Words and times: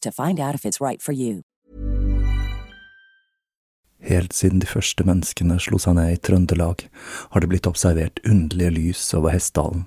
to 0.00 0.10
find 0.10 0.40
out 0.40 0.54
if 0.54 0.64
it's 0.64 0.80
right 0.80 1.02
for 1.02 1.12
you. 1.12 1.42
Helt 4.00 4.32
siden 4.32 4.60
de 4.60 4.66
første 4.66 5.04
menneskene 5.04 5.58
slo 5.58 5.78
seg 5.82 5.96
ned 5.98 6.12
i 6.12 6.18
Trøndelag, 6.22 6.84
har 7.30 7.40
det 7.40 7.48
blitt 7.50 7.66
observert 7.66 8.20
underlige 8.24 8.70
lys 8.70 9.14
over 9.14 9.34
Hessdalen. 9.34 9.86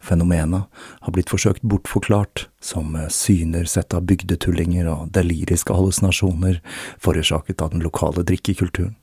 Fenomenet 0.00 0.66
har 1.00 1.12
blitt 1.12 1.30
forsøkt 1.30 1.62
bortforklart 1.62 2.48
som 2.64 2.96
syner 3.12 3.68
sett 3.68 3.94
av 3.94 4.06
bygdetullinger 4.08 4.88
og 4.88 5.10
deliriske 5.14 5.76
hallusinasjoner 5.76 6.58
forårsaket 6.98 7.60
av 7.60 7.74
den 7.74 7.84
lokale 7.84 8.24
drikkekulturen. 8.26 8.96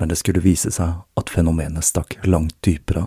Men 0.00 0.08
det 0.08 0.16
skulle 0.16 0.40
vise 0.40 0.72
seg 0.72 1.02
at 1.20 1.30
fenomenet 1.30 1.84
stakk 1.84 2.16
langt 2.24 2.56
dypere 2.64 3.06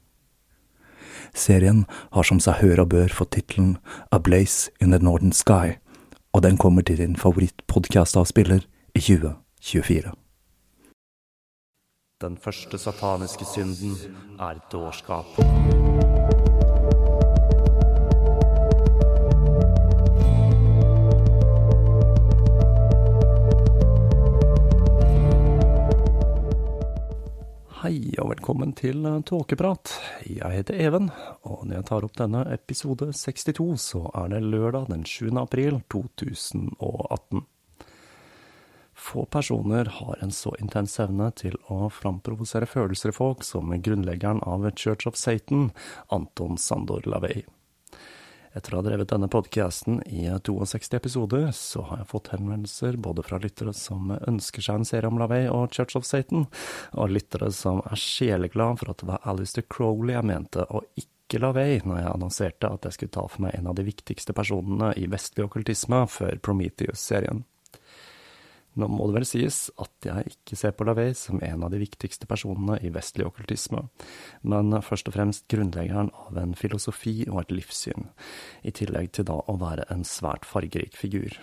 Serien 1.33 1.85
har 2.11 2.27
som 2.27 2.39
seg 2.43 2.59
hør 2.61 2.83
og 2.83 2.91
bør 2.93 3.13
fått 3.13 3.33
tittelen 3.37 3.77
A 4.11 4.19
Blaze 4.19 4.71
in 4.81 4.91
the 4.91 4.99
Northern 4.99 5.31
Sky, 5.31 5.77
og 6.33 6.43
den 6.43 6.57
kommer 6.57 6.81
til 6.81 6.97
din 6.97 7.15
favorittpodkast-avspiller 7.15 8.65
i 8.95 8.99
2024. 8.99 10.11
Den 12.21 12.37
første 12.37 12.77
sataniske 12.77 13.45
synden 13.45 13.97
er 14.39 14.61
dårskap. 14.71 16.10
Hei 27.81 28.11
og 28.21 28.27
velkommen 28.29 28.75
til 28.77 29.01
Tåkeprat. 29.25 29.89
Jeg 30.29 30.53
heter 30.53 30.75
Even, 30.77 31.07
og 31.49 31.63
når 31.65 31.79
jeg 31.79 31.85
tar 31.89 32.05
opp 32.05 32.19
denne 32.19 32.43
episode 32.53 33.07
62, 33.17 33.63
så 33.81 34.01
er 34.19 34.27
det 34.29 34.41
lørdag 34.45 34.91
den 34.91 35.01
7. 35.01 35.31
april 35.41 35.79
2018. 35.89 37.41
Få 38.93 39.23
personer 39.33 39.89
har 39.95 40.21
en 40.21 40.29
så 40.29 40.53
intens 40.61 40.99
evne 41.01 41.31
til 41.41 41.57
å 41.73 41.89
framprovosere 41.89 42.69
følelser 42.69 43.09
i 43.09 43.17
folk 43.17 43.41
som 43.49 43.73
grunnleggeren 43.73 44.43
av 44.45 44.69
Church 44.75 45.09
of 45.09 45.17
Satan, 45.17 45.71
Anton 46.13 46.61
Sandor 46.61 47.09
Lavey. 47.09 47.47
Etter 48.51 48.73
å 48.75 48.81
ha 48.81 48.83
drevet 48.83 49.07
denne 49.07 49.29
podcasten 49.31 50.01
i 50.11 50.25
62 50.27 50.97
episoder, 50.97 51.45
så 51.55 51.85
har 51.87 52.01
jeg 52.01 52.09
fått 52.11 52.31
henvendelser 52.33 52.97
både 52.99 53.23
fra 53.23 53.39
lyttere 53.39 53.71
som 53.77 54.11
ønsker 54.17 54.65
seg 54.65 54.81
en 54.81 54.87
serie 54.89 55.07
om 55.07 55.21
Lavey 55.21 55.47
og 55.47 55.71
Church 55.71 55.95
of 55.95 56.07
Satan, 56.07 56.49
og 56.91 57.13
lyttere 57.15 57.47
som 57.55 57.79
er 57.87 58.01
sjeleglad 58.01 58.81
for 58.81 58.91
at 58.91 58.99
det 58.99 59.07
var 59.07 59.23
Alistair 59.31 59.67
Crowley 59.71 60.17
jeg 60.17 60.27
mente, 60.33 60.67
og 60.67 60.83
ikke 60.99 61.39
Lavey, 61.39 61.79
når 61.87 62.01
jeg 62.01 62.11
annonserte 62.11 62.73
at 62.75 62.89
jeg 62.89 62.97
skulle 62.97 63.15
ta 63.15 63.23
for 63.31 63.47
meg 63.47 63.55
en 63.55 63.71
av 63.71 63.79
de 63.79 63.87
viktigste 63.87 64.35
personene 64.35 64.91
i 64.99 65.07
vestlig 65.11 65.47
okkultisme 65.47 66.03
før 66.11 66.43
Prometheus-serien. 66.43 67.45
Nå 68.79 68.87
må 68.87 69.07
det 69.09 69.17
vel 69.17 69.27
sies 69.27 69.65
at 69.83 70.07
jeg 70.07 70.31
ikke 70.31 70.55
ser 70.55 70.75
på 70.75 70.85
Lavey 70.87 71.11
som 71.17 71.41
en 71.43 71.65
av 71.65 71.73
de 71.73 71.81
viktigste 71.81 72.27
personene 72.29 72.77
i 72.79 72.91
vestlig 72.93 73.25
okkultisme, 73.27 73.83
men 74.47 74.77
først 74.85 75.11
og 75.11 75.17
fremst 75.17 75.47
grunnleggeren 75.51 76.11
av 76.27 76.39
en 76.39 76.55
filosofi 76.55 77.17
og 77.27 77.41
et 77.43 77.55
livssyn, 77.57 78.07
i 78.63 78.71
tillegg 78.71 79.11
til 79.17 79.27
da 79.27 79.41
å 79.43 79.57
være 79.59 79.89
en 79.91 80.05
svært 80.07 80.47
fargerik 80.47 80.95
figur. 80.95 81.35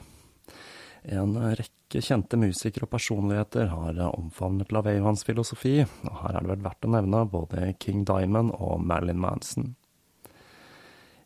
En 1.05 1.37
rekke 1.37 2.01
kjente 2.05 2.41
musikere 2.41 2.89
og 2.89 2.95
personligheter 2.97 3.69
har 3.75 4.01
omfavnet 4.09 4.73
Lavey 4.73 4.97
og 5.03 5.11
hans 5.13 5.27
filosofi, 5.29 5.83
og 5.85 6.17
her 6.23 6.33
er 6.33 6.47
det 6.47 6.55
vel 6.55 6.65
verdt 6.65 6.89
å 6.89 6.95
nevne 6.97 7.23
både 7.29 7.75
King 7.81 8.09
Diamond 8.09 8.57
og 8.57 8.81
Marilyn 8.89 9.21
Manson. 9.21 9.75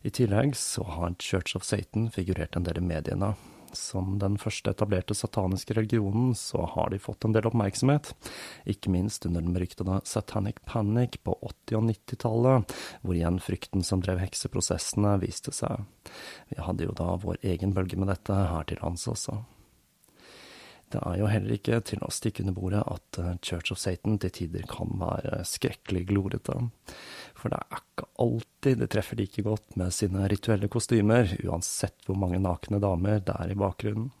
I 0.03 0.11
tillegg 0.11 0.51
så 0.59 0.83
har 0.83 1.15
Church 1.15 1.55
of 1.55 1.63
Satan 1.63 2.09
figurert 2.11 2.57
en 2.59 2.67
del 2.67 2.81
i 2.81 2.83
mediene, 2.83 3.33
Som 3.77 4.17
den 4.21 4.37
første 4.41 4.73
etablerte 4.73 5.15
sataniske 5.17 5.75
religionen, 5.77 6.33
så 6.37 6.65
har 6.75 6.91
de 6.93 7.01
fått 7.01 7.25
en 7.25 7.35
del 7.35 7.47
oppmerksomhet, 7.49 8.11
ikke 8.69 8.93
minst 8.93 9.25
under 9.29 9.43
den 9.43 9.55
beryktede 9.55 9.99
Satanic 10.07 10.61
Panic 10.69 11.19
på 11.25 11.35
80- 11.41 11.79
og 11.79 11.87
90-tallet, 11.89 12.75
hvor 13.01 13.17
igjen 13.17 13.41
frykten 13.43 13.85
som 13.85 14.03
drev 14.03 14.21
hekseprosessene, 14.23 15.17
viste 15.23 15.53
seg. 15.55 15.85
Vi 16.51 16.61
hadde 16.61 16.87
jo 16.87 16.95
da 16.97 17.13
vår 17.21 17.41
egen 17.41 17.73
bølge 17.75 17.99
med 17.99 18.11
dette 18.13 18.37
her 18.53 18.69
til 18.69 18.81
lands 18.83 19.07
også. 19.09 19.41
Det 20.93 21.01
er 21.01 21.15
jo 21.17 21.29
heller 21.29 21.55
ikke 21.55 21.79
til 21.89 22.03
å 22.05 22.11
stikke 22.13 22.43
under 22.43 22.53
bordet 22.53 22.83
at 22.85 23.17
eh, 23.21 23.35
Church 23.41 23.73
of 23.73 23.79
Satan 23.81 24.19
til 24.21 24.33
tider 24.35 24.65
kan 24.69 24.91
være 25.01 25.39
skrekkelig 25.49 26.03
glorete. 26.11 26.59
For 27.33 27.49
det 27.49 27.61
er 27.63 27.79
ikke 27.79 28.09
alltid 28.21 28.83
det 28.83 28.89
treffer 28.93 29.17
like 29.17 29.45
godt 29.45 29.77
med 29.79 29.95
sine 29.95 30.27
rituelle 30.29 30.69
kostymer, 30.69 31.33
uansett 31.47 32.05
hvor 32.05 32.19
mange 32.21 32.41
nakne 32.43 32.81
damer 32.83 33.23
det 33.25 33.39
er 33.39 33.55
i 33.55 33.57
bakgrunnen. 33.57 34.11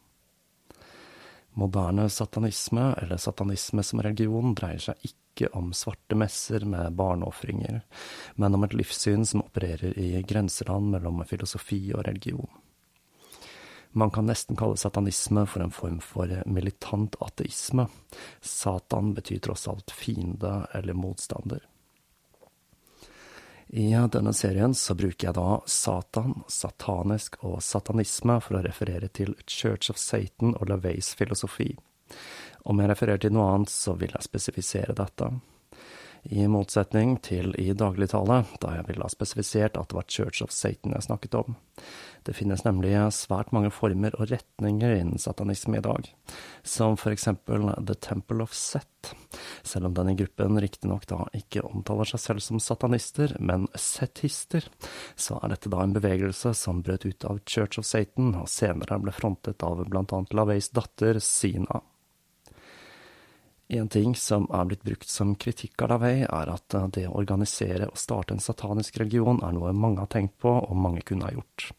Moderne 1.61 2.07
satanisme, 2.09 2.87
eller 2.97 3.21
satanisme 3.21 3.85
som 3.85 4.01
religion, 4.01 4.55
dreier 4.57 4.81
seg 4.81 5.05
ikke 5.05 5.51
om 5.53 5.69
svarte 5.77 6.17
messer 6.17 6.65
med 6.65 6.97
barneofringer, 6.97 7.83
men 8.41 8.57
om 8.57 8.65
et 8.65 8.73
livssyn 8.73 9.29
som 9.29 9.45
opererer 9.45 9.93
i 10.01 10.15
grenseland 10.25 10.89
mellom 10.95 11.21
filosofi 11.29 11.83
og 11.93 12.07
religion. 12.09 12.49
Man 13.95 14.09
kan 14.09 14.25
nesten 14.25 14.57
kalle 14.57 14.77
satanisme 14.77 15.45
for 15.45 15.61
en 15.61 15.71
form 15.71 15.99
for 16.01 16.31
militant 16.45 17.15
ateisme. 17.21 17.87
Satan 18.41 19.13
betyr 19.13 19.39
tross 19.39 19.67
alt 19.67 19.91
fiende 19.91 20.67
eller 20.73 20.97
motstander. 20.97 21.61
I 23.67 23.87
denne 24.11 24.33
serien 24.33 24.73
så 24.73 24.93
bruker 24.93 25.27
jeg 25.27 25.37
da 25.37 25.61
Satan, 25.65 26.43
satanisk 26.47 27.39
og 27.41 27.61
satanisme 27.65 28.39
for 28.41 28.59
å 28.59 28.65
referere 28.65 29.09
til 29.09 29.33
Church 29.45 29.89
of 29.89 29.97
Satan 29.97 30.53
og 30.59 30.69
LaVeys 30.69 31.13
filosofi. 31.17 31.71
Om 32.69 32.81
jeg 32.81 32.91
refererer 32.91 33.21
til 33.23 33.33
noe 33.33 33.47
annet, 33.53 33.73
så 33.73 33.95
vil 33.97 34.13
jeg 34.13 34.25
spesifisere 34.29 34.93
dette 34.97 35.31
i 36.23 36.45
motsetning 36.47 37.17
til 37.23 37.51
i 37.59 37.73
dagligtale, 37.75 38.43
da 38.63 38.77
jeg 38.77 38.87
ville 38.87 39.03
ha 39.03 39.11
spesifisert 39.11 39.77
at 39.79 39.89
det 39.91 39.97
var 39.97 40.07
Church 40.07 40.43
of 40.45 40.53
Satan 40.55 40.95
jeg 40.95 41.07
snakket 41.07 41.35
om. 41.39 41.57
Det 42.23 42.35
finnes 42.37 42.63
nemlig 42.63 42.93
svært 43.11 43.51
mange 43.51 43.71
former 43.73 44.15
og 44.15 44.29
retninger 44.31 44.95
innen 44.95 45.19
satanisme 45.19 45.81
i 45.81 45.83
dag, 45.83 46.07
som 46.63 46.95
for 46.99 47.11
eksempel 47.11 47.67
The 47.83 47.97
Temple 47.99 48.45
of 48.45 48.55
Set, 48.55 49.11
selv 49.67 49.89
om 49.89 49.97
denne 49.97 50.15
gruppen 50.15 50.61
riktignok 50.63 51.07
da 51.11 51.25
ikke 51.35 51.65
omtaler 51.67 52.07
seg 52.07 52.23
selv 52.23 52.45
som 52.45 52.61
satanister, 52.63 53.35
men 53.43 53.67
setister, 53.75 54.69
så 55.19 55.41
er 55.41 55.55
dette 55.55 55.71
da 55.73 55.83
en 55.83 55.95
bevegelse 55.97 56.53
som 56.55 56.83
brøt 56.85 57.03
ut 57.09 57.27
av 57.27 57.43
Church 57.43 57.81
of 57.81 57.89
Satan, 57.89 58.31
og 58.39 58.47
senere 58.51 59.01
ble 59.03 59.11
frontet 59.15 59.65
av 59.67 59.83
blant 59.89 60.15
annet 60.15 60.37
LaVeys 60.37 60.71
datter 60.71 61.19
Sina. 61.19 61.83
En 63.73 63.89
ting 63.89 64.11
som 64.15 64.43
er 64.53 64.67
blitt 64.69 64.83
brukt 64.85 65.09
som 65.09 65.31
kritikk 65.39 65.81
av 65.81 65.95
Lavey, 65.95 66.27
er 66.27 66.49
at 66.53 66.75
eh, 66.77 66.89
det 66.93 67.07
å 67.09 67.15
organisere 67.17 67.87
og 67.89 67.97
starte 67.97 68.35
en 68.35 68.43
satanisk 68.43 68.99
religion 69.01 69.41
er 69.41 69.55
noe 69.55 69.71
mange 69.73 70.03
har 70.03 70.11
tenkt 70.13 70.37
på, 70.43 70.51
og 70.61 70.77
mange 70.77 71.01
kunne 71.07 71.25
ha 71.25 71.33
gjort. 71.33 71.71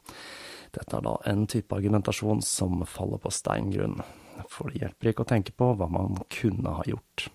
Dette 0.75 0.99
er 0.99 1.05
da 1.07 1.15
en 1.31 1.45
type 1.47 1.77
argumentasjon 1.77 2.43
som 2.43 2.83
faller 2.91 3.23
på 3.23 3.31
steingrunn, 3.31 4.01
for 4.51 4.73
det 4.73 4.83
hjelper 4.83 5.13
ikke 5.13 5.23
å 5.23 5.31
tenke 5.37 5.55
på 5.55 5.71
hva 5.79 5.87
man 5.87 6.19
kunne 6.35 6.75
ha 6.81 6.83
gjort. 6.91 7.29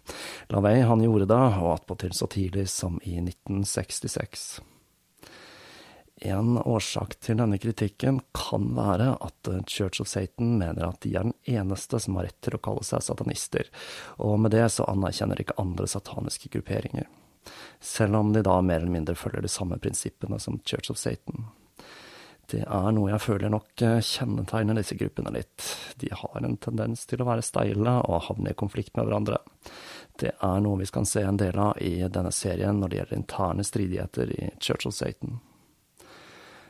Lavey 0.51 0.83
han 0.83 1.05
gjorde 1.05 1.29
det, 1.31 1.45
og 1.61 1.71
attpåtil 1.77 2.11
så 2.17 2.27
tidlig 2.27 2.67
som 2.73 2.99
i 3.07 3.15
1966. 3.21 4.49
En 6.21 6.57
årsak 6.57 7.15
til 7.23 7.37
denne 7.39 7.57
kritikken 7.61 8.19
kan 8.35 8.73
være 8.75 9.13
at 9.23 9.49
Church 9.71 10.01
of 10.03 10.09
Satan 10.11 10.57
mener 10.59 10.89
at 10.89 10.99
de 11.05 11.13
er 11.15 11.29
den 11.29 11.37
eneste 11.47 11.99
som 12.03 12.17
har 12.19 12.27
rett 12.27 12.39
til 12.43 12.57
å 12.57 12.63
kalle 12.63 12.83
seg 12.83 13.05
satanister, 13.05 13.69
og 14.19 14.35
med 14.43 14.51
det 14.55 14.65
så 14.75 14.87
anerkjenner 14.91 15.39
ikke 15.39 15.55
andre 15.61 15.87
sataniske 15.87 16.51
grupperinger. 16.51 17.07
Selv 17.79 18.19
om 18.19 18.33
de 18.35 18.43
da 18.43 18.59
mer 18.61 18.81
eller 18.81 18.91
mindre 18.91 19.15
følger 19.15 19.45
de 19.45 19.51
samme 19.51 19.79
prinsippene 19.79 20.39
som 20.43 20.59
Church 20.65 20.91
of 20.91 20.99
Satan. 20.99 21.47
Det 22.49 22.63
er 22.65 22.91
noe 22.97 23.11
jeg 23.11 23.21
føler 23.21 23.51
nok 23.53 23.77
kjennetegner 23.77 24.79
disse 24.79 24.97
gruppene 24.97 25.31
litt. 25.35 25.65
De 26.01 26.09
har 26.11 26.39
en 26.41 26.57
tendens 26.57 27.05
til 27.07 27.21
å 27.21 27.27
være 27.29 27.45
steile 27.45 27.99
og 28.09 28.25
havne 28.25 28.55
i 28.55 28.57
konflikt 28.57 28.95
med 28.97 29.05
hverandre. 29.05 29.37
Det 30.19 30.33
er 30.33 30.63
noe 30.65 30.81
vi 30.81 30.87
skal 30.89 31.05
se 31.07 31.21
en 31.23 31.37
del 31.39 31.59
av 31.61 31.77
i 31.79 32.01
denne 32.09 32.33
serien 32.35 32.81
når 32.81 32.89
det 32.89 32.99
gjelder 32.99 33.19
interne 33.19 33.67
stridigheter 33.67 34.33
i 34.33 34.49
Church 34.57 34.89
of 34.89 34.97
Satan. 34.97 35.37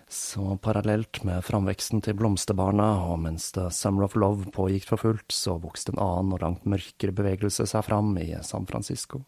Så 0.09 0.57
parallelt 0.57 1.23
med 1.23 1.43
framveksten 1.45 2.01
til 2.01 2.15
Blomsterbarna, 2.17 2.87
og 3.11 3.19
mens 3.21 3.51
The 3.53 3.67
Summer 3.69 4.07
of 4.07 4.15
Love 4.17 4.49
pågikk 4.55 4.87
for 4.89 4.97
fullt, 4.97 5.29
så 5.29 5.59
vokste 5.61 5.93
en 5.93 6.01
annen 6.01 6.33
og 6.33 6.41
langt 6.41 6.65
mørkere 6.65 7.13
bevegelse 7.13 7.67
seg 7.69 7.85
fram 7.85 8.15
i 8.17 8.31
San 8.41 8.65
Francisco. 8.65 9.21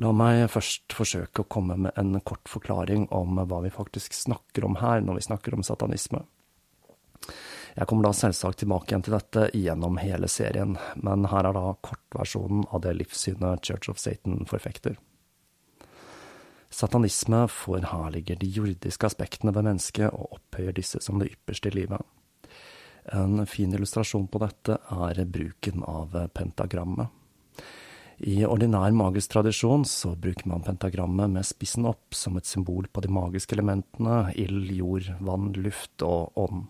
La 0.00 0.08
meg 0.16 0.46
først 0.48 0.96
forsøke 0.96 1.44
å 1.44 1.50
komme 1.52 1.76
med 1.84 2.00
en 2.00 2.16
kort 2.24 2.48
forklaring 2.48 3.10
om 3.12 3.36
hva 3.44 3.60
vi 3.60 3.74
faktisk 3.74 4.16
snakker 4.16 4.64
om 4.64 4.80
her 4.80 5.04
når 5.04 5.20
vi 5.20 5.26
snakker 5.28 5.52
om 5.52 5.66
satanisme. 5.68 6.22
Jeg 7.76 7.88
kommer 7.88 8.08
da 8.08 8.16
selvsagt 8.16 8.62
tilbake 8.64 8.88
igjen 8.88 9.04
til 9.04 9.18
dette 9.18 9.46
gjennom 9.52 10.00
hele 10.00 10.32
serien, 10.32 10.78
men 10.96 11.28
her 11.28 11.44
er 11.44 11.60
da 11.60 11.76
kortversjonen 11.84 12.64
av 12.72 12.86
det 12.88 12.96
livssynet 13.02 13.68
Church 13.68 13.92
of 13.92 14.00
Satan 14.00 14.46
forfekter. 14.48 14.96
Satanisme 16.72 17.44
forherliger 17.52 18.38
de 18.40 18.48
jordiske 18.48 19.06
aspektene 19.06 19.52
ved 19.52 19.66
mennesket 19.68 20.08
og 20.10 20.38
opphøyer 20.38 20.72
disse 20.76 21.00
som 21.04 21.20
det 21.20 21.32
ypperste 21.34 21.68
i 21.68 21.76
livet. 21.82 22.00
En 23.12 23.42
fin 23.50 23.72
illustrasjon 23.74 24.28
på 24.30 24.40
dette 24.40 24.78
er 24.78 25.24
bruken 25.28 25.82
av 25.84 26.14
pentagrammet. 26.34 27.10
I 28.22 28.44
ordinær 28.46 28.92
magisk 28.94 29.32
tradisjon 29.32 29.82
så 29.88 30.12
bruker 30.14 30.46
man 30.46 30.62
pentagrammet 30.62 31.32
med 31.32 31.46
spissen 31.48 31.88
opp 31.90 32.14
som 32.14 32.36
et 32.38 32.46
symbol 32.46 32.86
på 32.86 33.02
de 33.02 33.10
magiske 33.10 33.56
elementene 33.56 34.30
ild, 34.38 34.70
jord, 34.70 35.08
vann, 35.18 35.50
luft 35.58 36.04
og 36.06 36.30
ånd, 36.38 36.68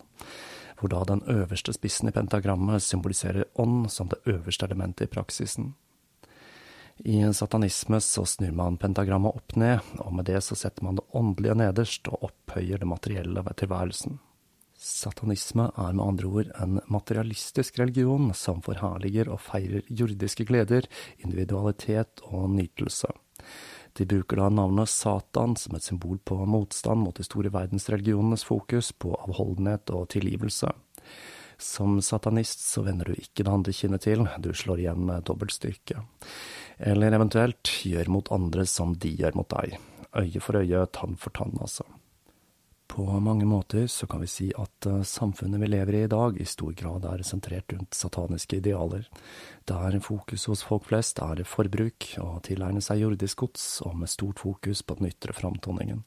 hvor 0.79 0.89
da 0.89 1.03
den 1.11 1.21
øverste 1.29 1.75
spissen 1.75 2.09
i 2.09 2.15
pentagrammet 2.15 2.81
symboliserer 2.81 3.45
ånd 3.61 3.91
som 3.93 4.09
det 4.09 4.23
øverste 4.25 4.65
elementet 4.65 5.05
i 5.05 5.13
praksisen. 5.13 5.75
I 6.97 7.33
satanisme 7.33 8.01
så 8.01 8.25
snur 8.25 8.51
man 8.51 8.77
pentagrammet 8.77 9.35
opp 9.35 9.55
ned, 9.55 9.79
og 9.97 10.13
med 10.13 10.27
det 10.29 10.43
så 10.45 10.55
setter 10.55 10.85
man 10.85 10.99
det 10.99 11.07
åndelige 11.17 11.55
nederst 11.57 12.07
og 12.11 12.29
opphøyer 12.29 12.77
det 12.77 12.89
materielle 12.89 13.41
ved 13.41 13.57
tilværelsen. 13.57 14.19
Satanisme 14.77 15.69
er 15.79 15.93
med 15.95 16.05
andre 16.05 16.27
ord 16.27 16.51
en 16.61 16.79
materialistisk 16.91 17.79
religion 17.79 18.33
som 18.37 18.61
forherliger 18.61 19.31
og 19.31 19.41
feirer 19.41 19.85
jordiske 19.89 20.45
gleder, 20.45 20.85
individualitet 21.23 22.21
og 22.29 22.49
nytelse. 22.51 23.09
De 23.97 24.05
bruker 24.09 24.41
da 24.41 24.49
navnet 24.49 24.89
Satan 24.89 25.55
som 25.57 25.77
et 25.77 25.85
symbol 25.85 26.19
på 26.19 26.37
motstand 26.45 27.05
mot 27.05 27.17
de 27.17 27.25
store 27.25 27.51
verdensreligionenes 27.53 28.45
fokus 28.45 28.91
på 28.91 29.15
avholdenhet 29.15 29.89
og 29.93 30.09
tilgivelse. 30.13 30.69
Som 31.57 32.01
satanist 32.01 32.65
så 32.65 32.83
vender 32.83 33.07
du 33.07 33.15
ikke 33.15 33.45
det 33.45 33.53
andre 33.53 33.73
kinnet 33.73 34.03
til, 34.03 34.27
du 34.39 34.51
slår 34.53 34.83
igjen 34.83 35.05
med 35.07 35.23
dobbeltstyrke 35.29 36.03
eller 36.77 37.15
eventuelt 37.15 37.73
gjør 37.83 38.09
mot 38.13 38.31
andre 38.31 38.65
som 38.69 38.95
de 38.97 39.15
gjør 39.19 39.35
mot 39.39 39.49
deg. 39.49 39.77
Øye 40.13 40.41
for 40.41 40.61
øye, 40.61 40.85
tann 40.93 41.17
for 41.17 41.33
tann, 41.33 41.57
altså. 41.61 41.85
På 42.93 43.19
mange 43.19 43.45
måter 43.45 43.87
så 43.87 44.05
kan 44.05 44.21
vi 44.21 44.27
si 44.29 44.47
at 44.59 44.85
eh, 44.85 45.01
samfunnet 45.01 45.61
vi 45.63 45.69
lever 45.71 45.95
i 45.97 46.01
i 46.05 46.11
dag, 46.11 46.35
i 46.37 46.45
stor 46.45 46.75
grad 46.77 47.07
er 47.09 47.23
sentrert 47.25 47.73
rundt 47.73 47.97
sataniske 47.97 48.59
idealer, 48.59 49.07
der 49.65 49.97
fokus 50.03 50.45
hos 50.45 50.61
folk 50.67 50.85
flest 50.91 51.17
er 51.23 51.41
forbruk 51.47 52.11
og 52.21 52.43
tilegne 52.45 52.83
seg 52.85 53.01
jordisk 53.01 53.45
gods, 53.47 53.65
og 53.81 53.97
med 53.97 54.11
stort 54.13 54.43
fokus 54.43 54.83
på 54.85 54.99
den 54.99 55.09
ytre 55.09 55.33
framtoningen. 55.33 56.03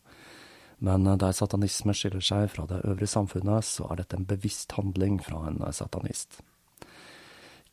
Men 0.79 1.07
eh, 1.11 1.19
der 1.19 1.35
satanisme 1.35 1.97
skiller 1.97 2.23
seg 2.23 2.53
fra 2.55 2.69
det 2.71 2.85
øvrige 2.85 3.11
samfunnet, 3.17 3.67
så 3.67 3.91
er 3.91 4.05
dette 4.05 4.21
en 4.21 4.29
bevisst 4.29 4.79
handling 4.79 5.19
fra 5.19 5.43
en 5.51 5.65
satanist. 5.75 6.39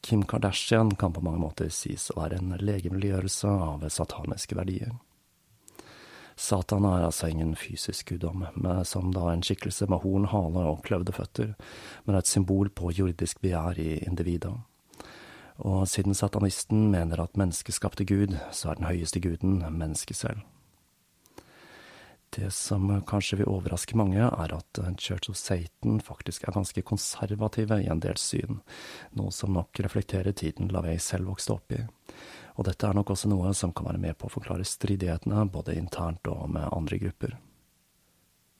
Kim 0.04 0.26
Kardashian 0.28 0.96
kan 0.96 1.14
på 1.14 1.22
mange 1.24 1.40
måter 1.40 1.70
sies 1.72 2.10
å 2.12 2.20
være 2.20 2.42
en 2.42 2.58
legemliggjørelse 2.60 3.48
av 3.48 3.86
sataniske 3.88 4.58
verdier. 4.60 4.92
Satan 6.36 6.84
er 6.90 7.06
altså 7.06 7.30
ingen 7.32 7.54
fysisk 7.56 8.10
guddom, 8.12 8.44
som 8.84 9.14
da 9.16 9.30
en 9.32 9.44
skikkelse 9.46 9.88
med 9.88 10.04
horn, 10.04 10.28
hale 10.34 10.66
og 10.74 10.82
kløvde 10.84 11.16
føtter, 11.16 11.54
men 12.04 12.18
et 12.20 12.28
symbol 12.28 12.68
på 12.74 12.92
jordisk 12.92 13.40
begjær 13.46 13.80
i 13.80 14.02
individet. 14.04 14.52
Og 15.64 15.86
siden 15.88 16.18
satanisten 16.18 16.90
mener 16.92 17.22
at 17.24 17.38
mennesket 17.40 17.78
skapte 17.78 18.04
Gud, 18.10 18.36
så 18.52 18.74
er 18.74 18.82
den 18.82 18.90
høyeste 18.90 19.22
guden 19.24 19.62
mennesket 19.72 20.20
selv. 20.20 20.44
Det 22.36 22.50
som 22.52 23.02
kanskje 23.06 23.38
vil 23.38 23.50
overraske 23.52 23.98
mange, 23.98 24.26
er 24.26 24.54
at 24.56 24.80
Church 24.98 25.30
of 25.30 25.38
Satan 25.38 26.00
faktisk 26.02 26.48
er 26.48 26.56
ganske 26.56 26.82
konservative 26.82 27.78
i 27.84 27.90
en 27.94 28.02
del 28.02 28.18
syn, 28.18 28.64
noe 29.14 29.30
som 29.32 29.54
nok 29.54 29.84
reflekterer 29.86 30.34
tiden 30.34 30.72
LaVey 30.74 30.98
selv 30.98 31.30
vokste 31.30 31.54
opp 31.54 31.76
i. 31.78 31.84
Og 32.58 32.66
dette 32.66 32.90
er 32.90 32.98
nok 32.98 33.14
også 33.14 33.30
noe 33.30 33.54
som 33.58 33.74
kan 33.74 33.86
være 33.86 34.02
med 34.02 34.18
på 34.18 34.30
å 34.30 34.34
forklare 34.34 34.66
stridighetene, 34.66 35.46
både 35.54 35.78
internt 35.78 36.26
og 36.32 36.48
med 36.50 36.72
andre 36.74 37.02
grupper. 37.06 37.38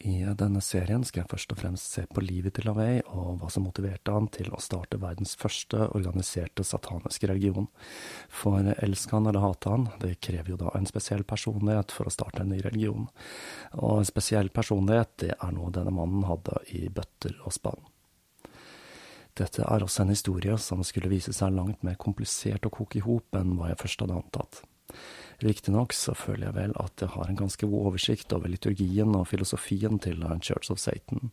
I 0.04 0.26
denne 0.36 0.60
serien 0.60 1.04
skal 1.08 1.22
jeg 1.22 1.32
først 1.32 1.54
og 1.54 1.60
fremst 1.62 1.94
se 1.96 2.04
på 2.12 2.24
livet 2.26 2.58
til 2.58 2.66
LaVey, 2.68 3.00
og 3.14 3.38
hva 3.40 3.48
som 3.54 3.64
motiverte 3.64 4.12
han 4.12 4.28
til 4.34 4.50
å 4.52 4.60
starte 4.60 5.00
verdens 5.00 5.38
første 5.40 5.86
organiserte 5.96 6.66
sataniske 6.68 7.30
religion. 7.30 7.70
For 8.28 8.74
elsker 8.74 9.16
han 9.16 9.30
eller 9.32 9.46
hate 9.46 9.72
han, 9.72 9.88
det 10.02 10.18
krever 10.26 10.54
jo 10.54 10.60
da 10.66 10.74
en 10.76 10.90
spesiell 10.90 11.24
personlighet 11.24 11.96
for 11.96 12.10
å 12.10 12.14
starte 12.14 12.44
en 12.44 12.52
ny 12.52 12.60
religion. 12.66 13.08
Og 13.80 14.02
en 14.02 14.10
spesiell 14.10 14.52
personlighet, 14.52 15.16
det 15.24 15.32
er 15.38 15.56
noe 15.56 15.72
denne 15.72 15.96
mannen 15.96 16.28
hadde 16.28 16.60
i 16.76 16.90
bøtter 16.92 17.40
og 17.46 17.56
spann. 17.56 17.80
Dette 19.40 19.64
er 19.66 19.82
også 19.82 20.04
en 20.04 20.14
historie 20.14 20.58
som 20.62 20.84
skulle 20.86 21.10
vise 21.10 21.34
seg 21.34 21.56
langt 21.56 21.82
mer 21.86 21.96
komplisert 22.02 22.68
å 22.68 22.74
koke 22.74 23.00
i 23.00 23.06
hop 23.06 23.40
enn 23.40 23.56
hva 23.58 23.72
jeg 23.72 23.82
først 23.82 24.04
hadde 24.04 24.20
antatt. 24.20 24.62
Riktignok 25.44 25.94
så 25.96 26.14
føler 26.16 26.48
jeg 26.48 26.56
vel 26.56 26.74
at 26.80 27.02
jeg 27.04 27.12
har 27.16 27.28
en 27.28 27.40
ganske 27.40 27.68
god 27.68 27.90
oversikt 27.90 28.34
over 28.36 28.52
liturgien 28.52 29.12
og 29.18 29.28
filosofien 29.28 30.00
til 30.04 30.24
Church 30.40 30.72
of 30.72 30.80
Satan, 30.80 31.32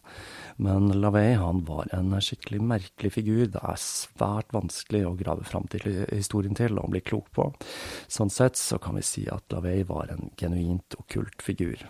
men 0.59 0.91
Lavey 1.01 1.37
han 1.39 1.63
var 1.69 1.91
en 1.97 2.17
skikkelig 2.19 2.61
merkelig 2.73 3.13
figur 3.15 3.45
det 3.55 3.63
er 3.63 3.79
svært 3.81 4.51
vanskelig 4.57 5.05
å 5.07 5.15
grave 5.19 5.47
fram 5.47 5.69
til 5.71 5.87
historien 6.11 6.59
til 6.59 6.81
og 6.81 6.91
bli 6.91 7.05
klok 7.05 7.31
på. 7.37 7.47
Sånn 8.11 8.33
sett 8.35 8.59
så 8.59 8.81
kan 8.83 8.99
vi 8.99 9.07
si 9.07 9.25
at 9.31 9.47
Lavey 9.55 9.87
var 9.87 10.11
en 10.11 10.33
genuint 10.41 10.99
okkult 10.99 11.43
figur. 11.45 11.87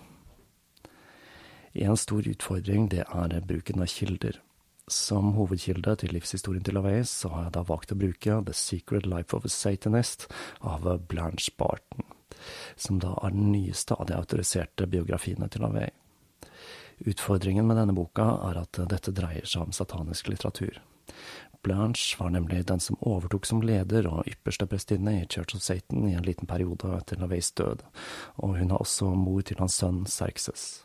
En 1.73 1.97
stor 1.97 2.27
utfordring 2.27 2.89
det 2.91 3.05
er 3.07 3.41
bruken 3.47 3.81
av 3.81 3.89
kilder. 3.93 4.41
Som 4.91 5.37
hovedkilde 5.37 5.93
til 6.03 6.11
livshistorien 6.17 6.65
til 6.67 6.75
LaVey, 6.75 7.05
så 7.07 7.29
har 7.31 7.45
jeg 7.45 7.55
da 7.55 7.63
valgt 7.69 7.93
å 7.95 7.99
bruke 7.99 8.41
The 8.49 8.55
Secret 8.59 9.07
Life 9.07 9.37
of 9.37 9.47
a 9.47 9.51
Satanist 9.55 10.27
av 10.67 10.89
Blanche 11.07 11.55
Barton, 11.59 12.03
som 12.75 12.99
da 12.99 13.13
er 13.23 13.37
den 13.37 13.53
nyeste 13.53 13.95
av 13.95 14.09
de 14.11 14.19
autoriserte 14.19 14.89
biografiene 14.91 15.47
til 15.47 15.63
LaVey. 15.63 15.95
Utfordringen 17.07 17.71
med 17.71 17.79
denne 17.79 17.95
boka 17.95 18.27
er 18.51 18.59
at 18.65 18.83
dette 18.91 19.15
dreier 19.15 19.47
seg 19.47 19.69
om 19.69 19.77
satanisk 19.77 20.27
litteratur. 20.33 20.83
Blanche 21.63 22.19
var 22.19 22.35
nemlig 22.35 22.65
den 22.67 22.83
som 22.83 22.99
overtok 23.01 23.47
som 23.47 23.63
leder 23.63 24.11
og 24.11 24.27
ypperste 24.27 24.67
prestinne 24.67 25.21
i 25.21 25.27
Church 25.31 25.55
of 25.55 25.63
Satan 25.63 26.09
i 26.09 26.17
en 26.19 26.27
liten 26.27 26.51
periode 26.51 26.91
etter 26.99 27.23
LaVeys 27.23 27.55
død, 27.55 27.87
og 28.43 28.59
hun 28.59 28.73
er 28.73 28.81
også 28.83 29.15
mor 29.15 29.47
til 29.47 29.63
hans 29.63 29.79
sønn 29.79 30.03
Serxes. 30.11 30.81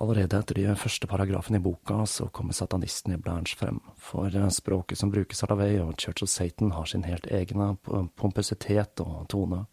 Allerede 0.00 0.38
etter 0.38 0.56
de 0.56 0.72
første 0.80 1.06
paragrafene 1.06 1.58
i 1.60 1.62
boka 1.62 2.06
så 2.08 2.30
kommer 2.32 2.56
satanisten 2.56 3.12
i 3.12 3.20
Blanche 3.20 3.58
frem, 3.60 3.80
for 4.00 4.32
språket 4.50 4.98
som 4.98 5.12
brukes 5.12 5.44
av 5.44 5.52
Lavey 5.52 5.76
og 5.82 5.98
Church 6.00 6.24
of 6.24 6.30
Satan 6.32 6.72
har 6.72 6.88
sin 6.88 7.04
helt 7.04 7.28
egne 7.28 7.74
pompøsitet 8.16 9.04
og 9.04 9.28
tone. 9.28 9.66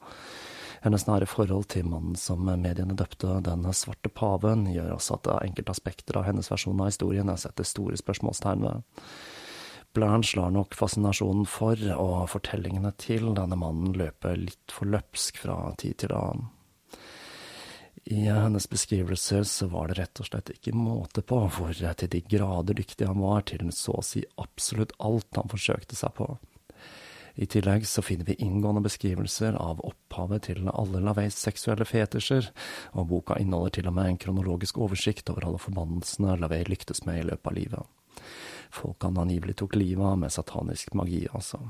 Hennes 0.84 1.08
nære 1.08 1.28
forhold 1.28 1.68
til 1.72 1.88
mannen 1.88 2.16
som 2.16 2.44
mediene 2.48 2.96
døpte 2.96 3.40
Den 3.44 3.66
svarte 3.76 4.12
paven, 4.12 4.68
gjør 4.72 4.94
også 4.96 5.20
at 5.20 5.32
enkelte 5.44 5.76
aspekter 5.76 6.20
av 6.20 6.28
hennes 6.28 6.52
versjon 6.52 6.80
av 6.80 6.92
historien 6.92 7.32
er 7.32 7.40
setter 7.40 7.68
store 7.68 8.00
spørsmålstegn 8.00 8.64
ved. 8.68 9.04
Blanche 9.96 10.38
lar 10.38 10.52
nok 10.54 10.76
fascinasjonen 10.78 11.48
for 11.50 11.80
og 11.96 12.30
fortellingene 12.30 12.92
til 13.02 13.32
denne 13.36 13.58
mannen 13.60 13.96
løpe 13.98 14.36
litt 14.38 14.72
for 14.72 14.88
løpsk 14.88 15.42
fra 15.42 15.62
tid 15.82 16.04
til 16.04 16.14
annen. 16.16 16.52
I 18.06 18.20
hennes 18.26 18.70
beskrivelser 18.70 19.44
så 19.44 19.68
var 19.68 19.90
det 19.90 20.00
rett 20.00 20.20
og 20.22 20.30
slett 20.30 20.52
ikke 20.54 20.76
måte 20.76 21.22
på 21.26 21.42
hvor 21.52 21.74
til 21.74 22.12
de 22.12 22.22
grader 22.22 22.78
dyktig 22.78 23.08
han 23.08 23.20
var 23.22 23.44
til 23.50 23.68
så 23.76 23.98
å 24.00 24.06
si 24.06 24.24
absolutt 24.40 24.96
alt 25.00 25.40
han 25.40 25.52
forsøkte 25.52 25.98
seg 26.00 26.16
på. 26.18 26.30
I 27.40 27.48
tillegg 27.48 27.86
så 27.88 28.02
finner 28.04 28.28
vi 28.28 28.36
inngående 28.44 28.82
beskrivelser 28.84 29.56
av 29.56 29.80
opphavet 29.88 30.50
til 30.50 30.66
alle 30.74 31.00
Laveis 31.00 31.38
seksuelle 31.40 31.86
fetisjer, 31.88 32.50
og 32.92 33.08
boka 33.14 33.38
inneholder 33.40 33.78
til 33.78 33.88
og 33.88 33.96
med 33.96 34.10
en 34.12 34.20
kronologisk 34.20 34.82
oversikt 34.84 35.32
over 35.32 35.48
alle 35.48 35.62
forbannelsene 35.62 36.36
Lavei 36.42 36.66
lyktes 36.68 37.06
med 37.08 37.22
i 37.22 37.28
løpet 37.30 37.52
av 37.52 37.56
livet. 37.56 38.26
Folk 38.76 39.08
han 39.08 39.22
angivelig 39.24 39.56
tok 39.62 39.78
livet 39.80 40.04
av 40.04 40.20
med 40.20 40.36
satanisk 40.36 40.94
magi, 41.00 41.24
altså. 41.32 41.62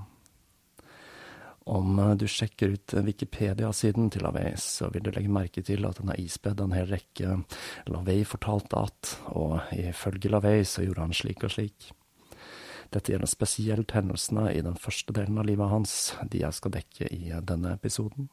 Om 1.70 2.00
eh, 2.00 2.16
du 2.18 2.26
sjekker 2.28 2.74
ut 2.74 2.94
eh, 2.94 3.06
Wikipedia-siden 3.06 4.10
til 4.10 4.26
Lavey, 4.26 4.56
så 4.58 4.90
vil 4.94 5.06
du 5.06 5.12
legge 5.14 5.30
merke 5.30 5.62
til 5.66 5.86
at 5.86 6.02
den 6.02 6.10
er 6.10 6.22
ispedd 6.22 6.64
en 6.64 6.74
hel 6.74 6.90
rekke 6.90 7.44
Lavey 7.90 8.24
fortalte 8.26 8.82
at, 8.88 9.14
og 9.38 9.60
ifølge 9.78 10.32
Lavey 10.34 10.66
så 10.66 10.86
gjorde 10.88 11.06
han 11.06 11.16
slik 11.16 11.46
og 11.46 11.54
slik. 11.54 11.92
Dette 12.90 13.14
gjelder 13.14 13.30
spesielt 13.30 13.94
hendelsene 13.94 14.48
i 14.56 14.66
den 14.66 14.78
første 14.82 15.14
delen 15.14 15.38
av 15.38 15.46
livet 15.46 15.70
hans, 15.70 15.96
de 16.26 16.42
jeg 16.42 16.58
skal 16.58 16.74
dekke 16.80 17.14
i 17.14 17.30
eh, 17.30 17.46
denne 17.46 17.76
episoden. 17.78 18.32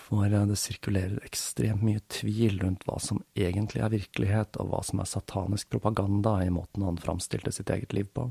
For 0.00 0.24
det 0.32 0.56
sirkulerer 0.58 1.20
ekstremt 1.22 1.84
mye 1.84 2.00
tvil 2.10 2.62
rundt 2.64 2.86
hva 2.88 2.96
som 2.98 3.20
egentlig 3.36 3.84
er 3.84 3.92
virkelighet, 3.92 4.56
og 4.56 4.72
hva 4.72 4.80
som 4.88 5.04
er 5.04 5.10
satanisk 5.10 5.68
propaganda 5.76 6.38
i 6.42 6.50
måten 6.50 6.88
han 6.88 6.98
framstilte 6.98 7.52
sitt 7.54 7.70
eget 7.70 7.92
liv 7.92 8.08
på. 8.08 8.30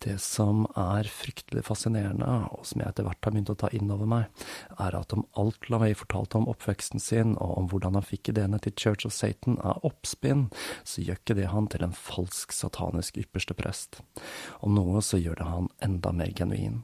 Det 0.00 0.14
som 0.24 0.62
er 0.80 1.04
fryktelig 1.12 1.66
fascinerende, 1.66 2.24
og 2.54 2.64
som 2.64 2.80
jeg 2.80 2.88
etter 2.88 3.04
hvert 3.04 3.26
har 3.26 3.34
begynt 3.34 3.50
å 3.52 3.56
ta 3.60 3.68
inn 3.76 3.90
over 3.92 4.08
meg, 4.08 4.46
er 4.80 4.94
at 4.96 5.12
om 5.12 5.26
alt 5.36 5.68
LaVey 5.68 5.92
fortalte 5.92 6.38
om 6.38 6.48
oppveksten 6.48 7.02
sin, 7.04 7.34
og 7.36 7.58
om 7.58 7.68
hvordan 7.68 7.98
han 7.98 8.06
fikk 8.08 8.30
ideene 8.32 8.56
til 8.64 8.72
Church 8.80 9.04
of 9.04 9.12
Satan, 9.12 9.58
er 9.60 9.84
oppspinn, 9.84 10.46
så 10.88 11.04
gjør 11.04 11.20
ikke 11.20 11.36
det 11.36 11.50
han 11.52 11.68
til 11.68 11.84
en 11.84 11.92
falsk 11.92 12.56
satanisk 12.56 13.20
ypperste 13.20 13.58
prest. 13.58 14.00
Om 14.64 14.78
noe 14.78 15.04
så 15.04 15.20
gjør 15.20 15.36
det 15.42 15.50
han 15.50 15.68
enda 15.84 16.16
mer 16.16 16.32
genuin. 16.32 16.80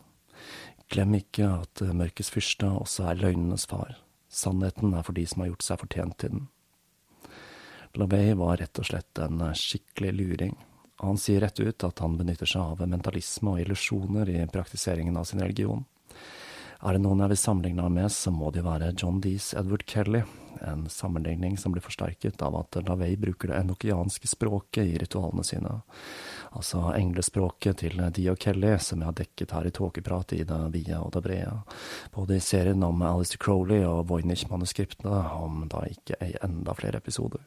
Glem 0.92 1.16
ikke 1.16 1.48
at 1.62 1.86
mørkets 1.96 2.34
fyrste 2.34 2.68
også 2.68 3.08
er 3.08 3.24
løgnenes 3.24 3.64
far. 3.70 3.96
Sannheten 4.28 4.92
er 4.92 5.08
for 5.08 5.16
de 5.16 5.24
som 5.24 5.40
har 5.40 5.54
gjort 5.54 5.64
seg 5.64 5.80
fortjent 5.86 6.20
til 6.20 6.36
den. 6.36 6.46
LaVey 7.96 8.36
var 8.36 8.60
rett 8.60 8.76
og 8.76 8.92
slett 8.92 9.24
en 9.24 9.40
skikkelig 9.56 10.18
luring 10.20 10.58
han 10.96 11.18
sier 11.20 11.40
rett 11.44 11.60
ut 11.60 11.84
at 11.84 11.98
han 11.98 12.16
benytter 12.16 12.48
seg 12.48 12.62
av 12.62 12.88
mentalisme 12.88 13.52
og 13.52 13.60
illusjoner 13.60 14.30
i 14.32 14.40
praktiseringen 14.52 15.16
av 15.16 15.28
sin 15.28 15.42
religion. 15.42 15.84
Er 16.84 16.96
det 16.96 17.02
noen 17.04 17.22
jeg 17.24 17.32
vil 17.32 17.40
sammenligne 17.40 17.84
ham 17.86 17.94
med, 17.96 18.12
så 18.12 18.30
må 18.32 18.50
det 18.52 18.60
jo 18.60 18.68
være 18.68 18.92
John 19.00 19.20
Dees 19.24 19.54
Edward 19.56 19.86
Kelly, 19.88 20.20
en 20.60 20.84
sammenligning 20.92 21.56
som 21.60 21.72
blir 21.72 21.84
forsterket 21.84 22.42
av 22.44 22.56
at 22.60 22.78
LaVey 22.84 23.16
bruker 23.20 23.50
det 23.50 23.58
enokianske 23.62 24.28
språket 24.28 24.84
i 24.84 24.98
ritualene 25.00 25.44
sine, 25.44 25.72
altså 26.52 26.86
englespråket 26.96 27.80
til 27.82 28.00
Dee 28.12 28.32
og 28.32 28.40
Kelly, 28.40 28.76
som 28.80 29.00
jeg 29.02 29.10
har 29.10 29.18
dekket 29.20 29.56
her 29.56 29.68
i 29.68 29.74
tåkeprat 29.80 30.36
i 30.36 30.42
det 30.48 30.62
vide 30.76 31.00
og 31.00 31.12
det 31.16 31.24
brede, 31.24 31.58
både 32.14 32.36
i 32.38 32.44
serien 32.44 32.84
om 32.84 33.04
Alistair 33.04 33.40
Crowley 33.42 33.84
og 33.84 34.06
Voynich-manuskriptene, 34.12 35.22
om 35.40 35.64
da 35.72 35.84
ikke 35.90 36.20
enda 36.44 36.76
flere 36.76 37.00
episoder. 37.00 37.44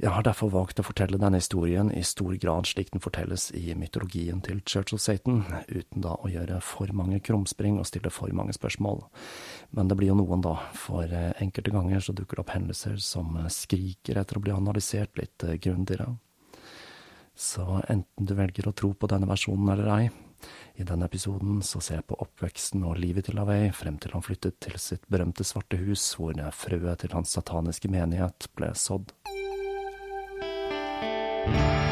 Jeg 0.00 0.08
har 0.08 0.24
derfor 0.24 0.48
valgt 0.48 0.80
å 0.80 0.84
fortelle 0.86 1.18
denne 1.20 1.36
historien 1.36 1.90
i 1.92 2.00
stor 2.06 2.32
grad 2.40 2.64
slik 2.70 2.88
den 2.94 3.02
fortelles 3.04 3.50
i 3.52 3.74
mytologien 3.76 4.40
til 4.40 4.62
Church 4.64 4.94
of 4.96 5.02
Satan, 5.04 5.42
uten 5.68 6.00
da 6.04 6.14
å 6.16 6.30
gjøre 6.32 6.62
for 6.64 6.88
mange 6.96 7.20
krumspring 7.20 7.76
og 7.76 7.86
stille 7.90 8.10
for 8.10 8.32
mange 8.32 8.56
spørsmål. 8.56 9.02
Men 9.76 9.90
det 9.90 9.98
blir 10.00 10.08
jo 10.08 10.16
noen, 10.16 10.40
da, 10.44 10.56
for 10.72 11.04
eh, 11.04 11.34
enkelte 11.44 11.74
ganger 11.74 12.00
så 12.00 12.16
dukker 12.16 12.40
det 12.40 12.44
opp 12.46 12.54
hendelser 12.54 12.96
som 13.04 13.36
eh, 13.36 13.50
skriker 13.52 14.22
etter 14.22 14.40
å 14.40 14.44
bli 14.46 14.54
analysert 14.56 15.20
litt 15.20 15.44
eh, 15.44 15.58
grundigere. 15.60 16.08
Så 17.36 17.82
enten 17.84 18.28
du 18.28 18.34
velger 18.38 18.70
å 18.70 18.76
tro 18.76 18.94
på 18.96 19.12
denne 19.12 19.28
versjonen 19.28 19.74
eller 19.74 19.92
ei, 19.92 20.08
i 20.80 20.88
denne 20.88 21.06
episoden 21.06 21.60
så 21.62 21.84
ser 21.84 22.00
jeg 22.00 22.08
på 22.08 22.18
oppveksten 22.24 22.82
og 22.88 22.96
livet 22.98 23.28
til 23.28 23.36
Lavey 23.38 23.68
frem 23.76 24.00
til 24.00 24.16
han 24.16 24.24
flyttet 24.24 24.56
til 24.64 24.80
sitt 24.80 25.04
berømte 25.12 25.44
svarte 25.46 25.78
hus, 25.84 26.14
hvor 26.16 26.34
frøet 26.56 27.04
til 27.04 27.14
hans 27.14 27.36
sataniske 27.36 27.92
menighet 27.92 28.48
ble 28.56 28.72
sådd. 28.72 29.12
Thank 31.44 31.86
you. 31.86 31.91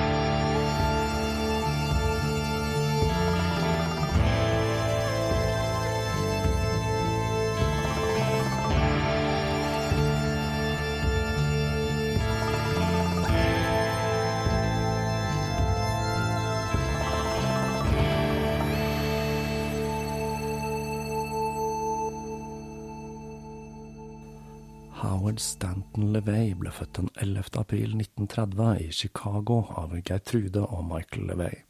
Howard 25.31 25.41
Stanton 25.41 26.13
LeVay 26.13 26.57
ble 26.59 26.73
født 26.75 26.97
den 26.97 27.09
11. 27.23 27.61
april 27.61 27.93
1930 27.95 28.81
i 28.83 28.89
Chicago 28.91 29.61
av 29.79 29.93
Gertrude 30.03 30.65
og 30.65 30.83
Michael 30.89 31.29
LeVay, 31.29 31.61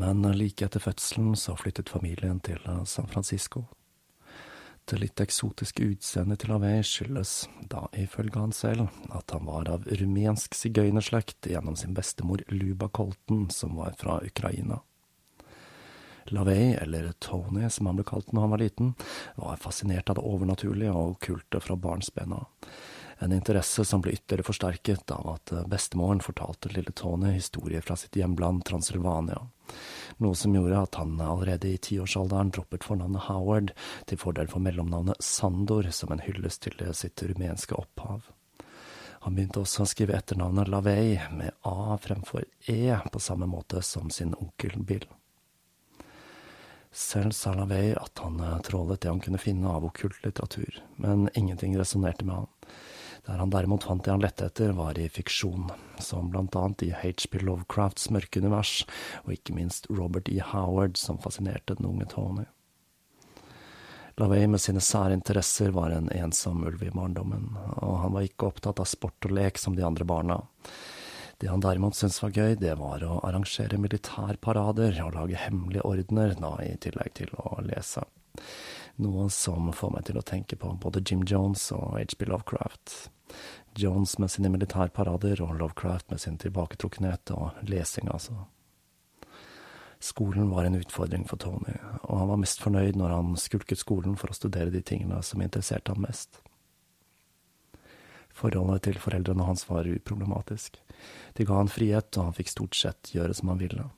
men 0.00 0.24
like 0.32 0.64
etter 0.64 0.80
fødselen 0.80 1.34
så 1.36 1.52
flyttet 1.60 1.92
familien 1.92 2.40
til 2.40 2.56
San 2.88 3.10
Francisco. 3.12 3.66
Det 4.88 4.96
litt 5.02 5.20
eksotiske 5.20 5.90
utseendet 5.90 6.40
til 6.40 6.54
LeVay 6.54 6.80
skyldes, 6.88 7.34
da 7.68 7.84
ifølge 8.00 8.40
han 8.40 8.56
selv, 8.56 8.88
at 9.12 9.36
han 9.36 9.44
var 9.44 9.68
av 9.74 9.84
rumensk 10.00 10.56
sigøynerslekt 10.56 11.50
gjennom 11.52 11.76
sin 11.76 11.92
bestemor 11.92 12.48
Luba 12.48 12.88
Colton, 12.88 13.50
som 13.52 13.76
var 13.76 13.92
fra 14.00 14.22
Ukraina. 14.24 14.80
LaVey, 16.32 16.74
eller 16.74 17.12
Tony 17.18 17.70
som 17.70 17.86
han 17.86 17.98
ble 17.98 18.06
kalt 18.08 18.32
når 18.32 18.46
han 18.46 18.54
var 18.54 18.62
liten, 18.62 18.92
var 19.36 19.56
fascinert 19.60 20.10
av 20.10 20.18
det 20.18 20.26
overnaturlige 20.26 20.92
og 20.92 21.16
okkulte 21.16 21.60
fra 21.60 21.76
barnsben 21.76 22.36
av. 22.36 22.46
En 23.18 23.32
interesse 23.32 23.84
som 23.84 24.02
ble 24.04 24.12
ytterligere 24.12 24.44
forsterket 24.44 25.10
av 25.10 25.28
at 25.30 25.52
bestemoren 25.72 26.20
fortalte 26.20 26.68
lille 26.74 26.92
Tony 26.92 27.30
historier 27.32 27.80
fra 27.80 27.96
sitt 27.96 28.16
hjemland 28.16 28.64
Transylvania, 28.68 29.40
noe 30.20 30.36
som 30.36 30.54
gjorde 30.54 30.82
at 30.82 30.98
han 31.00 31.16
allerede 31.24 31.70
i 31.72 31.80
tiårsalderen 31.80 32.52
droppet 32.52 32.84
fornavnet 32.84 33.24
Howard 33.30 33.72
til 34.04 34.20
fordel 34.20 34.52
for 34.52 34.60
mellomnavnet 34.60 35.24
Sandor 35.24 35.88
som 35.96 36.12
en 36.12 36.24
hyllest 36.26 36.66
til 36.68 36.84
sitt 36.92 37.24
rumenske 37.24 37.78
opphav. 37.78 38.28
Han 39.26 39.34
begynte 39.34 39.64
også 39.64 39.82
å 39.82 39.88
skrive 39.90 40.14
etternavnet 40.14 40.68
Lavey 40.70 41.16
med 41.34 41.56
A 41.66 41.96
fremfor 41.98 42.44
E, 42.70 42.92
på 43.12 43.22
samme 43.22 43.48
måte 43.50 43.80
som 43.82 44.12
sin 44.12 44.36
onkel 44.36 44.76
Bill. 44.86 45.08
Selv 46.96 47.34
sa 47.36 47.52
Lavey 47.52 47.90
at 47.92 48.18
han 48.24 48.40
trålet 48.64 49.02
det 49.04 49.10
han 49.10 49.20
kunne 49.20 49.40
finne 49.40 49.68
av 49.68 49.84
okkult 49.84 50.22
litteratur, 50.24 50.78
men 50.96 51.28
ingenting 51.34 51.76
resonnerte 51.76 52.24
med 52.24 52.38
han. 52.38 52.46
Der 53.26 53.42
han 53.42 53.50
derimot 53.52 53.84
fant 53.84 54.04
det 54.06 54.14
han 54.14 54.22
lette 54.24 54.46
etter, 54.48 54.72
var 54.72 54.96
i 54.96 55.08
fiksjon, 55.12 55.68
som 56.00 56.30
blant 56.32 56.56
annet 56.56 56.86
i 56.86 56.92
HB 56.96 57.42
Lovecrafts 57.42 58.08
mørke 58.14 58.40
univers, 58.40 58.86
og 59.26 59.34
ikke 59.34 59.58
minst 59.58 59.90
Robert 59.90 60.30
E. 60.32 60.38
Howard, 60.40 60.96
som 60.96 61.20
fascinerte 61.20 61.76
den 61.76 61.90
unge 61.90 62.08
Tony. 62.14 62.46
LaVey 64.16 64.46
med 64.48 64.62
sine 64.64 64.80
sære 64.80 65.18
interesser 65.18 65.74
var 65.76 65.92
en 65.92 66.08
ensom 66.16 66.64
ulv 66.64 66.80
i 66.86 66.94
barndommen, 66.94 67.50
og 67.76 67.98
han 68.06 68.16
var 68.16 68.24
ikke 68.24 68.48
opptatt 68.48 68.80
av 68.80 68.88
sport 68.88 69.28
og 69.28 69.36
lek 69.36 69.60
som 69.60 69.76
de 69.76 69.84
andre 69.84 70.08
barna. 70.08 70.40
Det 71.38 71.50
han 71.50 71.60
derimot 71.60 71.96
syntes 71.96 72.22
var 72.22 72.32
gøy, 72.32 72.54
det 72.56 72.78
var 72.80 73.02
å 73.04 73.18
arrangere 73.26 73.76
militærparader 73.80 74.96
og 75.04 75.18
lage 75.18 75.40
hemmelige 75.40 75.84
ordener, 75.84 76.32
da 76.40 76.54
i 76.64 76.72
tillegg 76.80 77.12
til 77.18 77.34
å 77.36 77.58
lese. 77.66 78.06
Noe 79.04 79.28
som 79.32 79.68
får 79.76 79.92
meg 79.92 80.06
til 80.08 80.16
å 80.16 80.24
tenke 80.24 80.56
på 80.56 80.70
både 80.80 81.02
Jim 81.04 81.26
Jones 81.28 81.68
og 81.76 81.98
HB 82.00 82.30
Lovecraft. 82.30 82.94
Jones 83.76 84.16
med 84.22 84.32
sine 84.32 84.48
militærparader 84.54 85.42
og 85.44 85.58
Lovecraft 85.60 86.08
med 86.10 86.22
sin 86.22 86.38
tilbaketrukkenhet 86.40 87.34
og 87.36 87.60
lesing, 87.68 88.08
altså. 88.08 88.46
Skolen 90.00 90.48
var 90.52 90.64
en 90.64 90.78
utfordring 90.80 91.24
for 91.28 91.40
Tony, 91.40 91.76
og 92.02 92.18
han 92.20 92.32
var 92.32 92.40
mest 92.40 92.64
fornøyd 92.64 92.96
når 92.96 93.12
han 93.12 93.36
skulket 93.40 93.80
skolen 93.80 94.16
for 94.16 94.32
å 94.32 94.36
studere 94.36 94.72
de 94.72 94.80
tingene 94.84 95.20
som 95.24 95.44
interesserte 95.44 95.92
ham 95.92 96.04
mest. 96.04 96.40
Forholdet 98.36 98.84
til 98.88 99.00
foreldrene 99.00 99.44
hans 99.48 99.64
var 99.68 99.88
uproblematisk. 99.88 100.76
De 101.36 101.44
ga 101.44 101.60
han 101.60 101.70
frihet, 101.70 102.10
og 102.16 102.30
han 102.30 102.36
fikk 102.36 102.52
stort 102.52 102.78
sett 102.78 103.12
gjøre 103.14 103.34
som 103.36 103.52
han 103.52 103.60
ville. 103.60 103.88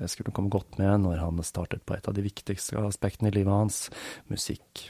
Det 0.00 0.08
skulle 0.08 0.32
komme 0.32 0.52
godt 0.52 0.78
med 0.80 1.02
når 1.04 1.20
han 1.20 1.42
startet 1.44 1.84
på 1.84 1.96
et 1.96 2.08
av 2.08 2.16
de 2.16 2.24
viktigste 2.24 2.80
aspektene 2.80 3.28
i 3.28 3.36
livet 3.36 3.52
hans, 3.52 3.82
musikk. 4.32 4.86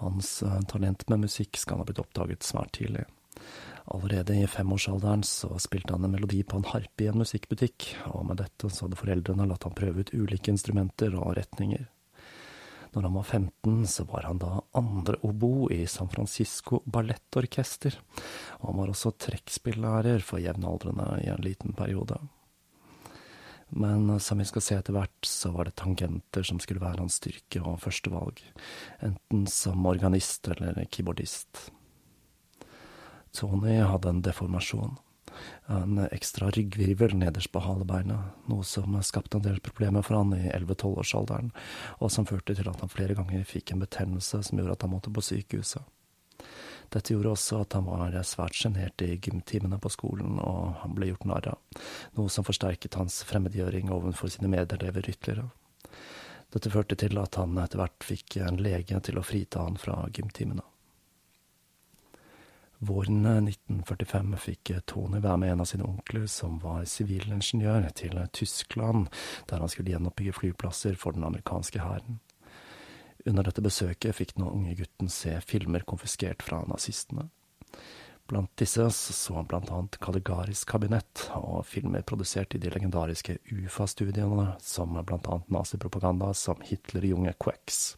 Hans 0.00 0.42
eh, 0.42 0.60
talent 0.68 1.06
med 1.08 1.22
musikk 1.28 1.56
skal 1.60 1.80
ha 1.80 1.86
blitt 1.86 2.02
oppdaget 2.02 2.44
svært 2.44 2.74
tidlig. 2.76 3.06
Allerede 3.94 4.34
i 4.34 4.46
femårsalderen 4.50 5.22
så 5.22 5.52
spilte 5.62 5.94
han 5.94 6.04
en 6.04 6.16
melodi 6.16 6.42
på 6.42 6.58
en 6.58 6.66
harpe 6.66 7.04
i 7.04 7.10
en 7.12 7.20
musikkbutikk, 7.22 7.92
og 8.10 8.26
med 8.26 8.40
dette 8.42 8.70
så 8.72 8.88
hadde 8.88 8.98
foreldrene 8.98 9.46
latt 9.46 9.68
han 9.68 9.76
prøve 9.78 10.02
ut 10.02 10.14
ulike 10.16 10.50
instrumenter 10.50 11.14
og 11.14 11.36
retninger. 11.38 11.86
Når 12.96 13.02
han 13.02 13.16
var 13.18 13.24
15, 13.28 13.86
så 13.92 14.04
var 14.08 14.24
han 14.24 14.38
da 14.40 14.62
andre 14.72 15.18
obo 15.28 15.66
i 15.68 15.82
San 15.84 16.08
Francisco 16.08 16.78
Ballettorkester, 16.88 17.98
og 18.62 18.70
han 18.70 18.78
var 18.78 18.92
også 18.94 19.12
trekkspillærer 19.20 20.24
for 20.24 20.40
jevnaldrende 20.40 21.10
i 21.20 21.28
en 21.28 21.44
liten 21.44 21.76
periode. 21.76 22.16
Men 23.68 24.08
som 24.16 24.40
vi 24.40 24.46
skal 24.48 24.64
se 24.64 24.78
etter 24.78 24.96
hvert, 24.96 25.28
så 25.28 25.52
var 25.52 25.68
det 25.68 25.76
tangenter 25.76 26.48
som 26.48 26.56
skulle 26.62 26.80
være 26.80 27.02
hans 27.02 27.18
styrke 27.20 27.60
og 27.60 27.82
førstevalg, 27.84 28.40
enten 29.04 29.44
som 29.50 29.84
organist 29.92 30.48
eller 30.54 30.80
keyboardist. 30.88 31.66
Tony 33.36 33.82
hadde 33.84 34.08
en 34.08 34.24
deformasjon, 34.24 34.96
en 35.72 35.98
ekstra 36.06 36.50
ryggvirvel 36.54 37.16
nederst 37.18 37.52
på 37.52 37.62
halebeinet, 37.64 38.36
noe 38.50 38.64
som 38.66 38.96
skapte 39.06 39.38
en 39.40 39.46
del 39.46 39.60
problemer 39.64 40.04
for 40.06 40.18
han 40.18 40.34
i 40.36 40.46
11-12-årsalderen, 40.50 41.52
og 41.98 42.12
som 42.12 42.28
førte 42.28 42.56
til 42.56 42.70
at 42.70 42.80
han 42.82 42.92
flere 42.92 43.16
ganger 43.18 43.44
fikk 43.48 43.72
en 43.72 43.84
betennelse 43.84 44.42
som 44.46 44.58
gjorde 44.60 44.78
at 44.78 44.86
han 44.86 44.94
måtte 44.94 45.12
på 45.12 45.24
sykehuset. 45.24 45.84
Dette 46.92 47.14
gjorde 47.14 47.32
også 47.34 47.60
at 47.64 47.74
han 47.74 47.88
var 47.88 48.14
svært 48.22 48.54
sjenert 48.54 49.02
i 49.02 49.16
gymtimene 49.18 49.78
på 49.82 49.90
skolen, 49.90 50.38
og 50.38 50.76
han 50.84 50.94
ble 50.94 51.10
gjort 51.10 51.26
narr 51.26 51.50
av, 51.56 51.82
noe 52.18 52.30
som 52.32 52.46
forsterket 52.46 52.98
hans 53.00 53.22
fremmedgjøring 53.26 53.90
overfor 53.94 54.30
sine 54.32 54.50
medelever 54.52 55.10
ytterligere. 55.10 55.48
Dette 56.54 56.70
førte 56.70 56.94
til 56.98 57.18
at 57.18 57.36
han 57.40 57.58
etter 57.58 57.82
hvert 57.82 58.06
fikk 58.06 58.38
en 58.46 58.62
lege 58.62 59.00
til 59.02 59.18
å 59.18 59.26
frita 59.26 59.66
han 59.66 59.78
fra 59.80 60.04
gymtimene. 60.14 60.62
Våren 62.78 63.24
1945 63.24 64.36
fikk 64.36 64.70
Tony 64.84 65.22
være 65.24 65.40
med 65.40 65.52
en 65.52 65.62
av 65.64 65.68
sine 65.70 65.86
onkler, 65.88 66.26
som 66.28 66.58
var 66.60 66.84
sivilingeniør, 66.84 67.88
til 67.96 68.18
Tyskland, 68.36 69.08
der 69.48 69.62
han 69.64 69.72
skulle 69.72 69.94
gjenoppbygge 69.94 70.34
flyplasser 70.36 70.98
for 71.00 71.16
den 71.16 71.24
amerikanske 71.24 71.80
hæren. 71.80 72.20
Under 73.26 73.42
dette 73.48 73.64
besøket 73.64 74.14
fikk 74.14 74.36
den 74.36 74.44
unge 74.46 74.76
gutten 74.78 75.08
se 75.10 75.38
filmer 75.40 75.86
konfiskert 75.88 76.44
fra 76.46 76.60
nazistene. 76.68 77.30
Blant 78.26 78.52
disse 78.58 78.84
så 78.90 79.36
han 79.38 79.46
blant 79.46 79.70
annet 79.70 79.98
Kaligaris 80.02 80.64
kabinett 80.66 81.28
og 81.38 81.64
filmer 81.66 82.02
produsert 82.02 82.54
i 82.54 82.60
de 82.62 82.70
legendariske 82.74 83.38
UFA-studiene, 83.54 84.52
som 84.60 84.98
blant 84.98 85.30
annet 85.30 85.52
nazipropaganda 85.54 86.32
som 86.34 86.62
Hitler-junge 86.66 87.36
Quex. 87.38 87.94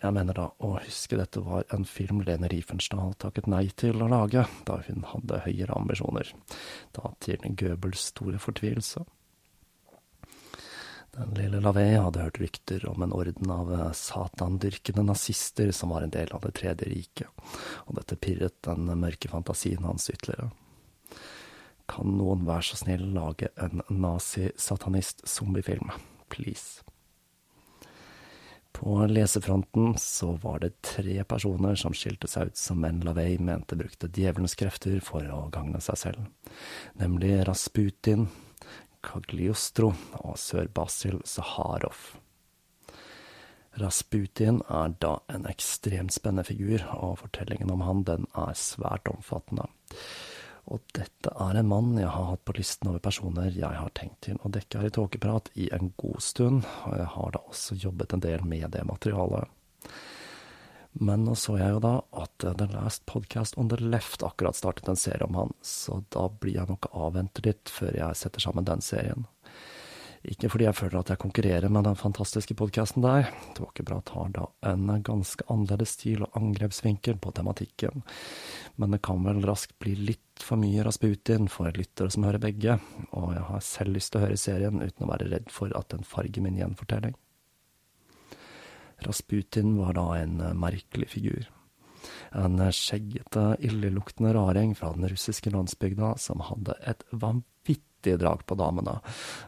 Jeg 0.00 0.14
mener 0.16 0.36
da 0.36 0.46
å 0.64 0.70
huske 0.80 1.18
dette 1.20 1.42
var 1.44 1.66
en 1.74 1.84
film 1.84 2.22
Lene 2.24 2.48
Riefenstahl 2.48 3.12
takket 3.20 3.48
nei 3.50 3.66
til 3.76 4.00
å 4.00 4.08
lage, 4.08 4.46
da 4.66 4.78
hun 4.86 5.04
hadde 5.10 5.42
høyere 5.44 5.76
ambisjoner, 5.76 6.30
da 6.96 7.12
til 7.20 7.44
Goebels 7.52 8.06
store 8.14 8.40
fortvilelse. 8.40 9.04
Den 11.12 11.34
lille 11.36 11.60
Lavey 11.60 11.98
hadde 12.00 12.22
hørt 12.24 12.40
rykter 12.40 12.86
om 12.88 13.04
en 13.04 13.12
orden 13.12 13.50
av 13.52 13.68
eh, 13.76 13.90
satandyrkende 13.92 15.04
nazister 15.04 15.68
som 15.76 15.92
var 15.92 16.06
en 16.06 16.14
del 16.14 16.32
av 16.32 16.40
Det 16.46 16.54
tredje 16.56 16.88
riket, 16.88 17.28
og 17.84 17.98
dette 17.98 18.16
pirret 18.16 18.56
den 18.64 18.88
mørke 18.96 19.28
fantasien 19.28 19.84
hans 19.84 20.08
ytterligere. 20.08 20.48
Kan 21.92 22.16
noen 22.16 22.48
være 22.48 22.64
så 22.70 22.80
snill 22.80 23.04
lage 23.12 23.52
en 23.60 23.84
nazi-satanist-zombiefilm, 23.92 25.92
please? 26.32 26.80
På 28.72 29.06
lesefronten 29.06 29.98
så 29.98 30.32
var 30.42 30.62
det 30.62 30.80
tre 30.82 31.24
personer 31.24 31.76
som 31.78 31.94
skilte 31.94 32.28
seg 32.30 32.50
ut 32.50 32.58
som 32.58 32.80
menn 32.80 33.02
Lavey 33.04 33.36
mente 33.38 33.76
brukte 33.76 34.08
djevelens 34.08 34.56
krefter 34.58 34.98
for 35.04 35.28
å 35.28 35.44
gagne 35.52 35.80
seg 35.84 36.00
selv, 36.00 36.24
nemlig 36.98 37.36
Rasputin, 37.48 38.26
Cagliostro 39.04 39.92
og 40.22 40.38
sør 40.40 40.72
Basil 40.72 41.20
Zaharov. 41.28 42.12
Rasputin 43.80 44.60
er 44.68 44.92
da 45.00 45.14
en 45.32 45.46
ekstremt 45.48 46.12
spennende 46.12 46.44
figur, 46.44 46.82
og 46.92 47.22
fortellingen 47.22 47.72
om 47.72 47.84
han 47.86 48.04
den 48.08 48.28
er 48.36 48.52
svært 48.58 49.08
omfattende. 49.08 49.68
Og 50.70 50.82
dette 50.94 51.32
er 51.42 51.58
en 51.58 51.68
mann 51.68 51.96
jeg 51.98 52.10
har 52.12 52.28
hatt 52.28 52.44
på 52.46 52.54
listen 52.54 52.92
over 52.92 53.02
personer 53.02 53.50
jeg 53.50 53.74
har 53.74 53.90
tenkt 53.98 54.20
til 54.28 54.38
å 54.42 54.50
dekke 54.52 54.78
her 54.78 54.90
i 54.92 54.94
Tåkeprat 54.94 55.50
i 55.58 55.68
en 55.74 55.90
god 55.98 56.22
stund, 56.22 56.68
og 56.86 56.94
jeg 57.00 57.08
har 57.16 57.34
da 57.34 57.42
også 57.50 57.78
jobbet 57.82 58.14
en 58.14 58.22
del 58.22 58.44
med 58.46 58.68
det 58.76 58.84
materialet. 58.86 59.50
Men 60.92 61.24
nå 61.24 61.34
så 61.40 61.56
jeg 61.56 61.72
jo 61.72 61.80
da 61.82 61.94
at 62.20 62.44
The 62.44 62.68
Last 62.70 63.06
Podcast 63.08 63.56
on 63.58 63.70
the 63.72 63.78
Left 63.80 64.22
akkurat 64.22 64.58
startet 64.58 64.90
en 64.92 65.00
serie 65.00 65.24
om 65.24 65.38
han, 65.40 65.54
så 65.64 66.02
da 66.12 66.28
blir 66.28 66.60
jeg 66.60 66.68
nok 66.68 66.90
avventet 66.92 67.48
litt 67.48 67.72
før 67.72 67.96
jeg 67.96 68.20
setter 68.20 68.44
sammen 68.44 68.68
den 68.68 68.84
serien. 68.84 69.26
Ikke 70.22 70.46
fordi 70.52 70.68
jeg 70.68 70.78
føler 70.78 71.00
at 71.00 71.08
jeg 71.10 71.18
konkurrerer 71.18 71.72
med 71.72 71.82
den 71.88 71.96
fantastiske 71.98 72.54
podkasten 72.54 73.02
der, 73.02 73.26
Tåkeprat 73.58 74.12
har 74.14 74.28
da 74.36 74.44
en 74.70 74.86
ganske 75.02 75.46
annerledes 75.50 75.96
stil 75.96 76.22
og 76.22 76.36
angrepsvinkel 76.38 77.18
på 77.18 77.32
tematikken, 77.34 78.04
men 78.78 78.94
det 78.94 79.00
kan 79.02 79.24
vel 79.26 79.42
raskt 79.48 79.74
bli 79.82 79.96
litt 79.98 80.42
for 80.42 80.62
mye 80.62 80.84
Rasputin 80.86 81.50
for 81.50 81.74
lyttere 81.74 82.14
som 82.14 82.28
hører 82.28 82.42
begge, 82.44 82.78
og 83.10 83.32
jeg 83.34 83.42
har 83.48 83.66
selv 83.66 83.96
lyst 83.98 84.12
til 84.12 84.22
å 84.22 84.24
høre 84.28 84.38
serien 84.38 84.78
uten 84.78 85.08
å 85.08 85.10
være 85.10 85.30
redd 85.32 85.50
for 85.50 85.74
at 85.78 85.90
den 85.90 86.06
farger 86.06 86.46
min 86.46 86.60
gjenfortelling. 86.60 87.18
Rasputin 89.02 89.74
var 89.80 89.98
da 89.98 90.06
en 90.20 90.38
eh, 90.40 90.54
merkelig 90.54 91.10
figur. 91.16 91.50
En 92.34 92.62
skjeggete, 92.74 93.56
illeluktende 93.62 94.32
raring 94.34 94.76
fra 94.78 94.92
den 94.94 95.10
russiske 95.10 95.50
landsbygda 95.50 96.14
som 96.18 96.42
hadde 96.46 96.78
et 96.86 97.02
vanvittig 98.02 98.18
drag 98.18 98.46
på 98.46 98.54
damene, 98.54 99.00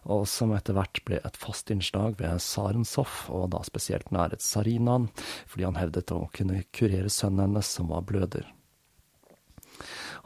og 0.05 0.27
som 0.29 0.53
etter 0.53 0.75
hvert 0.75 1.05
ble 1.05 1.21
et 1.25 1.37
fast 1.37 1.71
innslag 1.71 2.17
ved 2.19 2.41
Sarensov, 2.41 3.31
og 3.31 3.51
da 3.51 3.63
spesielt 3.65 4.11
næret 4.13 4.43
Sarinaen, 4.43 5.09
fordi 5.47 5.65
han 5.65 5.77
hevdet 5.77 6.13
å 6.13 6.31
kunne 6.33 6.65
kurere 6.73 7.11
sønnen 7.11 7.49
hennes 7.49 7.67
som 7.67 7.89
var 7.89 8.03
bløder. 8.03 8.47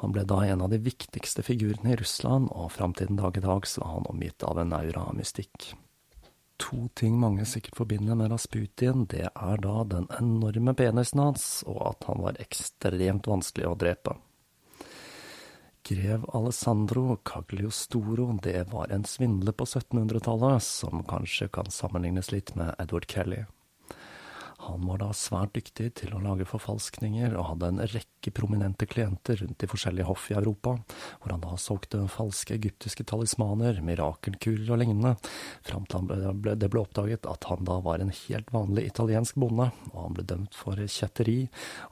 Han 0.01 0.12
ble 0.12 0.25
da 0.25 0.45
en 0.45 0.62
av 0.62 0.71
de 0.71 0.79
viktigste 0.79 1.43
figurene 1.43 1.95
i 1.95 1.97
Russland, 1.97 2.51
og 2.53 2.73
fram 2.73 2.95
til 2.95 3.09
den 3.09 3.19
dag 3.19 3.37
i 3.37 3.41
dag 3.41 3.67
så 3.67 3.83
var 3.83 3.97
han 3.97 4.11
omgitt 4.11 4.45
av 4.45 4.59
en 4.59 4.73
aura 4.73 5.09
av 5.09 5.17
mystikk. 5.17 5.75
To 6.59 6.88
ting 6.95 7.19
mange 7.19 7.45
sikkert 7.47 7.77
forbinder 7.79 8.17
med 8.19 8.33
Rasputin, 8.33 9.07
det 9.07 9.29
er 9.31 9.61
da 9.62 9.85
den 9.87 10.09
enorme 10.19 10.75
penisen 10.75 11.23
hans, 11.23 11.62
og 11.67 11.81
at 11.95 12.09
han 12.11 12.23
var 12.23 12.38
ekstremt 12.43 13.27
vanskelig 13.31 13.71
å 13.71 13.79
drepe. 13.79 14.19
Grev 15.88 16.24
Alessandro 16.33 17.16
Cagliostoro, 17.16 18.38
det 18.42 18.72
var 18.72 18.88
en 18.88 19.05
svindler 19.05 19.53
på 19.53 19.64
1700-tallet, 19.64 20.62
som 20.62 21.01
kanskje 21.09 21.46
kan 21.48 21.70
sammenlignes 21.72 22.29
litt 22.29 22.51
med 22.61 22.74
Edward 22.79 23.07
Kelly. 23.09 23.46
Han 24.66 24.85
var 24.85 24.98
da 25.01 25.07
svært 25.16 25.55
dyktig 25.57 25.87
til 26.03 26.12
å 26.12 26.20
lage 26.20 26.44
forfalskninger, 26.44 27.33
og 27.40 27.46
hadde 27.55 27.70
en 27.72 27.81
rekke 27.88 28.33
prominente 28.37 28.85
klienter 28.90 29.40
rundt 29.40 29.64
i 29.64 29.68
forskjellige 29.70 30.11
hoff 30.11 30.27
i 30.29 30.37
Europa, 30.37 30.74
hvor 31.22 31.33
han 31.33 31.46
da 31.46 31.57
solgte 31.57 32.03
falske 32.12 32.59
egyptiske 32.59 33.07
talismaner, 33.09 33.81
mirakelkurer 33.81 34.68
og 34.74 34.83
lignende, 34.83 35.14
fram 35.64 35.87
til 35.88 36.11
det 36.44 36.68
ble 36.68 36.83
oppdaget 36.83 37.31
at 37.33 37.48
han 37.48 37.64
da 37.64 37.79
var 37.87 38.05
en 38.05 38.12
helt 38.12 38.53
vanlig 38.53 38.90
italiensk 38.90 39.40
bonde, 39.40 39.70
og 39.94 39.96
han 40.03 40.18
ble 40.20 40.27
dømt 40.35 40.61
for 40.66 40.85
kjetteri, 40.85 41.38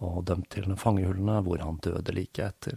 og 0.04 0.26
dømt 0.28 0.50
til 0.52 0.68
fangehullene, 0.84 1.38
hvor 1.48 1.64
han 1.64 1.80
døde 1.80 2.12
like 2.12 2.44
etter. 2.44 2.76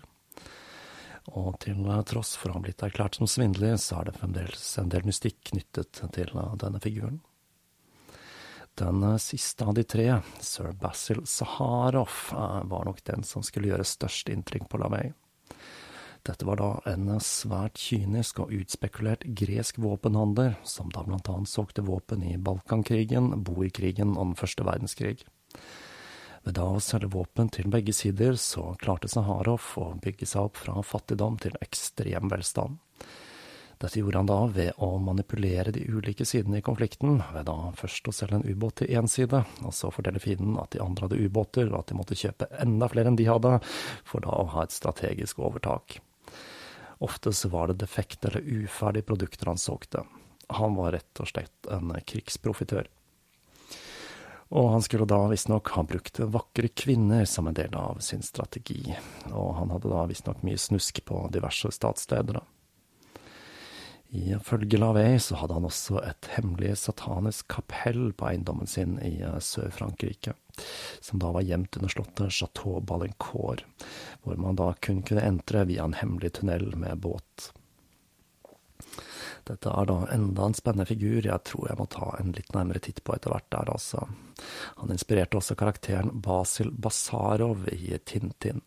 Og 1.27 1.59
til 1.63 1.83
tross 2.09 2.35
for 2.39 2.51
å 2.51 2.57
ha 2.57 2.63
blitt 2.63 2.83
erklært 2.85 3.19
som 3.19 3.27
svindler, 3.27 3.77
så 3.77 3.99
er 3.99 4.09
det 4.09 4.19
fremdeles 4.19 4.69
en 4.79 4.89
del 4.89 5.05
mystikk 5.05 5.41
knyttet 5.51 6.01
til 6.15 6.31
denne 6.33 6.81
figuren. 6.83 7.19
Den 8.79 9.03
siste 9.19 9.65
av 9.67 9.73
de 9.75 9.83
tre, 9.83 10.21
sir 10.39 10.71
Basil 10.79 11.25
Saharov, 11.27 12.31
eh, 12.31 12.61
var 12.63 12.85
nok 12.85 13.03
den 13.03 13.25
som 13.27 13.43
skulle 13.43 13.67
gjøre 13.67 13.83
størst 13.83 14.29
inntrykk 14.31 14.69
på 14.71 14.79
Lavey. 14.79 15.11
Dette 16.23 16.45
var 16.45 16.59
da 16.59 16.69
en 16.91 17.07
svært 17.23 17.79
kynisk 17.79 18.39
og 18.43 18.53
utspekulert 18.55 19.23
gresk 19.35 19.79
våpenhandler, 19.83 20.55
som 20.63 20.91
da 20.95 21.03
blant 21.03 21.27
annet 21.31 21.51
solgte 21.51 21.83
våpen 21.83 22.23
i 22.23 22.37
Balkankrigen, 22.37 23.31
boerkrigen 23.43 24.15
og 24.17 24.31
den 24.31 24.39
første 24.39 24.63
verdenskrig. 24.67 25.23
Ved 26.45 26.55
da 26.55 26.67
å 26.71 26.83
selge 26.83 27.11
våpen 27.13 27.49
til 27.51 27.69
begge 27.71 27.93
sider, 27.95 28.37
så 28.39 28.73
klarte 28.79 29.09
Saharov 29.11 29.73
å 29.81 29.89
bygge 30.03 30.27
seg 30.29 30.49
opp 30.49 30.61
fra 30.61 30.79
fattigdom 30.85 31.39
til 31.43 31.57
ekstrem 31.63 32.31
velstand. 32.31 32.79
Dette 33.79 34.01
gjorde 34.01 34.19
han 34.19 34.27
da 34.27 34.39
ved 34.51 34.81
å 34.83 34.89
manipulere 34.99 35.71
de 35.71 35.85
ulike 35.87 36.25
sidene 36.27 36.59
i 36.59 36.63
konflikten, 36.63 37.21
ved 37.31 37.45
da 37.47 37.71
først 37.79 38.09
å 38.11 38.13
selge 38.15 38.41
en 38.41 38.47
ubåt 38.47 38.81
til 38.81 38.91
én 38.91 39.07
side, 39.07 39.39
og 39.63 39.71
så 39.75 39.91
fortelle 39.95 40.19
fienden 40.19 40.57
at 40.59 40.73
de 40.75 40.81
andre 40.83 41.07
hadde 41.07 41.19
ubåter, 41.23 41.71
og 41.71 41.77
at 41.79 41.91
de 41.91 41.95
måtte 41.95 42.17
kjøpe 42.19 42.49
enda 42.59 42.89
flere 42.91 43.11
enn 43.11 43.19
de 43.19 43.29
hadde, 43.29 43.53
for 44.03 44.25
da 44.25 44.35
å 44.35 44.49
ha 44.51 44.65
et 44.65 44.75
strategisk 44.75 45.39
overtak. 45.39 46.01
Ofte 46.99 47.31
så 47.31 47.47
var 47.53 47.71
det 47.71 47.79
defekte 47.85 48.27
eller 48.27 48.65
uferdige 48.65 49.07
produkter 49.07 49.47
han 49.47 49.61
solgte. 49.61 50.03
Han 50.59 50.75
var 50.75 50.97
rett 50.97 51.23
og 51.23 51.31
slett 51.31 51.71
en 51.71 51.93
krigsprofitør. 52.03 52.89
Og 54.49 54.69
han 54.73 54.81
skulle 54.81 55.05
da 55.05 55.19
visstnok 55.29 55.69
ha 55.75 55.83
brukt 55.85 56.19
vakre 56.19 56.71
kvinner 56.73 57.25
som 57.29 57.47
en 57.47 57.57
del 57.57 57.75
av 57.77 57.99
sin 58.01 58.23
strategi, 58.25 58.95
og 59.29 59.51
han 59.59 59.69
hadde 59.75 59.91
da 59.91 60.07
visstnok 60.09 60.41
mye 60.45 60.57
snusk 60.57 61.03
på 61.05 61.27
diverse 61.33 61.69
statssteder. 61.75 62.41
Ifølge 64.09 64.77
Lavey 64.81 65.19
så 65.21 65.37
hadde 65.37 65.53
han 65.53 65.67
også 65.67 65.99
et 66.01 66.31
hemmelig 66.33 66.71
satanisk 66.81 67.45
kapell 67.53 68.07
på 68.17 68.25
eiendommen 68.31 68.69
sin 68.69 68.97
i 69.05 69.19
eh, 69.21 69.37
Sør-Frankrike, 69.37 70.33
som 70.97 71.21
da 71.21 71.29
var 71.35 71.45
gjemt 71.45 71.77
under 71.77 71.93
slottet 71.93 72.33
Chateau 72.33 72.81
Ballincourt, 72.81 73.61
hvor 74.23 74.41
man 74.41 74.57
da 74.57 74.71
kun 74.81 75.03
kunne 75.05 75.27
entre 75.29 75.67
via 75.69 75.85
en 75.85 75.93
hemmelig 75.93 76.39
tunnel 76.39 76.73
med 76.73 77.05
båt. 77.05 77.51
Dette 79.49 79.71
er 79.73 79.87
da 79.89 79.97
enda 80.13 80.45
en 80.45 80.53
spennende 80.53 80.85
figur 80.85 81.25
jeg 81.25 81.41
tror 81.49 81.71
jeg 81.71 81.79
må 81.79 81.87
ta 81.89 82.11
en 82.19 82.33
litt 82.35 82.51
nærmere 82.53 82.81
titt 82.85 83.01
på 83.03 83.15
etter 83.15 83.33
hvert 83.33 83.49
der, 83.49 83.71
altså. 83.73 84.05
Han 84.77 84.93
inspirerte 84.93 85.39
også 85.39 85.57
karakteren 85.57 86.21
Basil 86.21 86.69
Basarov 86.69 87.65
i 87.73 87.97
Tintin. 88.05 88.61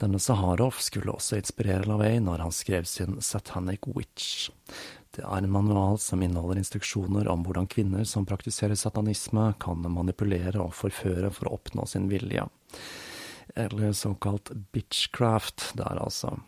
Denne 0.00 0.18
Saharov 0.18 0.80
skulle 0.82 1.12
også 1.12 1.36
inspirere 1.38 1.86
Lavey 1.86 2.16
når 2.22 2.46
han 2.46 2.54
skrev 2.54 2.88
sin 2.88 3.20
Satanic 3.22 3.86
Witch. 3.94 4.48
Det 5.14 5.22
er 5.22 5.44
en 5.44 5.52
manual 5.52 6.00
som 6.02 6.24
inneholder 6.24 6.58
instruksjoner 6.58 7.28
om 7.30 7.44
hvordan 7.46 7.68
kvinner 7.70 8.08
som 8.08 8.26
praktiserer 8.26 8.74
satanisme, 8.74 9.52
kan 9.62 9.84
manipulere 9.84 10.58
og 10.64 10.74
forføre 10.74 11.30
for 11.30 11.46
å 11.46 11.60
oppnå 11.60 11.86
sin 11.86 12.08
vilje. 12.10 12.48
Eller 13.54 13.92
såkalt 13.94 14.50
bitchcraft 14.74 15.70
der, 15.78 16.00
altså. 16.02 16.40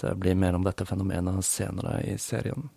Det 0.00 0.14
blir 0.14 0.34
mer 0.34 0.54
om 0.54 0.64
dette 0.64 0.86
fenomenet 0.86 1.44
senere 1.44 2.02
i 2.02 2.18
serien. 2.18 2.68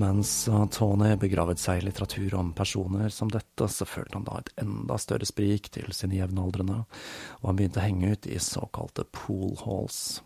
Mens 0.00 0.48
Tony 0.72 1.12
begravet 1.20 1.60
seg 1.60 1.80
i 1.80 1.84
litteratur 1.84 2.34
om 2.38 2.54
personer 2.56 3.12
som 3.12 3.28
dette, 3.28 3.66
så 3.68 3.84
følte 3.84 4.16
han 4.16 4.24
da 4.24 4.38
et 4.40 4.52
enda 4.62 4.96
større 5.00 5.26
sprik 5.28 5.68
til 5.74 5.92
sine 5.96 6.16
jevnaldrende, 6.16 6.84
og 7.40 7.48
han 7.50 7.58
begynte 7.58 7.82
å 7.82 7.84
henge 7.84 8.14
ut 8.14 8.28
i 8.30 8.38
såkalte 8.40 9.04
pool 9.12 9.58
halls. 9.60 10.20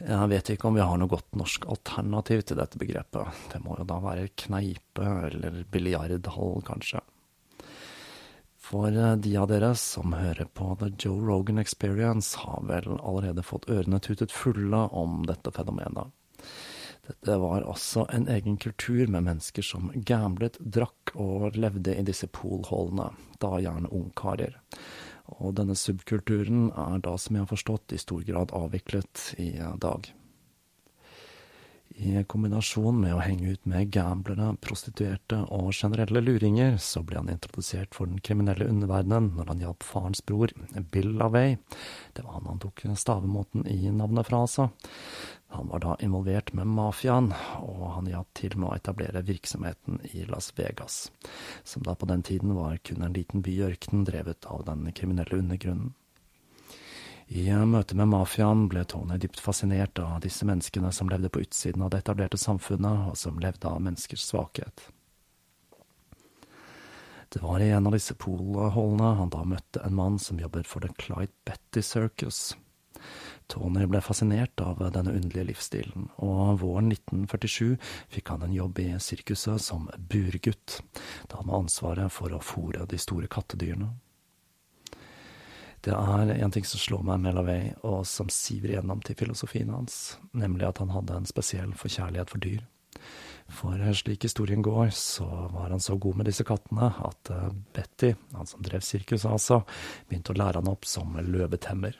Jeg 0.00 0.30
vet 0.32 0.52
ikke 0.54 0.70
om 0.70 0.78
vi 0.78 0.84
har 0.86 0.96
noe 0.96 1.12
godt 1.12 1.36
norsk 1.36 1.66
alternativ 1.68 2.46
til 2.48 2.60
dette 2.60 2.80
begrepet, 2.80 3.42
det 3.52 3.60
må 3.60 3.76
jo 3.76 3.84
da 3.90 3.98
være 4.00 4.30
kneipe 4.46 5.08
eller 5.26 5.60
biljardhall, 5.68 6.62
kanskje. 6.64 7.02
For 8.70 8.94
de 8.94 9.34
av 9.36 9.50
dere 9.50 9.74
som 9.76 10.14
hører 10.14 10.46
på 10.54 10.70
The 10.80 10.92
Joe 10.94 11.20
Rogan 11.26 11.60
Experience, 11.60 12.38
har 12.38 12.64
vel 12.70 12.94
allerede 12.96 13.44
fått 13.44 13.68
ørene 13.68 14.00
tutet 14.00 14.32
fulle 14.32 14.86
om 14.94 15.24
dette 15.28 15.52
fenomenet. 15.52 16.14
Dette 17.06 17.36
var 17.42 17.64
også 17.66 18.04
en 18.14 18.28
egen 18.30 18.58
kultur 18.60 19.08
med 19.08 19.24
mennesker 19.26 19.64
som 19.66 19.90
gamblet, 19.94 20.58
drakk 20.60 21.14
og 21.14 21.56
levde 21.56 21.96
i 21.96 22.04
disse 22.06 22.28
poolhallene, 22.28 23.10
da 23.42 23.56
gjerne 23.62 23.92
ungkarer. 23.94 24.58
Og 25.38 25.54
denne 25.58 25.76
subkulturen 25.78 26.70
er 26.74 27.02
da, 27.04 27.16
som 27.18 27.36
jeg 27.36 27.46
har 27.46 27.52
forstått, 27.52 27.94
i 27.94 28.02
stor 28.02 28.24
grad 28.26 28.54
avviklet 28.56 29.30
i 29.38 29.52
dag. 29.82 30.10
I 32.00 32.22
kombinasjon 32.24 32.96
med 32.96 33.12
å 33.12 33.20
henge 33.20 33.50
ut 33.52 33.66
med 33.68 33.90
gamblere, 33.92 34.54
prostituerte 34.64 35.42
og 35.52 35.66
generelle 35.76 36.22
luringer, 36.24 36.78
så 36.80 37.02
ble 37.04 37.18
han 37.20 37.28
introdusert 37.28 37.92
for 37.92 38.08
den 38.08 38.22
kriminelle 38.24 38.64
underverdenen 38.72 39.34
når 39.36 39.50
han 39.52 39.60
hjalp 39.66 39.84
farens 39.84 40.24
bror, 40.24 40.54
Bill 40.94 41.12
Lavey. 41.20 41.58
Det 42.16 42.24
var 42.24 42.38
han 42.38 42.48
han 42.48 42.62
tok 42.62 42.86
stavemåten 42.96 43.68
i 43.68 43.92
navnet 43.92 44.30
fra, 44.30 44.40
altså. 44.46 44.70
Han 45.52 45.68
var 45.68 45.84
da 45.84 45.98
involvert 46.00 46.54
med 46.56 46.72
mafiaen, 46.72 47.34
og 47.60 47.84
han 47.98 48.08
hjalp 48.08 48.32
til 48.38 48.56
med 48.56 48.70
å 48.70 48.74
etablere 48.78 49.26
virksomheten 49.26 50.00
i 50.14 50.24
Las 50.30 50.54
Vegas, 50.56 51.10
som 51.68 51.84
da 51.84 51.98
på 51.98 52.08
den 52.08 52.24
tiden 52.24 52.56
var 52.56 52.80
kun 52.80 53.04
en 53.04 53.16
liten 53.18 53.44
by 53.44 53.58
i 53.58 53.64
ørkenen 53.68 54.08
drevet 54.08 54.48
av 54.48 54.64
den 54.70 54.88
kriminelle 54.96 55.42
undergrunnen. 55.42 55.92
I 57.30 57.44
møte 57.62 57.94
med 57.94 58.08
mafiaen 58.10 58.64
ble 58.66 58.82
Tony 58.90 59.14
dypt 59.22 59.38
fascinert 59.38 60.00
av 60.02 60.16
disse 60.24 60.42
menneskene 60.48 60.90
som 60.90 61.08
levde 61.12 61.28
på 61.30 61.44
utsiden 61.44 61.84
av 61.86 61.92
det 61.92 62.00
etablerte 62.02 62.40
samfunnet, 62.40 63.12
og 63.12 63.18
som 63.18 63.38
levde 63.38 63.70
av 63.70 63.78
menneskers 63.84 64.24
svakhet. 64.32 64.88
Det 67.30 67.38
var 67.44 67.62
i 67.62 67.68
en 67.70 67.86
av 67.86 67.94
disse 67.94 68.16
polholdene 68.18 69.12
han 69.20 69.30
da 69.30 69.44
møtte 69.46 69.84
en 69.86 69.94
mann 69.94 70.18
som 70.18 70.42
jobber 70.42 70.66
for 70.66 70.82
The 70.82 70.90
Clyde 70.98 71.30
Betty 71.46 71.86
Circus. 71.86 72.56
Tony 73.46 73.86
ble 73.86 74.02
fascinert 74.02 74.58
av 74.66 74.82
denne 74.90 75.14
underlige 75.14 75.52
livsstilen, 75.52 76.10
og 76.18 76.58
våren 76.64 76.90
1947 76.90 77.78
fikk 78.10 78.34
han 78.34 78.42
en 78.42 78.58
jobb 78.58 78.82
i 78.82 78.90
sirkuset 78.98 79.62
som 79.62 79.86
burgutt, 80.10 80.80
da 81.30 81.38
han 81.38 81.54
var 81.54 81.62
ansvaret 81.62 82.10
for 82.10 82.34
å 82.34 82.42
fòre 82.42 82.90
de 82.90 82.98
store 82.98 83.30
kattedyrene. 83.30 83.94
Det 85.80 85.94
er 85.96 86.34
en 86.34 86.52
ting 86.52 86.66
som 86.68 86.80
slår 86.80 87.04
meg 87.08 87.22
med 87.24 87.38
Lavey, 87.38 87.70
og 87.88 88.02
som 88.08 88.28
siver 88.32 88.74
igjennom 88.74 89.00
til 89.04 89.16
filosofien 89.16 89.70
hans, 89.72 90.18
nemlig 90.36 90.66
at 90.68 90.82
han 90.82 90.92
hadde 90.92 91.16
en 91.16 91.28
spesiell 91.28 91.72
forkjærlighet 91.78 92.32
for 92.32 92.44
dyr. 92.44 92.66
For 93.50 93.80
slik 93.96 94.22
historien 94.28 94.62
går, 94.62 94.92
så 94.94 95.26
var 95.50 95.72
han 95.72 95.80
så 95.80 95.96
god 95.96 96.20
med 96.20 96.28
disse 96.30 96.44
kattene 96.46 96.92
at 97.08 97.30
eh, 97.34 97.48
Betty, 97.74 98.12
han 98.36 98.46
som 98.46 98.62
drev 98.62 98.84
sirkuset 98.84 99.30
altså, 99.30 99.62
begynte 100.08 100.34
å 100.34 100.38
lære 100.38 100.60
han 100.60 100.70
opp 100.70 100.86
som 100.86 101.16
løvetemmer. 101.18 101.96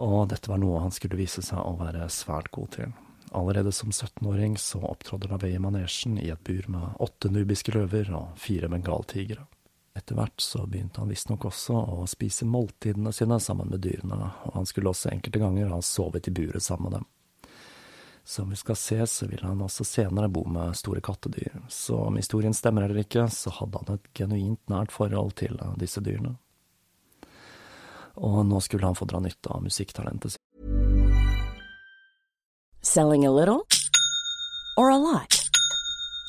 Og 0.00 0.28
dette 0.30 0.52
var 0.52 0.60
noe 0.62 0.84
han 0.84 0.94
skulle 0.94 1.18
vise 1.18 1.42
seg 1.44 1.58
å 1.58 1.74
være 1.80 2.06
svært 2.12 2.52
god 2.54 2.70
til. 2.76 2.92
Allerede 3.36 3.72
som 3.74 3.90
17-åring 3.90 4.56
så 4.58 4.80
opptrådte 4.86 5.30
LaVey 5.30 5.56
i 5.56 5.62
manesjen 5.62 6.18
i 6.18 6.30
et 6.32 6.44
bur 6.46 6.68
med 6.72 7.02
åtte 7.02 7.30
nubiske 7.32 7.74
løver 7.74 8.12
og 8.16 8.38
fire 8.40 8.70
bengaltigre. 8.70 9.44
Etter 10.00 10.16
hvert 10.16 10.40
så 10.40 10.66
begynte 10.66 11.02
han 11.02 11.10
visstnok 11.12 11.44
også 11.50 11.76
å 11.76 12.04
spise 12.08 12.46
måltidene 12.48 13.12
sine 13.12 13.36
sammen 13.40 13.68
med 13.68 13.82
dyrene, 13.84 14.30
og 14.48 14.54
han 14.56 14.68
skulle 14.68 14.88
også 14.94 15.10
enkelte 15.12 15.42
ganger 15.42 15.68
ha 15.74 15.80
sovet 15.84 16.30
i 16.30 16.32
buret 16.32 16.64
sammen 16.64 16.88
med 16.88 16.94
dem. 16.98 17.08
Som 18.24 18.48
vi 18.48 18.56
skal 18.56 18.78
se, 18.80 18.96
så 19.06 19.28
ville 19.28 19.44
han 19.44 19.60
også 19.60 19.84
senere 19.84 20.30
bo 20.32 20.46
med 20.48 20.72
store 20.78 21.02
kattedyr, 21.04 21.58
så 21.68 21.98
om 22.06 22.16
historien 22.16 22.56
stemmer 22.56 22.86
eller 22.86 23.02
ikke, 23.02 23.26
så 23.28 23.52
hadde 23.58 23.82
han 23.82 23.98
et 23.98 24.08
genuint 24.16 24.72
nært 24.72 24.94
forhold 24.94 25.36
til 25.42 25.60
disse 25.76 26.00
dyrene. 26.00 26.38
Og 28.16 28.40
nå 28.48 28.62
skulle 28.64 28.88
han 28.88 28.96
få 28.96 29.04
dra 29.10 29.20
nytte 29.20 29.52
av 29.52 29.60
musikktalentet 29.68 30.38
sitt. 30.38 30.44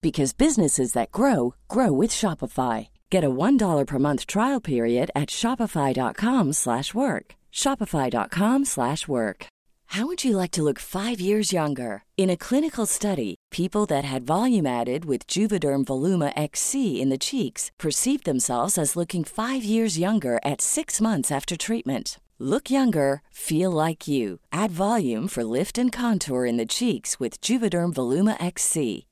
because 0.00 0.32
businesses 0.32 0.92
that 0.92 1.12
grow 1.12 1.54
grow 1.68 1.92
with 1.92 2.10
Shopify. 2.10 2.88
Get 3.10 3.24
a 3.24 3.30
$1 3.30 3.86
per 3.86 3.98
month 3.98 4.26
trial 4.26 4.60
period 4.60 5.10
at 5.14 5.30
shopify.com/work. 5.30 7.34
shopify.com/work. 7.52 9.46
How 9.94 10.06
would 10.06 10.22
you 10.22 10.36
like 10.36 10.52
to 10.52 10.62
look 10.62 10.78
5 10.78 11.20
years 11.20 11.52
younger? 11.52 12.04
In 12.16 12.30
a 12.30 12.36
clinical 12.36 12.86
study, 12.86 13.34
people 13.50 13.86
that 13.86 14.04
had 14.04 14.22
volume 14.22 14.66
added 14.66 15.04
with 15.04 15.26
Juvederm 15.26 15.84
Voluma 15.84 16.32
XC 16.36 17.02
in 17.02 17.08
the 17.10 17.18
cheeks 17.18 17.72
perceived 17.76 18.24
themselves 18.24 18.78
as 18.78 18.94
looking 18.94 19.24
5 19.24 19.64
years 19.64 19.98
younger 19.98 20.38
at 20.44 20.62
6 20.62 21.00
months 21.00 21.32
after 21.32 21.56
treatment. 21.56 22.20
Look 22.38 22.70
younger, 22.70 23.22
feel 23.32 23.72
like 23.72 24.06
you. 24.06 24.38
Add 24.52 24.70
volume 24.70 25.26
for 25.28 25.42
lift 25.42 25.76
and 25.76 25.90
contour 25.90 26.46
in 26.46 26.56
the 26.56 26.64
cheeks 26.64 27.18
with 27.18 27.40
Juvederm 27.40 27.92
Voluma 27.92 28.36
XC. 28.38 29.06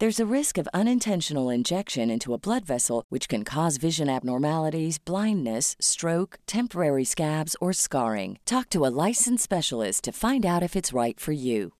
There's 0.00 0.18
a 0.18 0.34
risk 0.34 0.56
of 0.56 0.66
unintentional 0.72 1.50
injection 1.50 2.10
into 2.10 2.32
a 2.32 2.38
blood 2.38 2.64
vessel, 2.64 3.04
which 3.10 3.28
can 3.28 3.44
cause 3.44 3.76
vision 3.76 4.08
abnormalities, 4.08 4.98
blindness, 4.98 5.76
stroke, 5.78 6.38
temporary 6.46 7.04
scabs, 7.04 7.54
or 7.60 7.74
scarring. 7.74 8.38
Talk 8.46 8.70
to 8.70 8.86
a 8.86 8.94
licensed 9.08 9.44
specialist 9.44 10.04
to 10.04 10.12
find 10.12 10.46
out 10.46 10.62
if 10.62 10.74
it's 10.74 10.94
right 10.94 11.20
for 11.20 11.32
you. 11.32 11.72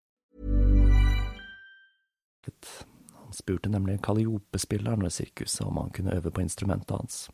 Han 3.15 3.33
spurte 3.33 3.71
nemlig 3.71 4.03
Calliope-spilleren 4.03 5.03
ved 5.03 5.11
sirkuset 5.13 5.67
om 5.67 5.77
han 5.77 5.91
kunne 5.91 6.17
øve 6.17 6.31
på 6.31 6.41
instrumentet 6.41 6.97
hans. 6.97 7.31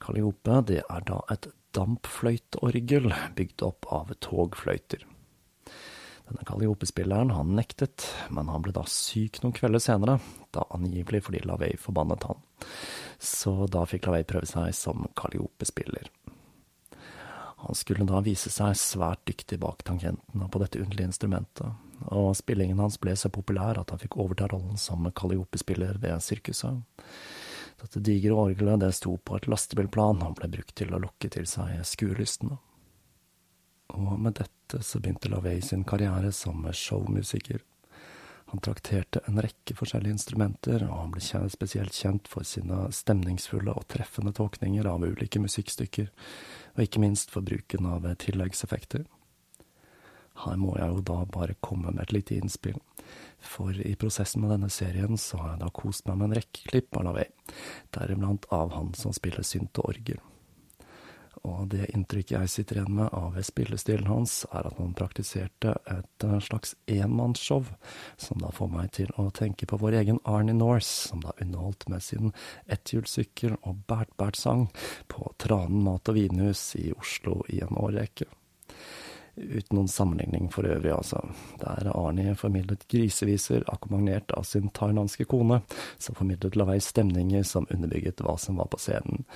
Calliope 0.00 0.62
det 0.68 0.82
er 0.90 1.00
da 1.08 1.22
et 1.32 1.48
dampfløyteorgel 1.72 3.14
bygd 3.36 3.62
opp 3.62 3.86
av 3.88 4.12
togfløyter. 4.20 5.15
Denne 6.26 6.44
Calliope-spilleren 6.46 7.30
han 7.30 7.54
nektet, 7.54 8.08
men 8.34 8.48
han 8.50 8.62
ble 8.64 8.74
da 8.74 8.82
syk 8.90 9.38
noen 9.42 9.54
kvelder 9.54 9.82
senere, 9.82 10.18
da 10.54 10.64
angivelig 10.74 11.22
fordi 11.28 11.44
LaVey 11.46 11.76
forbannet 11.78 12.26
han. 12.26 12.40
Så 13.22 13.68
da 13.70 13.84
fikk 13.86 14.08
LaVey 14.08 14.26
prøve 14.26 14.48
seg 14.50 14.74
som 14.74 15.06
Calliope-spiller. 15.18 16.10
Han 17.62 17.78
skulle 17.78 18.04
da 18.06 18.20
vise 18.26 18.50
seg 18.52 18.74
svært 18.78 19.22
dyktig 19.26 19.56
bak 19.62 19.80
tangentene 19.86 20.50
på 20.50 20.60
dette 20.60 20.82
underlige 20.82 21.12
instrumentet, 21.12 21.70
og 22.10 22.34
spillingen 22.36 22.82
hans 22.82 22.98
ble 23.00 23.14
så 23.16 23.30
populær 23.32 23.80
at 23.80 23.94
han 23.94 24.02
fikk 24.02 24.18
overta 24.20 24.50
rollen 24.52 24.76
som 24.78 25.06
Calliope-spiller 25.14 26.02
ved 26.02 26.22
sirkuset. 26.22 26.82
Dette 27.80 28.00
digre 28.00 28.36
orgelet 28.38 28.80
det 28.82 28.92
sto 28.96 29.16
på 29.18 29.38
et 29.38 29.48
lastebilplan 29.50 30.22
og 30.26 30.38
ble 30.40 30.50
brukt 30.52 30.74
til 30.78 30.94
å 30.94 31.00
lokke 31.00 31.30
til 31.32 31.48
seg 31.48 31.80
skuelystne. 31.84 32.58
Og 33.94 34.18
med 34.18 34.38
dette 34.40 34.82
så 34.82 34.98
begynte 35.00 35.30
LaVey 35.30 35.60
sin 35.62 35.84
karriere 35.86 36.32
som 36.34 36.66
showmusiker. 36.72 37.62
Han 38.46 38.62
trakterte 38.62 39.20
en 39.26 39.40
rekke 39.42 39.74
forskjellige 39.74 40.14
instrumenter, 40.14 40.84
og 40.86 41.00
han 41.00 41.14
ble 41.14 41.48
spesielt 41.50 41.94
kjent 41.94 42.28
for 42.30 42.46
sine 42.46 42.84
stemningsfulle 42.94 43.74
og 43.74 43.88
treffende 43.90 44.30
tolkninger 44.36 44.86
av 44.86 45.02
ulike 45.02 45.42
musikkstykker, 45.42 46.12
og 46.76 46.84
ikke 46.84 47.02
minst 47.02 47.34
for 47.34 47.46
bruken 47.46 47.88
av 47.90 48.06
tilleggseffekter. 48.22 49.06
Her 50.44 50.60
må 50.60 50.76
jeg 50.76 50.92
jo 50.92 51.02
da 51.10 51.18
bare 51.32 51.56
komme 51.64 51.90
med 51.90 52.04
et 52.04 52.14
lite 52.14 52.36
innspill, 52.36 52.78
for 53.42 53.74
i 53.74 53.96
prosessen 53.98 54.44
med 54.44 54.54
denne 54.54 54.70
serien 54.70 55.18
så 55.18 55.40
har 55.42 55.54
jeg 55.54 55.64
da 55.64 55.72
kost 55.74 56.06
meg 56.06 56.20
med 56.20 56.30
en 56.30 56.38
rekke 56.38 56.70
klipp 56.70 56.98
av 57.00 57.08
LaVey, 57.08 57.30
deriblant 57.98 58.46
av 58.54 58.74
han 58.76 58.94
som 58.94 59.14
spiller 59.16 59.46
synt 59.46 59.82
og 59.82 59.90
orgel. 59.96 60.22
Og 61.46 61.68
det 61.70 61.90
inntrykket 61.94 62.34
jeg 62.34 62.52
sitter 62.52 62.80
igjen 62.80 62.96
med 62.98 63.12
av 63.14 63.36
spillestilen 63.46 64.08
hans, 64.10 64.40
er 64.50 64.66
at 64.66 64.78
han 64.80 64.94
praktiserte 64.98 65.76
et 65.92 66.26
slags 66.42 66.74
enmannsshow, 66.90 67.68
som 68.20 68.42
da 68.42 68.50
får 68.54 68.72
meg 68.72 68.90
til 68.98 69.12
å 69.20 69.28
tenke 69.34 69.68
på 69.70 69.78
vår 69.80 70.00
egen 70.02 70.20
Arnie 70.26 70.56
Norse, 70.56 71.08
som 71.10 71.22
da 71.22 71.34
underholdt 71.42 71.86
med 71.92 72.02
sin 72.04 72.32
etthjulssykkel 72.66 73.58
og 73.62 73.84
bært-bært-sang 73.90 74.66
på 75.12 75.30
Tranen 75.42 75.84
mat 75.86 76.10
og 76.10 76.18
vinhus 76.18 76.72
i 76.80 76.90
Oslo 76.96 77.42
i 77.52 77.62
en 77.64 77.78
årrekke. 77.78 78.28
Uten 79.36 79.76
noen 79.76 79.88
sammenligning 79.88 80.48
for 80.52 80.64
øvrig, 80.64 80.92
altså. 80.94 81.20
Der 81.60 81.90
Arnie 81.92 82.32
formidlet 82.34 82.86
griseviser 82.88 83.66
akkompagnert 83.68 84.32
av 84.32 84.46
sin 84.48 84.70
thailandske 84.72 85.26
kone, 85.28 85.60
så 85.98 86.14
formidlet 86.16 86.56
lavei 86.56 86.78
stemninger 86.80 87.44
som 87.44 87.68
underbygget 87.70 88.22
hva 88.24 88.38
som 88.40 88.56
var 88.56 88.70
på 88.72 88.80
scenen. 88.80 89.26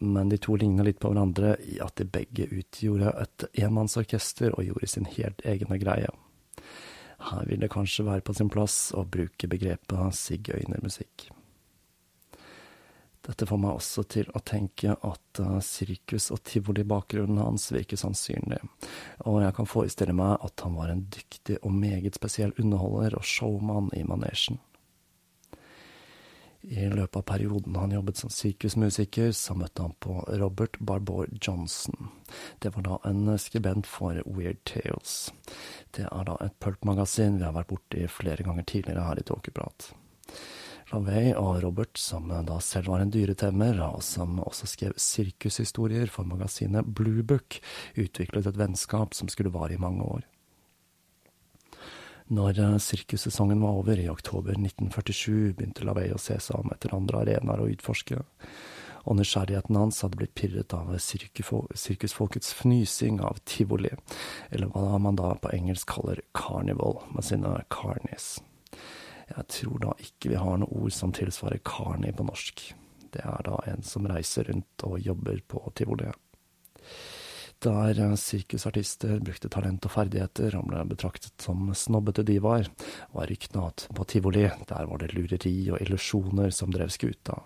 Men 0.00 0.32
de 0.32 0.40
to 0.40 0.56
ligner 0.56 0.88
litt 0.88 1.02
på 1.04 1.12
hverandre 1.12 1.58
i 1.68 1.76
at 1.84 2.00
de 2.00 2.08
begge 2.08 2.48
utgjorde 2.48 3.12
et 3.20 3.46
enmannsorkester 3.66 4.56
og 4.56 4.64
gjorde 4.70 4.88
sin 4.94 5.10
helt 5.18 5.44
egne 5.44 5.80
greie. 5.82 6.08
Her 7.22 7.44
vil 7.46 7.60
det 7.60 7.70
kanskje 7.76 8.08
være 8.08 8.24
på 8.24 8.34
sin 8.34 8.50
plass 8.50 8.88
å 8.96 9.04
bruke 9.04 9.52
begrepet 9.52 10.16
sigøynermusikk. 10.16 11.28
Dette 13.22 13.46
får 13.46 13.60
meg 13.62 13.76
også 13.78 14.02
til 14.10 14.30
å 14.34 14.42
tenke 14.42 14.96
at 14.96 15.40
uh, 15.40 15.60
sirkus- 15.62 16.32
og 16.34 16.42
tivolibakgrunnen 16.48 17.38
hans 17.38 17.68
virker 17.70 18.00
sannsynlig, 18.00 18.58
og 19.22 19.38
jeg 19.44 19.54
kan 19.58 19.70
forestille 19.70 20.16
meg 20.18 20.42
at 20.42 20.64
han 20.66 20.74
var 20.74 20.90
en 20.90 21.04
dyktig 21.14 21.60
og 21.62 21.70
meget 21.76 22.18
spesiell 22.18 22.54
underholder 22.58 23.14
og 23.18 23.26
showman 23.26 23.92
i 23.94 24.02
manesjen. 24.08 24.58
I 26.62 26.86
løpet 26.86 27.16
av 27.16 27.22
perioden 27.26 27.74
han 27.74 27.90
jobbet 27.90 28.20
som 28.20 28.30
sirkusmusiker, 28.30 29.32
så 29.34 29.54
møtte 29.58 29.82
han 29.82 29.94
på 29.98 30.20
Robert 30.38 30.78
Barbour 30.78 31.26
Johnson. 31.42 32.10
Det 32.62 32.70
var 32.76 32.86
da 32.86 32.98
en 33.08 33.32
skribent 33.38 33.86
for 33.90 34.22
Weird 34.26 34.62
Tales. 34.64 35.32
Det 35.90 36.06
er 36.06 36.28
da 36.28 36.36
et 36.42 36.54
pulpmagasin 36.62 37.40
vi 37.40 37.48
har 37.48 37.56
vært 37.56 37.72
borti 37.74 38.06
flere 38.06 38.46
ganger 38.46 38.66
tidligere 38.66 39.08
her 39.08 39.18
i 39.18 39.26
Tåkeprat. 39.26 39.90
LaVey 40.92 41.30
og 41.32 41.62
Robert, 41.64 41.96
som 41.96 42.28
da 42.28 42.58
selv 42.60 42.90
var 42.92 43.00
en 43.00 43.12
dyretemmer, 43.12 43.78
og 43.86 44.02
som 44.04 44.36
også 44.44 44.68
skrev 44.68 44.92
sirkushistorier 45.00 46.10
for 46.12 46.28
magasinet 46.28 46.84
Blue 46.84 47.24
Book, 47.24 47.56
utviklet 47.96 48.46
et 48.50 48.60
vennskap 48.60 49.16
som 49.16 49.30
skulle 49.32 49.52
vare 49.54 49.78
i 49.78 49.80
mange 49.80 50.04
år. 50.04 50.26
Når 52.32 52.60
sirkussesongen 52.80 53.64
var 53.64 53.80
over 53.80 53.98
i 54.00 54.08
oktober 54.12 54.52
1947, 54.52 55.54
begynte 55.56 55.84
LaVey 55.88 56.12
å 56.12 56.20
se 56.20 56.36
seg 56.40 56.60
om 56.60 56.72
etter 56.72 56.94
andre 56.96 57.24
arenaer 57.24 57.64
å 57.64 57.68
utforske, 57.72 58.20
og 59.02 59.18
nysgjerrigheten 59.18 59.76
hans 59.80 60.04
hadde 60.04 60.20
blitt 60.20 60.36
pirret 60.38 60.76
av 60.76 60.92
sirkusfolkets 61.00 62.52
fnysing 62.60 63.20
av 63.24 63.40
tivoli, 63.48 63.90
eller 64.52 64.70
hva 64.76 65.00
man 65.02 65.16
da 65.18 65.32
på 65.40 65.56
engelsk 65.56 65.88
kaller 65.96 66.20
carnival, 66.36 67.00
med 67.16 67.26
sine 67.26 67.56
carnies. 67.72 68.36
Jeg 69.32 69.48
tror 69.56 69.78
da 69.82 69.94
ikke 70.02 70.32
vi 70.32 70.40
har 70.40 70.60
noe 70.60 70.84
ord 70.84 70.94
som 70.94 71.12
tilsvarer 71.16 71.62
carny 71.64 72.12
på 72.16 72.26
norsk. 72.28 72.66
Det 73.12 73.24
er 73.24 73.46
da 73.46 73.58
en 73.68 73.84
som 73.84 74.08
reiser 74.08 74.48
rundt 74.48 74.84
og 74.88 75.00
jobber 75.00 75.40
på 75.48 75.62
tivoliet. 75.76 76.16
Der 77.62 77.94
sirkusartister 78.18 79.20
brukte 79.22 79.46
talent 79.52 79.86
og 79.86 79.92
ferdigheter 79.94 80.56
og 80.58 80.66
ble 80.66 80.80
betraktet 80.90 81.44
som 81.44 81.68
snobbete 81.78 82.24
divaer, 82.26 82.66
var 83.14 83.30
ryktene 83.30 83.68
at 83.68 83.86
på 83.94 84.06
tivoli, 84.10 84.48
der 84.66 84.90
var 84.90 84.98
det 84.98 85.12
lureri 85.14 85.54
og 85.70 85.78
illusjoner 85.78 86.50
som 86.50 86.74
drev 86.74 86.90
skuta, 86.90 87.38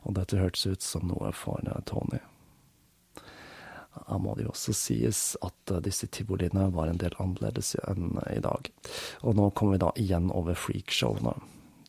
og 0.00 0.16
dette 0.16 0.40
hørtes 0.40 0.64
ut 0.64 0.86
som 0.86 1.04
noe 1.12 1.34
for 1.36 1.60
Tony. 1.84 2.22
Da 3.94 4.18
må 4.22 4.34
det 4.38 4.44
jo 4.46 4.52
også 4.52 4.74
sies 4.76 5.22
at 5.42 5.72
disse 5.84 6.06
tivoliene 6.14 6.68
var 6.74 6.90
en 6.90 7.00
del 7.00 7.14
annerledes 7.22 7.74
enn 7.90 8.20
i 8.30 8.38
dag, 8.42 8.70
og 9.26 9.38
nå 9.38 9.48
kommer 9.50 9.76
vi 9.76 9.82
da 9.82 9.90
igjen 9.98 10.30
over 10.34 10.58
freakshowene. 10.58 11.34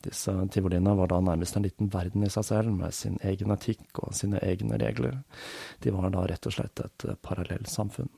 Disse 0.02 0.34
tivoliene 0.54 0.96
var 0.98 1.12
da 1.12 1.20
nærmest 1.22 1.56
en 1.56 1.68
liten 1.68 1.92
verden 1.94 2.26
i 2.26 2.32
seg 2.34 2.48
selv, 2.48 2.74
med 2.74 2.96
sin 2.98 3.20
egen 3.22 3.54
etikk 3.54 4.02
og 4.02 4.16
sine 4.18 4.42
egne 4.42 4.80
regler. 4.82 5.20
De 5.86 5.94
var 5.94 6.10
da 6.10 6.26
rett 6.26 6.50
og 6.50 6.58
slett 6.58 6.82
et 6.82 7.06
parallellsamfunn. 7.22 8.10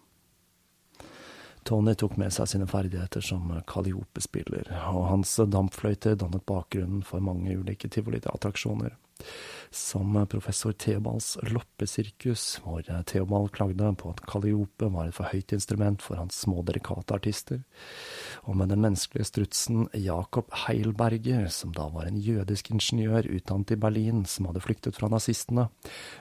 Tony 1.68 1.94
tok 1.96 2.16
med 2.20 2.32
seg 2.36 2.48
sine 2.52 2.68
ferdigheter 2.68 3.24
som 3.24 3.52
kalliope-spiller, 3.68 4.72
og 4.92 5.08
hans 5.12 5.36
dampfløyter 5.48 6.16
dannet 6.20 6.44
bakgrunnen 6.48 7.04
for 7.08 7.24
mange 7.24 7.56
ulike 7.56 7.92
tivoliattraksjoner 7.92 8.96
som 9.74 10.16
professor 10.30 10.72
Theobals 10.72 11.38
loppesirkus, 11.50 12.60
hvor 12.64 12.86
Theobald 13.10 13.52
klagde 13.56 13.90
på 13.98 14.12
at 14.14 14.22
Kaliope 14.30 14.90
var 14.94 15.10
et 15.10 15.16
for 15.18 15.30
høyt 15.32 15.54
instrument 15.56 16.02
for 16.02 16.20
hans 16.20 16.38
små, 16.46 16.62
delikate 16.66 17.16
artister, 17.16 17.64
og 18.44 18.58
med 18.60 18.70
den 18.74 18.84
menneskelige 18.84 19.30
strutsen 19.30 19.88
Jacob 19.98 20.52
Heilberger, 20.66 21.48
som 21.54 21.74
da 21.76 21.88
var 21.94 22.10
en 22.10 22.20
jødisk 22.22 22.70
ingeniør 22.74 23.30
utdannet 23.34 23.74
i 23.76 23.80
Berlin, 23.80 24.24
som 24.30 24.50
hadde 24.50 24.64
flyktet 24.64 25.00
fra 25.00 25.10
nazistene, 25.12 25.70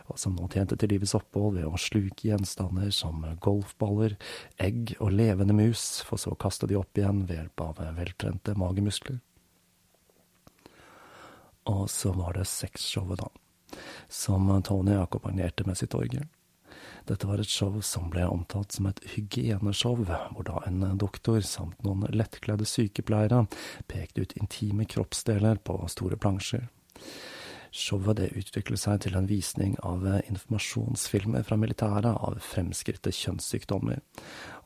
og 0.08 0.20
som 0.20 0.36
nå 0.36 0.48
tjente 0.52 0.78
til 0.78 0.94
livets 0.94 1.16
opphold 1.18 1.58
ved 1.58 1.68
å 1.68 1.80
sluke 1.80 2.30
gjenstander 2.30 2.92
som 2.94 3.26
golfballer, 3.44 4.16
egg 4.62 4.96
og 4.98 5.12
levende 5.12 5.56
mus, 5.56 6.00
for 6.06 6.20
så 6.20 6.32
å 6.32 6.40
kaste 6.40 6.70
de 6.70 6.80
opp 6.80 6.98
igjen 6.98 7.26
ved 7.28 7.42
hjelp 7.42 7.66
av 7.68 7.84
veltrente 7.98 8.56
magemuskler. 8.58 9.20
Og 11.70 11.86
så 11.90 12.10
var 12.16 12.34
det 12.34 12.48
sexshowet, 12.50 13.20
da 13.22 13.41
som 14.08 14.50
Tony 14.66 14.96
akkompagnerte 14.98 15.66
med 15.68 15.78
sitt 15.78 15.94
orgel. 15.98 16.28
Dette 17.08 17.26
var 17.26 17.40
et 17.42 17.50
show 17.50 17.80
som 17.82 18.10
ble 18.12 18.24
omtalt 18.30 18.72
som 18.72 18.86
et 18.86 19.00
hygieneshow, 19.14 20.04
hvor 20.06 20.46
da 20.46 20.62
en 20.68 20.84
doktor 21.00 21.42
samt 21.46 21.82
noen 21.82 22.06
lettkledde 22.14 22.68
sykepleiere 22.68 23.44
pekte 23.90 24.22
ut 24.22 24.36
intime 24.38 24.86
kroppsdeler 24.86 25.58
på 25.66 25.80
store 25.90 26.18
plansjer. 26.20 26.68
Showet 27.72 28.18
det 28.18 28.26
utviklet 28.36 28.82
seg 28.82 28.98
til 29.00 29.14
en 29.16 29.26
visning 29.26 29.78
av 29.80 30.04
informasjonsfilmer 30.04 31.46
fra 31.48 31.56
militæret 31.56 32.10
av 32.12 32.36
fremskritte 32.44 33.10
kjønnssykdommer, 33.16 34.02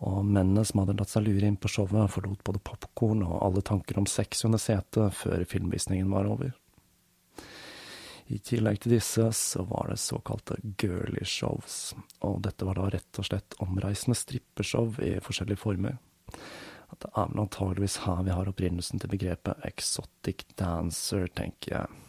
og 0.03 0.25
mennene 0.27 0.64
som 0.66 0.83
hadde 0.83 0.97
latt 0.99 1.14
seg 1.14 1.29
lure 1.29 1.47
inn 1.47 1.59
på 1.62 1.71
showet, 1.71 2.11
forlot 2.11 2.42
både 2.45 2.64
popkorn 2.66 3.23
og 3.23 3.38
alle 3.47 3.62
tanker 3.62 4.03
om 4.03 4.11
sex 4.11 4.42
under 4.49 4.61
setet 4.61 5.14
før 5.23 5.47
filmvisningen 5.47 6.11
var 6.11 6.27
over. 6.35 6.51
I 8.27 8.39
tillegg 8.43 8.81
til 8.83 8.97
disse 8.97 9.29
så 9.39 9.62
var 9.71 9.93
det 9.93 10.01
såkalte 10.03 10.57
girly 10.81 11.23
shows, 11.23 11.95
og 12.27 12.41
dette 12.43 12.67
var 12.67 12.81
da 12.81 12.89
rett 12.97 13.21
og 13.21 13.29
slett 13.29 13.55
omreisende 13.62 14.19
strippeshow 14.19 14.97
i 15.05 15.17
forskjellige 15.23 15.62
former. 15.62 16.01
Det 16.97 17.11
er 17.12 17.29
vel 17.31 17.43
antageligvis 17.45 18.01
her 18.07 18.25
vi 18.27 18.35
har 18.35 18.51
opprinnelsen 18.51 19.03
til 19.03 19.12
begrepet 19.12 19.62
exotic 19.69 20.43
dancer, 20.59 21.29
tenker 21.39 21.77
jeg. 21.77 22.03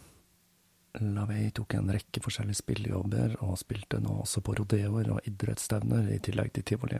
LaVey 0.98 1.52
tok 1.54 1.76
en 1.78 1.92
rekke 1.94 2.22
forskjellige 2.24 2.62
spillejobber, 2.62 3.36
og 3.44 3.58
spilte 3.60 4.00
nå 4.02 4.18
også 4.24 4.42
på 4.42 4.56
rodeoer 4.58 5.12
og 5.14 5.28
idrettsstevner, 5.28 6.08
i 6.14 6.18
tillegg 6.24 6.54
til 6.56 6.66
tivoli. 6.72 6.98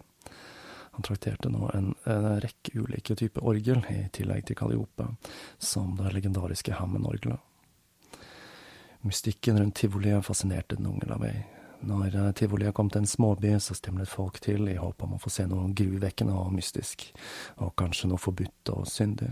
Han 0.95 1.07
trakterte 1.07 1.51
nå 1.51 1.71
en, 1.75 1.93
en 2.11 2.29
rekke 2.43 2.75
ulike 2.79 3.17
typer 3.19 3.47
orgel, 3.47 3.83
i 3.91 4.05
tillegg 4.15 4.47
til 4.47 4.59
Calliope, 4.59 5.09
som 5.59 5.97
det 5.99 6.15
legendariske 6.15 6.79
Hammond-orgelet. 6.79 7.48
Mystikken 9.01 9.59
rundt 9.59 9.75
tivoliet 9.75 10.27
fascinerte 10.27 10.77
den 10.77 10.87
unge 10.87 11.07
Lavey. 11.07 11.43
Når 11.81 12.15
eh, 12.17 12.33
tivoliet 12.33 12.75
kom 12.75 12.91
til 12.91 13.05
en 13.05 13.07
småby, 13.07 13.53
så 13.63 13.77
stemlet 13.79 14.11
folk 14.11 14.41
til 14.43 14.67
i 14.69 14.79
håp 14.79 15.03
om 15.07 15.15
å 15.15 15.21
få 15.23 15.31
se 15.31 15.47
noe 15.47 15.71
gruvekkende 15.79 16.35
og 16.35 16.51
mystisk, 16.57 17.05
og 17.63 17.77
kanskje 17.79 18.11
noe 18.11 18.19
forbudt 18.19 18.73
og 18.75 18.89
syndig. 18.91 19.31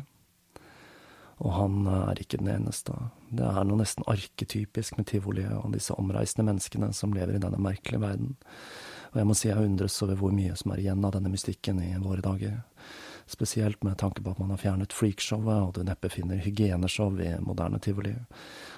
Og 1.43 1.53
han 1.53 1.81
eh, 1.83 2.05
er 2.13 2.23
ikke 2.23 2.39
den 2.43 2.53
eneste. 2.55 2.95
Det 3.35 3.47
er 3.47 3.67
noe 3.67 3.83
nesten 3.83 4.07
arketypisk 4.07 5.01
med 5.01 5.11
tivoliet 5.11 5.57
og 5.59 5.75
disse 5.75 5.97
omreisende 5.99 6.47
menneskene 6.53 6.93
som 6.95 7.17
lever 7.17 7.35
i 7.37 7.43
denne 7.43 7.59
merkelige 7.59 8.05
verden. 8.07 8.37
Og 9.11 9.19
jeg 9.19 9.27
må 9.27 9.35
si 9.39 9.51
jeg 9.51 9.67
undres 9.67 9.99
over 10.07 10.19
hvor 10.21 10.33
mye 10.35 10.55
som 10.59 10.73
er 10.73 10.85
igjen 10.85 11.05
av 11.07 11.17
denne 11.17 11.33
mystikken 11.33 11.83
i 11.83 11.91
våre 11.99 12.23
dager. 12.23 12.63
Spesielt 13.27 13.83
med 13.83 13.99
tanke 13.99 14.23
på 14.23 14.31
at 14.31 14.39
man 14.39 14.53
har 14.55 14.61
fjernet 14.63 14.95
freakshowet, 14.95 15.65
og 15.65 15.73
du 15.75 15.83
neppe 15.83 16.11
finner 16.13 16.39
hygieneshow 16.39 17.11
i 17.19 17.33
moderne 17.43 17.81
tivoli. 17.83 18.15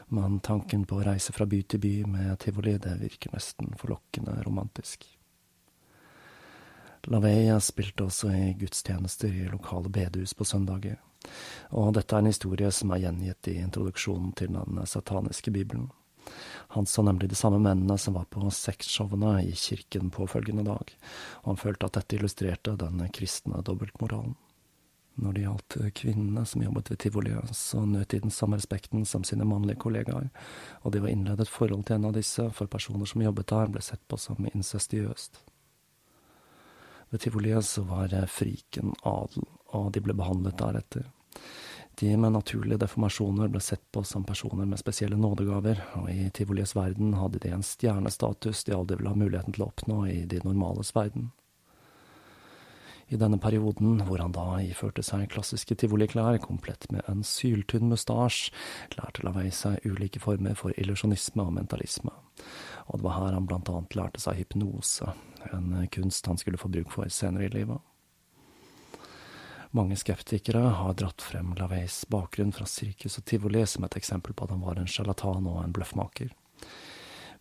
Men 0.09 0.41
tanken 0.41 0.87
på 0.89 0.99
å 0.99 1.05
reise 1.05 1.35
fra 1.37 1.45
by 1.49 1.61
til 1.69 1.83
by 1.85 1.93
med 2.09 2.39
tivoli, 2.41 2.79
det 2.81 2.95
virker 3.03 3.35
nesten 3.35 3.75
forlokkende 3.77 4.39
romantisk. 4.47 5.05
LaVey 7.09 7.53
spilte 7.65 8.09
også 8.09 8.31
i 8.35 8.55
gudstjenester 8.59 9.33
i 9.33 9.47
lokale 9.49 9.89
bedehus 9.93 10.35
på 10.37 10.45
søndager, 10.49 10.99
og 11.71 11.95
dette 11.97 12.17
er 12.17 12.25
en 12.25 12.31
historie 12.31 12.71
som 12.75 12.93
er 12.93 13.05
gjengitt 13.05 13.49
i 13.53 13.59
introduksjonen 13.63 14.35
til 14.37 14.53
den 14.57 14.81
sataniske 14.85 15.53
bibelen. 15.55 15.89
Han 16.75 16.87
så 16.87 17.03
nemlig 17.03 17.31
de 17.31 17.39
samme 17.39 17.61
mennene 17.65 17.97
som 17.99 18.19
var 18.19 18.27
på 18.29 18.43
sexshowene 18.53 19.39
i 19.47 19.55
kirken 19.57 20.11
påfølgende 20.13 20.67
dag, 20.69 20.93
og 21.45 21.53
han 21.53 21.63
følte 21.63 21.89
at 21.89 21.97
dette 22.01 22.19
illustrerte 22.19 22.77
den 22.81 23.01
kristne 23.15 23.63
dobbeltmoralen. 23.65 24.37
Når 25.19 25.35
det 25.35 25.43
gjaldt 25.43 25.77
kvinnene 25.99 26.45
som 26.47 26.63
jobbet 26.63 26.93
ved 26.93 27.01
tivoliet, 27.03 27.51
så 27.57 27.83
nøt 27.83 28.13
de 28.13 28.21
den 28.23 28.35
samme 28.35 28.59
respekten 28.61 29.07
som 29.09 29.25
sine 29.27 29.47
mannlige 29.49 29.81
kollegaer, 29.83 30.29
og 30.83 30.95
det 30.95 31.03
å 31.03 31.11
innlede 31.11 31.43
et 31.43 31.51
forhold 31.51 31.89
til 31.89 31.99
en 31.99 32.11
av 32.11 32.15
disse 32.15 32.45
for 32.55 32.71
personer 32.71 33.09
som 33.11 33.25
jobbet 33.25 33.51
der, 33.51 33.73
ble 33.75 33.83
sett 33.83 34.05
på 34.07 34.19
som 34.21 34.47
incestiøst. 34.53 35.41
Ved 37.11 37.25
tivoliet 37.25 37.67
så 37.67 37.83
var 37.89 38.15
friken 38.31 38.95
adel, 39.03 39.49
og 39.75 39.91
de 39.97 40.05
ble 40.05 40.15
behandlet 40.15 40.59
deretter. 40.61 41.09
De 41.99 42.13
med 42.17 42.33
naturlige 42.37 42.79
deformasjoner 42.79 43.51
ble 43.51 43.61
sett 43.65 43.83
på 43.91 44.05
som 44.07 44.23
personer 44.25 44.69
med 44.71 44.79
spesielle 44.79 45.19
nådegaver, 45.19 45.81
og 45.99 46.07
i 46.13 46.29
tivoliets 46.31 46.77
verden 46.79 47.17
hadde 47.19 47.41
de 47.43 47.51
en 47.57 47.65
stjernestatus 47.67 48.63
de 48.69 48.77
aldri 48.77 49.01
ville 49.01 49.11
ha 49.11 49.19
muligheten 49.19 49.57
til 49.57 49.67
å 49.67 49.71
oppnå 49.73 50.05
i 50.07 50.21
de 50.31 50.39
normales 50.45 50.95
verden. 50.95 51.33
I 53.09 53.17
denne 53.17 53.39
perioden, 53.41 54.03
hvor 54.05 54.21
han 54.21 54.35
da 54.37 54.59
iførte 54.61 55.01
seg 55.07 55.31
klassiske 55.33 55.79
tivoliklær, 55.81 56.37
komplett 56.45 56.85
med 56.93 57.07
en 57.09 57.23
syltynn 57.25 57.89
mustasje, 57.89 58.53
lærte 58.99 59.25
LaVey 59.25 59.49
seg 59.55 59.81
ulike 59.89 60.21
former 60.21 60.59
for 60.59 60.77
illusjonisme 60.77 61.47
og 61.47 61.55
mentalisme, 61.57 62.13
og 62.87 63.01
det 63.01 63.07
var 63.07 63.17
her 63.17 63.39
han 63.39 63.47
blant 63.49 63.71
annet 63.73 63.97
lærte 63.97 64.21
seg 64.21 64.43
hypnose, 64.43 65.15
en 65.57 65.87
kunst 65.95 66.29
han 66.29 66.41
skulle 66.41 66.61
få 66.61 66.69
bruk 66.75 66.93
for 66.93 67.09
senere 67.09 67.49
i 67.49 67.55
livet. 67.57 67.81
Mange 69.77 69.97
skeptikere 70.01 70.63
har 70.77 70.95
dratt 70.97 71.25
frem 71.25 71.55
LaVeys 71.57 72.03
bakgrunn 72.13 72.53
fra 72.57 72.69
sirkus 72.69 73.19
og 73.21 73.27
tivoli 73.29 73.65
som 73.69 73.85
et 73.85 73.97
eksempel 74.01 74.37
på 74.37 74.45
at 74.45 74.53
han 74.53 74.65
var 74.65 74.81
en 74.81 74.89
sjarlatan 74.89 75.49
og 75.49 75.63
en 75.63 75.75
bløffmaker 75.77 76.33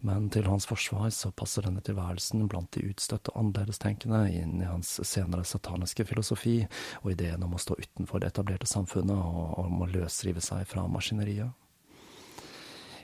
men 0.05 0.29
til 0.29 0.45
hans 0.45 0.67
forsvar 0.69 1.09
så 1.13 1.31
passer 1.35 1.65
denne 1.65 1.81
tilværelsen 1.85 2.45
blant 2.51 2.71
de 2.75 2.85
utstøtte 2.91 3.33
og 3.33 3.41
annerledestenkende 3.41 4.23
inn 4.37 4.59
i 4.61 4.69
hans 4.69 4.91
senere 5.07 5.45
sataniske 5.47 6.05
filosofi 6.05 6.59
og 7.01 7.13
ideen 7.13 7.45
om 7.45 7.55
å 7.57 7.61
stå 7.61 7.79
utenfor 7.79 8.21
det 8.21 8.31
etablerte 8.33 8.69
samfunnet 8.69 9.17
og 9.17 9.57
om 9.65 9.81
å 9.81 9.89
løsrive 9.89 10.43
seg 10.43 10.67
fra 10.69 10.85
maskineriet. 10.91 11.49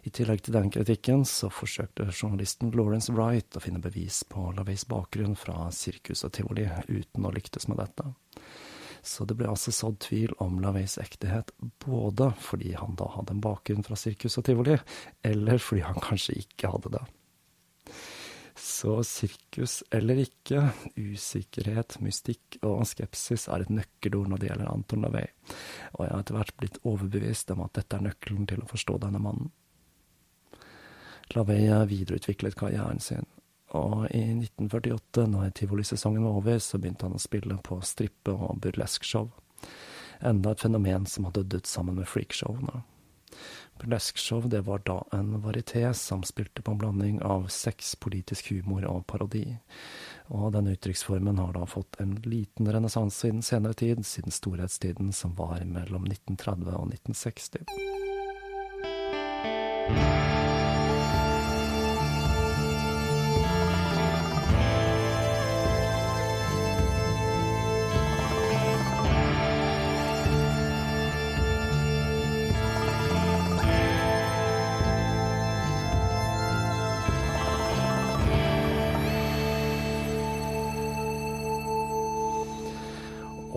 I 0.04 0.12
tillegg 0.12 0.42
til 0.44 0.56
den 0.58 0.70
kritikken 0.74 1.24
så 1.26 1.48
forsøkte 1.48 2.10
journalisten 2.12 2.74
Lawrence 2.76 3.14
Wright 3.16 3.56
å 3.56 3.64
finne 3.64 3.80
bevis 3.84 4.20
på 4.28 4.50
LaVeys 4.52 4.84
bakgrunn 4.92 5.38
fra 5.40 5.70
sirkus 5.72 6.26
og 6.28 6.34
tivoli, 6.36 6.68
uten 6.92 7.24
å 7.24 7.32
lyktes 7.32 7.70
med 7.72 7.80
dette. 7.80 8.12
Så 9.04 9.26
det 9.28 9.36
ble 9.36 9.50
altså 9.52 9.74
sådd 9.76 10.00
tvil 10.06 10.32
om 10.44 10.62
LaVeys 10.64 10.96
ektehet, 11.02 11.52
både 11.84 12.30
fordi 12.40 12.72
han 12.80 12.96
da 13.00 13.10
hadde 13.18 13.36
en 13.36 13.44
bakgrunn 13.44 13.84
fra 13.84 13.98
sirkus 14.00 14.40
og 14.40 14.48
tivoli, 14.48 14.78
eller 15.28 15.60
fordi 15.60 15.84
han 15.84 16.00
kanskje 16.00 16.38
ikke 16.40 16.72
hadde 16.72 16.94
det. 16.96 17.04
Så 18.56 18.96
sirkus 19.04 19.82
eller 19.92 20.22
ikke, 20.24 20.62
usikkerhet, 20.96 21.98
mystikk 22.06 22.62
og 22.62 22.86
skepsis 22.88 23.50
er 23.52 23.66
et 23.66 23.74
nøkkelord 23.74 24.30
når 24.32 24.40
det 24.40 24.50
gjelder 24.52 24.72
Anton 24.72 25.04
LaVey, 25.04 25.28
og 25.98 26.06
jeg 26.06 26.14
har 26.14 26.24
etter 26.24 26.38
hvert 26.38 26.56
blitt 26.62 26.80
overbevist 26.88 27.52
om 27.52 27.66
at 27.66 27.76
dette 27.82 28.00
er 28.00 28.08
nøkkelen 28.08 28.48
til 28.48 28.64
å 28.64 28.70
forstå 28.72 29.02
denne 29.04 29.20
mannen. 29.24 29.52
LaVey 31.34 31.68
videreutviklet 31.90 32.56
karrieren 32.56 33.04
sin, 33.04 33.28
og 33.74 34.08
i 34.12 34.24
1948, 34.38 35.28
når 35.28 35.54
tivolisesongen 35.58 36.24
var 36.24 36.40
over, 36.40 36.60
så 36.62 36.78
begynte 36.78 37.08
han 37.08 37.18
å 37.18 37.22
spille 37.22 37.58
på 37.66 37.80
strippe- 37.82 38.36
og 38.38 38.60
burleskshow. 38.62 39.32
enda 40.24 40.52
et 40.52 40.62
fenomen 40.62 41.06
som 41.06 41.26
hadde 41.26 41.44
dødd 41.44 41.66
sammen 41.68 41.96
med 41.96 42.08
freakshowene. 42.08 42.84
Burlesque-show 43.80 44.48
det 44.48 44.62
var 44.62 44.80
da 44.86 45.04
en 45.12 45.42
varieté 45.42 45.94
som 45.94 46.24
spilte 46.24 46.62
på 46.62 46.72
en 46.72 46.78
blanding 46.78 47.22
av 47.22 47.48
sex, 47.48 47.96
politisk 47.96 48.52
humor 48.52 48.86
og 48.88 49.08
parodi. 49.08 49.58
Og 50.30 50.54
denne 50.56 50.72
uttrykksformen 50.78 51.38
har 51.42 51.54
da 51.58 51.66
fått 51.68 52.00
en 52.00 52.16
liten 52.24 52.72
renessanse 52.72 53.28
i 53.28 53.32
den 53.32 53.42
senere 53.42 53.74
tid, 53.74 54.06
siden 54.06 54.32
storhetstiden 54.32 55.12
som 55.12 55.36
var 55.36 55.66
mellom 55.66 56.06
1930 56.08 56.72
og 56.78 56.88
1960. 56.94 57.66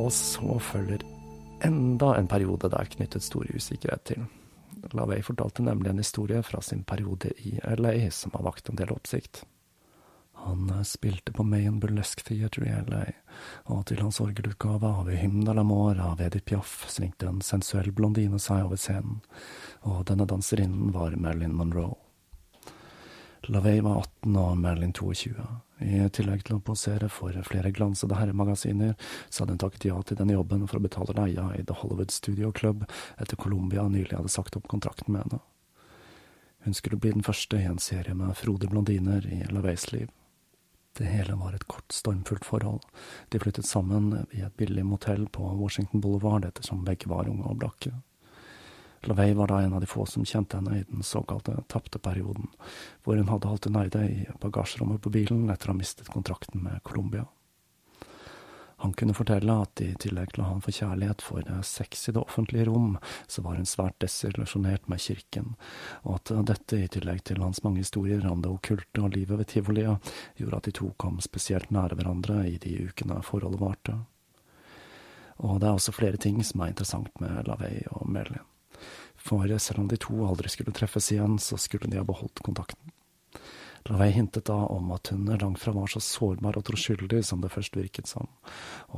Og 0.07 0.12
så 0.14 0.59
følger 0.62 1.02
enda 1.66 2.12
en 2.14 2.28
periode 2.30 2.68
det 2.70 2.78
er 2.78 2.92
knyttet 2.92 3.24
stor 3.26 3.48
usikkerhet 3.50 4.04
til. 4.07 4.26
LaVey 4.94 5.22
fortalte 5.26 5.64
nemlig 5.66 5.90
en 5.90 5.98
historie 5.98 6.42
fra 6.46 6.61
sin 6.62 6.84
periode 6.86 7.32
i 7.42 7.57
LA 7.78 8.11
som 8.14 8.30
har 8.36 8.44
vakt 8.46 8.70
en 8.70 8.78
del 8.78 8.92
oppsikt. 8.94 9.42
Han 10.46 10.70
eh, 10.70 10.84
spilte 10.86 11.32
på 11.32 11.42
Mayen 11.42 11.80
Burlesque 11.80 12.22
Theatre 12.22 12.68
i 12.68 12.78
LA, 12.86 13.02
og 13.72 13.86
til 13.90 14.04
hans 14.04 14.20
orgelutgave 14.22 14.92
av 15.00 15.11
Hymne 15.11 15.50
à 15.50 15.57
la 15.57 15.64
mort 15.66 15.98
av 15.98 16.22
Edith 16.22 16.46
Piaf 16.46 16.84
svingte 16.92 17.26
en 17.26 17.42
sensuell 17.42 17.90
blondine 17.90 18.38
seg 18.38 18.68
over 18.68 18.78
scenen, 18.78 19.24
og 19.82 20.04
denne 20.07 20.28
danserinnen 20.28 20.92
var 20.94 21.16
Marilyn 21.18 21.57
Monroe. 21.57 22.05
LaVey 23.43 23.80
var 23.80 23.99
18 24.01 24.37
og 24.37 24.59
Marilyn 24.59 24.93
22. 24.93 25.34
I 25.84 26.01
tillegg 26.16 26.45
til 26.47 26.57
å 26.57 26.62
posere 26.64 27.09
for 27.12 27.37
flere 27.47 27.70
glansede 27.74 28.16
herremagasiner, 28.16 28.95
så 29.28 29.43
hadde 29.43 29.57
hun 29.57 29.62
takket 29.62 29.89
ja 29.91 29.99
til 30.03 30.18
denne 30.18 30.34
jobben 30.34 30.64
for 30.66 30.80
å 30.80 30.87
betale 30.87 31.16
leia 31.18 31.51
i 31.55 31.64
The 31.66 31.76
Hollywood 31.82 32.14
Studio 32.14 32.51
Club 32.57 32.87
etter 33.20 33.37
Columbia 33.37 33.84
nylig 33.89 34.16
hadde 34.16 34.32
sagt 34.32 34.57
opp 34.57 34.68
kontrakten 34.72 35.12
med 35.12 35.26
henne. 35.26 35.43
Hun 36.66 36.74
skulle 36.74 36.99
bli 36.99 37.12
den 37.14 37.22
første 37.22 37.61
i 37.61 37.68
en 37.68 37.78
serie 37.78 38.16
med 38.16 38.34
frodige 38.34 38.72
blondiner 38.72 39.26
i 39.30 39.45
LaVeys 39.53 39.93
liv. 39.93 40.09
Det 40.99 41.05
hele 41.07 41.37
var 41.37 41.53
et 41.55 41.66
kort, 41.68 41.93
stormfullt 41.93 42.45
forhold. 42.49 42.80
De 43.28 43.39
flyttet 43.39 43.68
sammen 43.68 44.24
i 44.32 44.41
et 44.43 44.57
billig 44.57 44.82
motell 44.89 45.28
på 45.28 45.45
Washington 45.61 46.01
Boulevard 46.01 46.49
ettersom 46.49 46.87
begge 46.89 47.11
var 47.12 47.28
unge 47.28 47.45
og 47.47 47.61
blakke. 47.61 47.93
LaVey 49.03 49.34
var 49.34 49.53
da 49.53 49.61
en 49.62 49.72
av 49.76 49.80
de 49.80 49.86
få 49.86 50.07
som 50.07 50.24
kjente 50.24 50.57
henne 50.57 50.80
i 50.80 50.84
den 50.88 51.03
såkalte 51.03 51.57
tapte 51.68 51.99
perioden, 51.99 52.49
hvor 53.05 53.16
hun 53.16 53.28
hadde 53.28 53.49
holdt 53.49 53.66
Uneide 53.66 54.05
i 54.09 54.26
bagasjerommet 54.42 55.03
på 55.03 55.12
bilen 55.14 55.51
etter 55.51 55.70
å 55.70 55.74
ha 55.74 55.80
mistet 55.80 56.12
kontrakten 56.12 56.64
med 56.64 56.82
Colombia. 56.82 57.26
Han 58.78 58.92
kunne 58.92 59.14
fortelle 59.16 59.55
at 59.57 59.80
i 59.80 59.94
tillegg 59.97 60.34
til 60.34 60.42
å 60.44 60.47
ha 60.51 60.55
en 60.57 60.64
forkjærlighet 60.64 61.22
for 61.24 61.47
sex 61.64 62.11
i 62.11 62.12
det 62.12 62.20
offentlige 62.20 62.66
rom, 62.68 62.99
så 63.26 63.42
var 63.42 63.57
hun 63.57 63.68
svært 63.68 63.97
desillusjonert 64.05 64.90
med 64.92 65.01
kirken, 65.01 65.55
og 66.03 66.18
at 66.18 66.32
dette, 66.51 66.82
i 66.84 66.90
tillegg 66.92 67.22
til 67.24 67.40
hans 67.40 67.62
mange 67.64 67.80
historier 67.80 68.26
om 68.28 68.42
det 68.44 68.53
okkulte 68.53 69.01
og 69.01 69.16
livet 69.16 69.40
ved 69.40 69.49
tivoliet, 69.53 70.12
gjorde 70.36 70.61
at 70.61 70.68
de 70.68 70.74
to 70.76 70.90
kom 71.01 71.22
spesielt 71.24 71.72
nære 71.72 71.97
hverandre 71.97 72.42
i 72.51 72.59
de 72.61 72.74
ukene 72.90 73.22
forholdet 73.24 73.64
varte. 73.64 73.97
Og 75.40 75.57
det 75.61 75.70
er 75.70 75.80
også 75.80 75.97
flere 75.97 76.20
ting 76.20 76.42
som 76.44 76.61
er 76.61 76.74
interessant 76.74 77.16
med 77.20 77.49
LaVey 77.49 77.80
og 77.94 78.05
Marilyn. 78.09 78.44
For 79.26 79.58
selv 79.58 79.80
om 79.82 79.88
de 79.90 79.98
to 79.98 80.20
aldri 80.26 80.50
skulle 80.52 80.74
treffes 80.74 81.10
igjen, 81.12 81.38
så 81.42 81.58
skulle 81.58 81.90
de 81.90 81.98
ha 81.98 82.04
beholdt 82.06 82.44
kontakten. 82.46 82.92
LaVey 83.88 84.10
hintet 84.10 84.44
da 84.44 84.54
om 84.66 84.90
at 84.90 85.08
hun 85.12 85.26
langt 85.40 85.60
fra 85.62 85.72
var 85.72 85.86
så 85.86 86.00
sårbar 86.02 86.56
og 86.58 86.64
troskyldig 86.66 87.20
som 87.24 87.42
det 87.42 87.52
først 87.54 87.76
virket 87.78 88.10
som, 88.10 88.26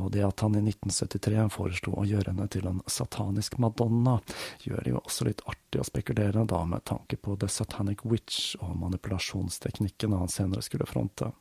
og 0.00 0.10
det 0.14 0.22
at 0.24 0.40
han 0.40 0.56
i 0.56 0.62
1973 0.64 1.44
foreslo 1.52 1.92
å 2.00 2.06
gjøre 2.08 2.32
henne 2.32 2.48
til 2.52 2.68
en 2.70 2.80
satanisk 2.88 3.58
madonna, 3.60 4.18
gjør 4.64 4.84
det 4.84 4.94
jo 4.94 5.02
også 5.02 5.28
litt 5.28 5.44
artig 5.44 5.82
å 5.82 5.86
spekulere, 5.88 6.46
da 6.48 6.62
med 6.64 6.86
tanke 6.88 7.20
på 7.20 7.36
The 7.36 7.50
Satanic 7.52 8.04
Witch 8.08 8.56
og 8.62 8.78
manipulasjonsteknikken 8.80 10.16
han 10.16 10.32
senere 10.32 10.64
skulle 10.64 10.88
fronte 10.88 11.32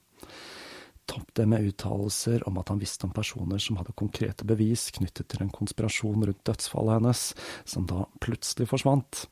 topp 1.08 1.34
det 1.40 1.46
med 1.50 1.66
uttalelser 1.70 2.44
om 2.50 2.60
at 2.62 2.70
han 2.74 2.82
visste 2.82 3.08
om 3.08 3.14
personer 3.16 3.62
som 3.64 3.80
hadde 3.80 3.96
konkrete 3.98 4.46
bevis 4.48 4.90
knyttet 4.98 5.30
til 5.32 5.46
en 5.46 5.54
konspirasjon 5.54 6.28
rundt 6.28 6.44
dødsfallet 6.48 7.00
hennes, 7.00 7.24
som 7.66 7.88
da 7.90 8.04
plutselig 8.24 8.70
forsvant, 8.70 9.24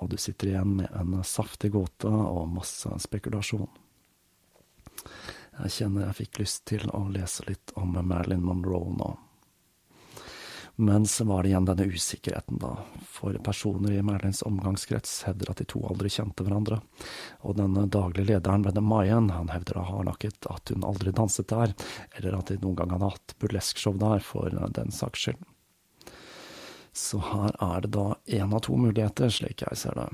og 0.00 0.10
du 0.12 0.16
sitter 0.20 0.52
igjen 0.52 0.78
med 0.80 0.96
en 0.96 1.20
saftig 1.26 1.72
gåte 1.76 2.10
og 2.10 2.48
masse 2.56 2.90
spekulasjon. 3.04 3.68
Jeg 5.58 5.74
kjenner 5.74 6.06
jeg 6.06 6.20
fikk 6.22 6.42
lyst 6.44 6.64
til 6.70 6.84
å 6.94 7.06
lese 7.12 7.46
litt 7.48 7.74
om 7.78 7.96
Marilyn 7.98 8.44
Monroe 8.46 8.94
nå. 8.94 9.14
Men 10.80 11.06
så 11.06 11.24
var 11.24 11.42
det 11.42 11.48
igjen 11.50 11.64
denne 11.66 11.88
usikkerheten, 11.90 12.60
da, 12.62 12.76
for 13.02 13.34
personer 13.42 13.96
i 13.96 14.02
Merlins 14.06 14.44
omgangskrets 14.46 15.24
hevder 15.26 15.50
at 15.50 15.58
de 15.58 15.66
to 15.66 15.80
aldri 15.90 16.12
kjente 16.14 16.46
hverandre, 16.46 16.78
og 17.42 17.56
denne 17.58 17.88
daglige 17.90 18.28
lederen 18.28 18.62
ved 18.62 18.78
Mayen, 18.86 19.32
han 19.34 19.50
hevder 19.50 19.82
hardnakket 19.88 20.46
at 20.46 20.70
hun 20.70 20.86
aldri 20.86 21.10
danset 21.18 21.50
der, 21.50 21.74
eller 22.14 22.38
at 22.38 22.52
de 22.52 22.60
noen 22.62 22.78
gang 22.78 22.94
hadde 22.94 23.10
hatt 23.10 23.34
burleskshow 23.42 23.98
der, 23.98 24.22
for 24.22 24.54
den 24.78 24.94
saks 24.94 25.26
skyld. 25.26 25.42
Så 26.94 27.18
her 27.26 27.58
er 27.58 27.82
det 27.82 27.96
da 27.98 28.12
én 28.38 28.54
av 28.54 28.62
to 28.62 28.78
muligheter, 28.78 29.34
slik 29.34 29.66
jeg 29.66 29.82
ser 29.82 29.98
det. 29.98 30.08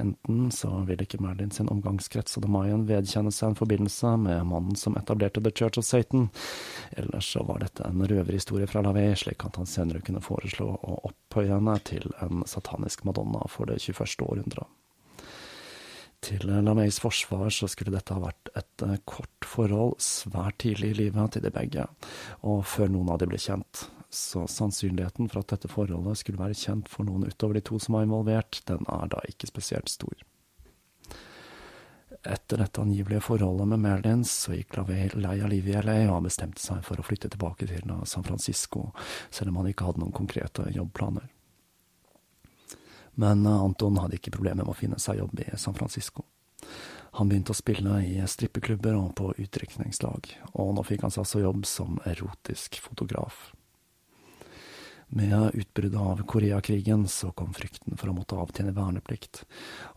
Enten 0.00 0.50
så 0.54 0.70
vil 0.88 1.02
ikke 1.04 1.20
Merlin 1.22 1.50
sin 1.52 1.68
omgangskrets 1.72 2.38
og 2.38 2.46
The 2.46 2.50
Mayan 2.52 2.86
vedkjenne 2.88 3.32
seg 3.34 3.52
en 3.52 3.58
forbindelse 3.58 4.14
med 4.24 4.46
mannen 4.48 4.78
som 4.78 4.96
etablerte 4.98 5.42
The 5.44 5.52
Church 5.52 5.80
of 5.80 5.86
Satan, 5.88 6.28
eller 6.96 7.20
så 7.24 7.44
var 7.48 7.60
dette 7.62 7.84
en 7.86 8.04
røverhistorie 8.08 8.68
fra 8.70 8.84
Lavey, 8.84 9.14
slik 9.18 9.44
at 9.44 9.58
han 9.60 9.68
senere 9.68 10.04
kunne 10.04 10.24
foreslå 10.24 10.68
å 10.68 11.00
opphøye 11.10 11.52
henne 11.52 11.76
til 11.88 12.08
en 12.24 12.46
satanisk 12.48 13.04
madonna 13.08 13.44
for 13.52 13.68
det 13.68 13.80
21. 13.84 14.24
århundre. 14.28 14.68
Til 16.22 16.46
Lameys 16.46 17.00
forsvar 17.02 17.50
så 17.50 17.66
skulle 17.66 17.94
dette 17.96 18.14
ha 18.14 18.22
vært 18.22 18.52
et 18.54 18.84
eh, 18.86 19.00
kort 19.10 19.48
forhold 19.48 19.96
svært 20.02 20.60
tidlig 20.62 20.92
i 20.92 20.98
livet 21.00 21.34
til 21.34 21.42
de 21.42 21.50
begge, 21.50 21.88
og 22.46 22.62
før 22.70 22.92
noen 22.94 23.10
av 23.10 23.18
de 23.18 23.26
ble 23.32 23.40
kjent 23.42 23.88
så 24.14 24.46
sannsynligheten 24.46 25.28
for 25.28 25.40
at 25.40 25.54
dette 25.54 25.70
forholdet 25.72 26.20
skulle 26.20 26.40
være 26.40 26.58
kjent 26.58 26.90
for 26.92 27.08
noen 27.08 27.24
utover 27.30 27.56
de 27.56 27.64
to 27.64 27.78
som 27.80 27.96
var 27.96 28.06
involvert, 28.06 28.60
den 28.68 28.84
er 28.88 29.08
da 29.12 29.22
ikke 29.28 29.48
spesielt 29.48 29.88
stor. 29.88 30.24
Etter 32.22 32.60
dette 32.60 32.82
angivelige 32.82 33.24
forholdet 33.24 33.66
med 33.72 33.80
Merlin, 33.82 34.24
så 34.28 34.54
gikk 34.54 34.76
Lavelle 34.76 35.22
lei 35.24 35.38
av 35.42 35.48
livet 35.50 35.74
i 35.74 35.80
LA 35.82 35.96
og 36.12 36.26
bestemte 36.28 36.62
seg 36.62 36.84
for 36.86 37.00
å 37.00 37.06
flytte 37.06 37.32
tilbake 37.32 37.66
til 37.66 37.94
San 38.06 38.26
Francisco, 38.26 38.90
selv 39.30 39.50
om 39.50 39.62
han 39.62 39.70
ikke 39.72 39.88
hadde 39.88 40.04
noen 40.04 40.14
konkrete 40.14 40.68
jobbplaner. 40.70 41.26
Men 43.18 43.42
Anton 43.48 43.98
hadde 44.00 44.20
ikke 44.20 44.32
problemer 44.36 44.62
med 44.62 44.72
å 44.72 44.76
finne 44.78 45.00
seg 45.02 45.18
jobb 45.18 45.40
i 45.42 45.48
San 45.60 45.74
Francisco. 45.76 46.24
Han 47.18 47.28
begynte 47.28 47.52
å 47.52 47.58
spille 47.58 47.98
i 48.06 48.14
strippeklubber 48.28 48.94
og 48.96 49.10
på 49.18 49.32
utdrikningslag, 49.34 50.30
og 50.52 50.70
nå 50.76 50.84
fikk 50.86 51.02
han 51.04 51.12
seg 51.12 51.24
altså 51.26 51.42
jobb 51.42 51.66
som 51.68 51.98
erotisk 52.08 52.78
fotograf. 52.80 53.50
Med 55.12 55.54
utbruddet 55.54 56.00
av 56.00 56.22
Koreakrigen 56.24 57.08
så 57.08 57.30
kom 57.36 57.50
frykten 57.52 57.98
for 58.00 58.08
å 58.08 58.14
måtte 58.16 58.38
avtjene 58.40 58.72
verneplikt, 58.72 59.42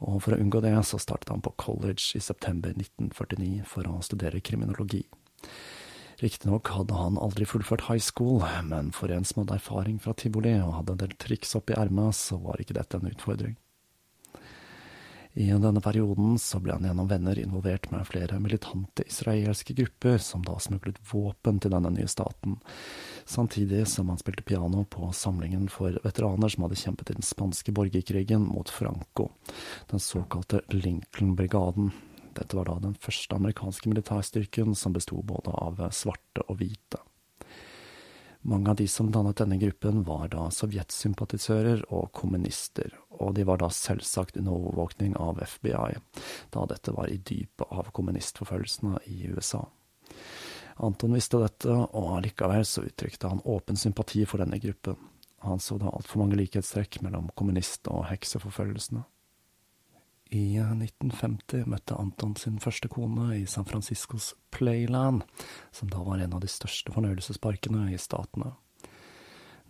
og 0.04 0.18
for 0.26 0.36
å 0.36 0.40
unngå 0.44 0.60
det 0.66 0.74
så 0.84 1.00
startet 1.00 1.32
han 1.32 1.44
på 1.46 1.54
college 1.56 2.20
i 2.20 2.24
september 2.24 2.76
1949 2.76 3.64
for 3.70 3.88
å 3.88 4.02
studere 4.04 4.44
kriminologi. 4.44 5.06
Riktignok 6.20 6.68
hadde 6.76 7.00
han 7.00 7.20
aldri 7.20 7.48
fullført 7.48 7.88
high 7.88 8.04
school, 8.04 8.44
men 8.68 8.92
for 8.96 9.12
en 9.12 9.24
som 9.24 9.46
hadde 9.46 9.56
erfaring 9.62 10.02
fra 10.04 10.12
tivoli 10.20 10.58
og 10.60 10.82
hadde 10.82 10.98
en 10.98 11.04
del 11.06 11.16
triks 11.20 11.56
opp 11.56 11.72
i 11.72 11.80
ermet, 11.80 12.16
så 12.20 12.40
var 12.44 12.60
ikke 12.60 12.76
dette 12.76 13.00
en 13.00 13.08
utfordring. 13.08 13.56
I 15.38 15.52
denne 15.52 15.82
perioden 15.84 16.38
så 16.40 16.62
ble 16.64 16.78
han 16.78 16.86
gjennom 16.88 17.10
venner 17.12 17.40
involvert 17.40 17.90
med 17.92 18.08
flere 18.08 18.38
militante 18.40 19.04
israelske 19.04 19.74
grupper, 19.76 20.18
som 20.24 20.46
da 20.48 20.54
smuglet 20.64 21.02
våpen 21.10 21.58
til 21.60 21.74
denne 21.74 21.92
nye 21.92 22.08
staten, 22.08 22.56
samtidig 23.28 23.82
som 23.92 24.14
han 24.14 24.22
spilte 24.22 24.46
piano 24.48 24.86
på 24.88 25.10
samlingen 25.12 25.68
for 25.68 25.98
veteraner 26.06 26.54
som 26.54 26.64
hadde 26.64 26.80
kjempet 26.80 27.12
i 27.12 27.18
den 27.18 27.28
spanske 27.28 27.76
borgerkrigen 27.76 28.48
mot 28.48 28.72
Franco, 28.72 29.28
den 29.92 30.00
såkalte 30.00 30.62
Lincoln-brigaden. 30.72 31.92
Dette 32.36 32.56
var 32.56 32.72
da 32.72 32.78
den 32.88 32.96
første 32.96 33.36
amerikanske 33.36 33.92
militærstyrken 33.92 34.72
som 34.72 34.96
besto 34.96 35.20
både 35.20 35.52
av 35.52 35.84
svarte 35.92 36.48
og 36.48 36.64
hvite. 36.64 37.04
Mange 38.48 38.70
av 38.70 38.76
de 38.78 38.86
som 38.88 39.08
dannet 39.12 39.40
denne 39.42 39.58
gruppen, 39.58 40.04
var 40.06 40.28
da 40.30 40.44
sovjetsympatisører 40.54 41.80
og 41.90 42.12
kommunister, 42.14 42.92
og 43.10 43.34
de 43.40 43.46
var 43.48 43.58
da 43.58 43.72
selvsagt 43.74 44.38
under 44.38 44.54
overvåkning 44.54 45.16
av 45.18 45.42
FBI, 45.42 45.96
da 46.54 46.66
dette 46.70 46.94
var 46.94 47.10
i 47.10 47.18
dypet 47.18 47.66
av 47.74 47.90
kommunistforfølgelsene 47.98 49.02
i 49.10 49.32
USA. 49.34 49.64
Anton 50.86 51.18
visste 51.18 51.42
dette, 51.42 51.74
og 51.74 52.12
allikevel 52.20 52.68
så 52.70 52.86
uttrykte 52.86 53.34
han 53.34 53.42
åpen 53.50 53.82
sympati 53.82 54.22
for 54.30 54.44
denne 54.44 54.62
gruppen. 54.62 55.00
Han 55.48 55.58
så 55.58 55.80
da 55.82 55.90
altfor 55.90 56.22
mange 56.22 56.38
likhetstrekk 56.38 57.00
mellom 57.02 57.32
kommunist- 57.34 57.90
og 57.90 58.06
hekseforfølgelsene. 58.12 59.02
I 60.34 60.58
1950 60.58 61.68
møtte 61.70 61.96
Anton 62.00 62.34
sin 62.40 62.58
første 62.60 62.90
kone 62.90 63.30
i 63.38 63.46
San 63.46 63.66
Franciscos 63.66 64.34
Playland, 64.50 65.22
som 65.72 65.92
da 65.94 66.02
var 66.02 66.22
en 66.22 66.34
av 66.34 66.42
de 66.42 66.50
største 66.50 66.94
fornøyelsesparkene 66.96 67.92
i 67.94 68.00
statene. 68.02 68.56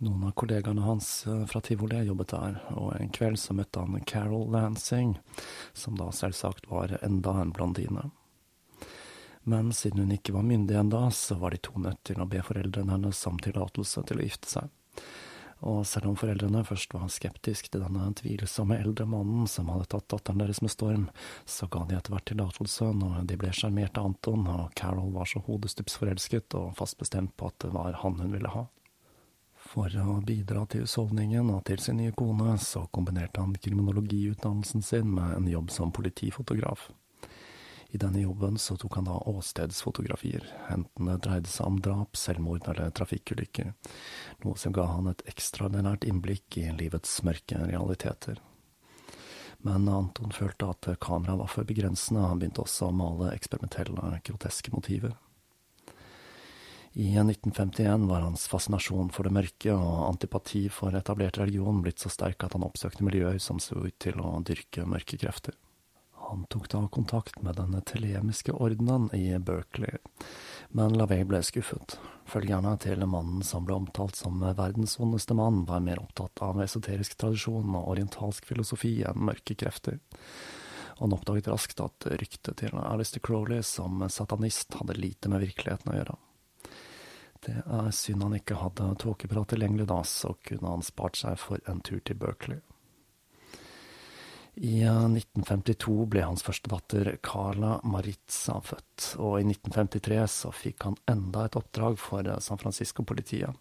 Noen 0.04 0.24
av 0.28 0.32
kollegaene 0.36 0.84
hans 0.84 1.26
eh, 1.26 1.44
fra 1.48 1.60
tivoli 1.64 2.02
jobbet 2.04 2.32
der, 2.32 2.56
og 2.76 2.96
en 2.98 3.12
kveld 3.12 3.38
så 3.40 3.56
møtte 3.56 3.80
han 3.80 4.00
Carol 4.08 4.48
Lansing, 4.52 5.14
som 5.72 5.96
da 5.96 6.10
selvsagt 6.12 6.68
var 6.72 6.98
enda 7.02 7.36
en 7.40 7.52
blondine. 7.56 8.10
Men 9.48 9.70
siden 9.72 10.02
hun 10.04 10.16
ikke 10.16 10.34
var 10.36 10.44
myndig 10.44 10.76
enda, 10.76 11.06
så 11.10 11.38
var 11.40 11.54
de 11.54 11.62
to 11.64 11.78
nødt 11.80 12.02
til 12.04 12.20
å 12.20 12.28
be 12.28 12.42
foreldrene 12.44 12.96
hennes 12.96 13.22
om 13.28 13.40
tillatelse 13.40 14.04
til 14.08 14.20
å 14.20 14.28
gifte 14.28 14.52
seg 14.56 14.72
og 15.64 15.86
selv 15.88 16.10
om 16.10 16.16
foreldrene 16.18 16.64
først 16.68 16.92
var 16.94 17.08
skeptiske 17.12 17.70
til 17.72 17.82
denne 17.84 18.10
tvilsomme 18.18 18.76
eldre 18.76 19.06
mannen 19.08 19.46
som 19.48 19.70
hadde 19.72 19.88
tatt 19.94 20.08
datteren 20.12 20.42
deres 20.42 20.60
med 20.64 20.72
storm, 20.72 21.06
så 21.48 21.68
ga 21.72 21.86
de 21.88 21.96
etter 21.96 22.12
hvert 22.12 22.28
tillatelse 22.28 22.90
når 23.00 23.22
de 23.30 23.38
ble 23.40 23.52
sjarmert 23.56 23.96
av 23.96 24.10
Anton, 24.10 24.44
og 24.52 24.74
Carol 24.76 25.14
var 25.16 25.30
så 25.30 25.40
hodestups 25.46 25.96
forelsket 26.00 26.58
og 26.58 26.74
fast 26.76 26.98
bestemt 27.00 27.36
på 27.36 27.48
at 27.48 27.58
det 27.64 27.72
var 27.76 27.96
han 28.02 28.20
hun 28.20 28.34
ville 28.36 28.52
ha. 28.52 28.66
For 29.66 29.90
å 29.98 30.20
bidra 30.22 30.62
til 30.70 30.84
husholdningen 30.84 31.48
og 31.50 31.64
til 31.66 31.80
sin 31.82 31.98
nye 31.98 32.14
kone, 32.14 32.54
så 32.62 32.84
kombinerte 32.94 33.42
han 33.42 33.56
kriminologiutdannelsen 33.56 34.84
sin 34.84 35.10
med 35.16 35.40
en 35.40 35.50
jobb 35.50 35.72
som 35.74 35.90
politifotograf. 35.92 36.90
I 37.94 37.98
denne 38.02 38.20
jobben 38.20 38.58
så 38.58 38.74
tok 38.76 38.98
han 38.98 39.06
da 39.06 39.20
åstedsfotografier, 39.30 40.46
enten 40.72 41.06
det 41.06 41.20
dreide 41.26 41.50
seg 41.50 41.68
om 41.70 41.78
drap, 41.80 42.18
selvmord 42.18 42.66
eller 42.72 42.90
trafikkulykker, 42.90 43.72
noe 44.42 44.58
som 44.58 44.74
ga 44.74 44.88
han 44.90 45.12
et 45.12 45.22
ekstraordinært 45.30 46.06
innblikk 46.08 46.58
i 46.58 46.66
livets 46.74 47.20
mørke 47.26 47.60
realiteter. 47.62 48.42
Men 49.66 49.86
Anton 49.88 50.34
følte 50.34 50.68
at 50.70 50.88
kameraet 51.02 51.40
var 51.40 51.52
for 51.52 51.68
begrensende, 51.68 52.26
han 52.26 52.42
begynte 52.42 52.64
også 52.66 52.90
å 52.90 52.96
male 52.96 53.30
eksperimentelle, 53.34 54.18
groteske 54.26 54.74
motiver. 54.74 55.14
I 56.96 57.10
1951 57.20 58.06
var 58.08 58.22
hans 58.24 58.46
fascinasjon 58.48 59.10
for 59.12 59.28
det 59.28 59.34
mørke 59.36 59.74
og 59.74 60.06
antipati 60.06 60.62
for 60.72 60.96
etablert 60.96 61.36
religion 61.36 61.82
blitt 61.84 62.00
så 62.00 62.08
sterk 62.08 62.46
at 62.46 62.56
han 62.56 62.64
oppsøkte 62.64 63.04
miljøer 63.04 63.36
som 63.42 63.60
så 63.60 63.76
ut 63.84 63.98
til 64.00 64.16
å 64.24 64.38
dyrke 64.40 64.86
mørke 64.88 65.18
krefter. 65.20 65.52
Han 66.28 66.44
tok 66.50 66.68
da 66.70 66.88
kontakt 66.88 67.42
med 67.42 67.56
den 67.56 67.82
telemiske 67.82 68.52
ordenen 68.52 69.08
i 69.14 69.38
Berkeley, 69.38 69.98
men 70.68 70.98
LaVey 70.98 71.22
ble 71.24 71.38
skuffet. 71.46 71.98
Følgerne 72.26 72.72
til 72.82 73.04
mannen 73.06 73.44
som 73.46 73.66
ble 73.66 73.76
omtalt 73.78 74.18
som 74.18 74.42
verdens 74.42 74.96
vondeste 74.98 75.36
mann, 75.38 75.62
var 75.68 75.84
mer 75.86 76.02
opptatt 76.02 76.42
av 76.42 76.58
esoterisk 76.64 77.14
tradisjon 77.20 77.70
og 77.78 77.92
orientalsk 77.94 78.48
filosofi 78.50 78.96
enn 79.06 79.22
mørke 79.28 79.54
krefter. 79.54 80.00
Han 80.98 81.14
oppdaget 81.14 81.52
raskt 81.52 81.80
at 81.84 82.08
ryktet 82.18 82.58
til 82.58 82.74
Alistair 82.74 83.22
Crowley 83.22 83.62
som 83.62 84.02
satanist 84.10 84.74
hadde 84.80 84.98
lite 84.98 85.30
med 85.30 85.44
virkeligheten 85.46 85.92
å 85.92 85.98
gjøre. 86.00 86.16
Det 87.46 87.60
er 87.62 87.92
synd 87.94 88.24
han 88.26 88.34
ikke 88.40 88.58
hadde 88.58 88.94
tåkeprat 88.98 89.52
tilgjengelig 89.52 89.86
da, 89.92 90.02
så 90.02 90.34
kunne 90.42 90.74
han 90.74 90.82
spart 90.82 91.22
seg 91.22 91.38
for 91.38 91.62
en 91.70 91.84
tur 91.86 92.00
til 92.02 92.18
Berkeley. 92.18 92.64
I 94.56 94.80
1952 94.88 96.02
eh, 96.02 96.06
ble 96.08 96.22
hans 96.24 96.40
første 96.44 96.70
datter 96.72 97.10
Carla 97.24 97.74
Maritza 97.84 98.54
født, 98.64 99.10
og 99.20 99.34
i 99.36 99.44
1953 99.44 100.22
så 100.32 100.52
fikk 100.54 100.86
han 100.88 100.96
enda 101.12 101.44
et 101.44 101.58
oppdrag 101.60 101.98
for 102.00 102.24
eh, 102.24 102.38
San 102.40 102.60
Francisco-politiet, 102.62 103.52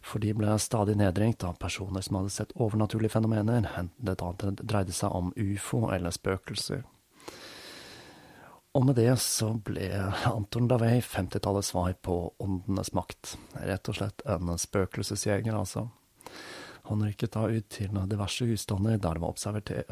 for 0.00 0.24
de 0.24 0.32
ble 0.32 0.54
stadig 0.56 0.96
nedringt 0.96 1.44
av 1.44 1.60
personer 1.60 2.00
som 2.06 2.22
hadde 2.22 2.32
sett 2.32 2.56
overnaturlige 2.56 3.12
fenomener, 3.18 3.68
enten 3.68 3.92
det 4.00 4.16
dreide 4.64 4.96
seg 4.96 5.12
om 5.12 5.28
ufo 5.36 5.84
eller 5.92 6.16
spøkelser. 6.16 6.86
Og 8.72 8.84
med 8.86 8.96
det 8.96 9.12
så 9.20 9.52
ble 9.66 9.90
Anton 10.30 10.70
Lavey 10.70 11.02
50-tallets 11.04 11.74
svar 11.74 11.92
på 12.00 12.20
åndenes 12.40 12.94
makt, 12.96 13.36
rett 13.60 13.92
og 13.92 14.00
slett 14.00 14.24
en 14.24 14.54
spøkelsesjeger, 14.56 15.52
altså. 15.52 15.90
Han 16.90 17.04
rykket 17.06 17.36
da 17.36 17.44
ut 17.46 17.68
til 17.70 17.94
diverse 18.10 18.46
husstander 18.48 18.98
der 18.98 19.14
det 19.14 19.22
var 19.22 19.30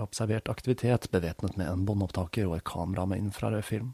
observert, 0.03 0.49
aktivitet, 0.51 1.07
bevæpnet 1.14 1.55
med 1.57 1.70
en 1.70 1.84
båndopptaker 1.86 2.49
og 2.49 2.57
et 2.57 2.66
kamera 2.66 3.05
med 3.07 3.22
infrarød 3.22 3.62
film. 3.62 3.92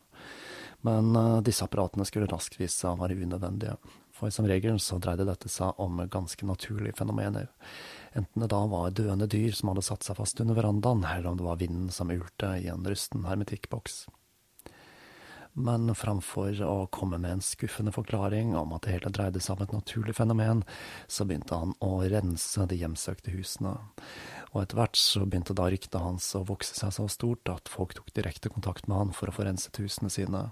Men 0.88 1.12
uh, 1.12 1.42
disse 1.44 1.64
apparatene 1.64 2.07
skulle 2.09 2.30
raskt 2.32 2.57
vise 2.57 2.78
seg 2.78 2.94
å 2.94 3.02
være 3.02 3.18
unødvendige, 3.20 3.76
for 4.16 4.32
som 4.32 4.48
regel 4.48 4.80
så 4.80 4.96
dreide 5.05 5.28
dette 5.28 5.52
seg 5.52 5.76
om 5.80 6.00
ganske 6.09 6.48
naturlige 6.48 6.96
fenomener, 6.96 7.52
enten 8.16 8.40
det 8.40 8.50
da 8.52 8.64
var 8.72 8.96
døende 8.96 9.28
dyr 9.28 9.52
som 9.52 9.72
hadde 9.72 9.84
satt 9.84 10.09
seg 10.09 10.16
fast 10.16 10.40
under 10.40 10.57
verandaen, 10.57 11.05
eller 11.05 11.28
om 11.32 11.40
det 11.40 11.48
var 11.48 11.61
vinden 11.61 11.92
som 11.92 12.12
ulte 12.12 12.57
i 12.57 12.70
en 12.72 12.88
rusten 12.88 13.28
hermetikkboks 13.28 14.07
men 15.55 15.90
framfor 15.94 16.59
å 16.66 16.86
komme 16.94 17.18
med 17.22 17.36
en 17.36 17.42
skuffende 17.44 17.92
forklaring 17.94 18.57
om 18.59 18.74
at 18.74 18.86
det 18.86 18.96
hele 18.96 19.12
dreide 19.14 19.42
seg 19.42 19.57
om 19.57 19.64
et 19.64 19.74
naturlig 19.76 20.16
fenomen, 20.18 20.64
så 21.07 21.26
begynte 21.26 21.59
han 21.59 21.74
å 21.84 22.02
rense 22.11 22.66
de 22.70 22.78
hjemsøkte 22.80 23.34
husene, 23.34 23.76
og 24.52 24.61
etter 24.62 24.78
hvert 24.78 24.98
så 24.98 25.24
begynte 25.26 25.57
da 25.57 25.68
ryktet 25.70 26.00
hans 26.02 26.26
å 26.38 26.44
vokse 26.46 26.74
seg 26.78 26.94
så 26.94 27.07
stort 27.11 27.50
at 27.50 27.70
folk 27.70 27.94
tok 27.98 28.11
direkte 28.14 28.50
kontakt 28.52 28.88
med 28.90 28.98
han 28.98 29.14
for 29.14 29.30
å 29.30 29.36
få 29.36 29.46
renset 29.46 29.78
husene 29.82 30.11
sine, 30.12 30.44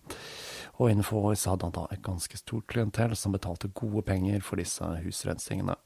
og 0.79 0.91
innen 0.91 1.07
få 1.07 1.25
år 1.33 1.37
så 1.39 1.55
hadde 1.55 1.69
han 1.69 1.77
da 1.77 1.89
et 1.91 2.05
ganske 2.07 2.39
stort 2.39 2.71
klientell 2.71 3.17
som 3.19 3.35
betalte 3.35 3.71
gode 3.75 4.07
penger 4.07 4.43
for 4.47 4.63
disse 4.63 4.87
husrensingene. 5.05 5.79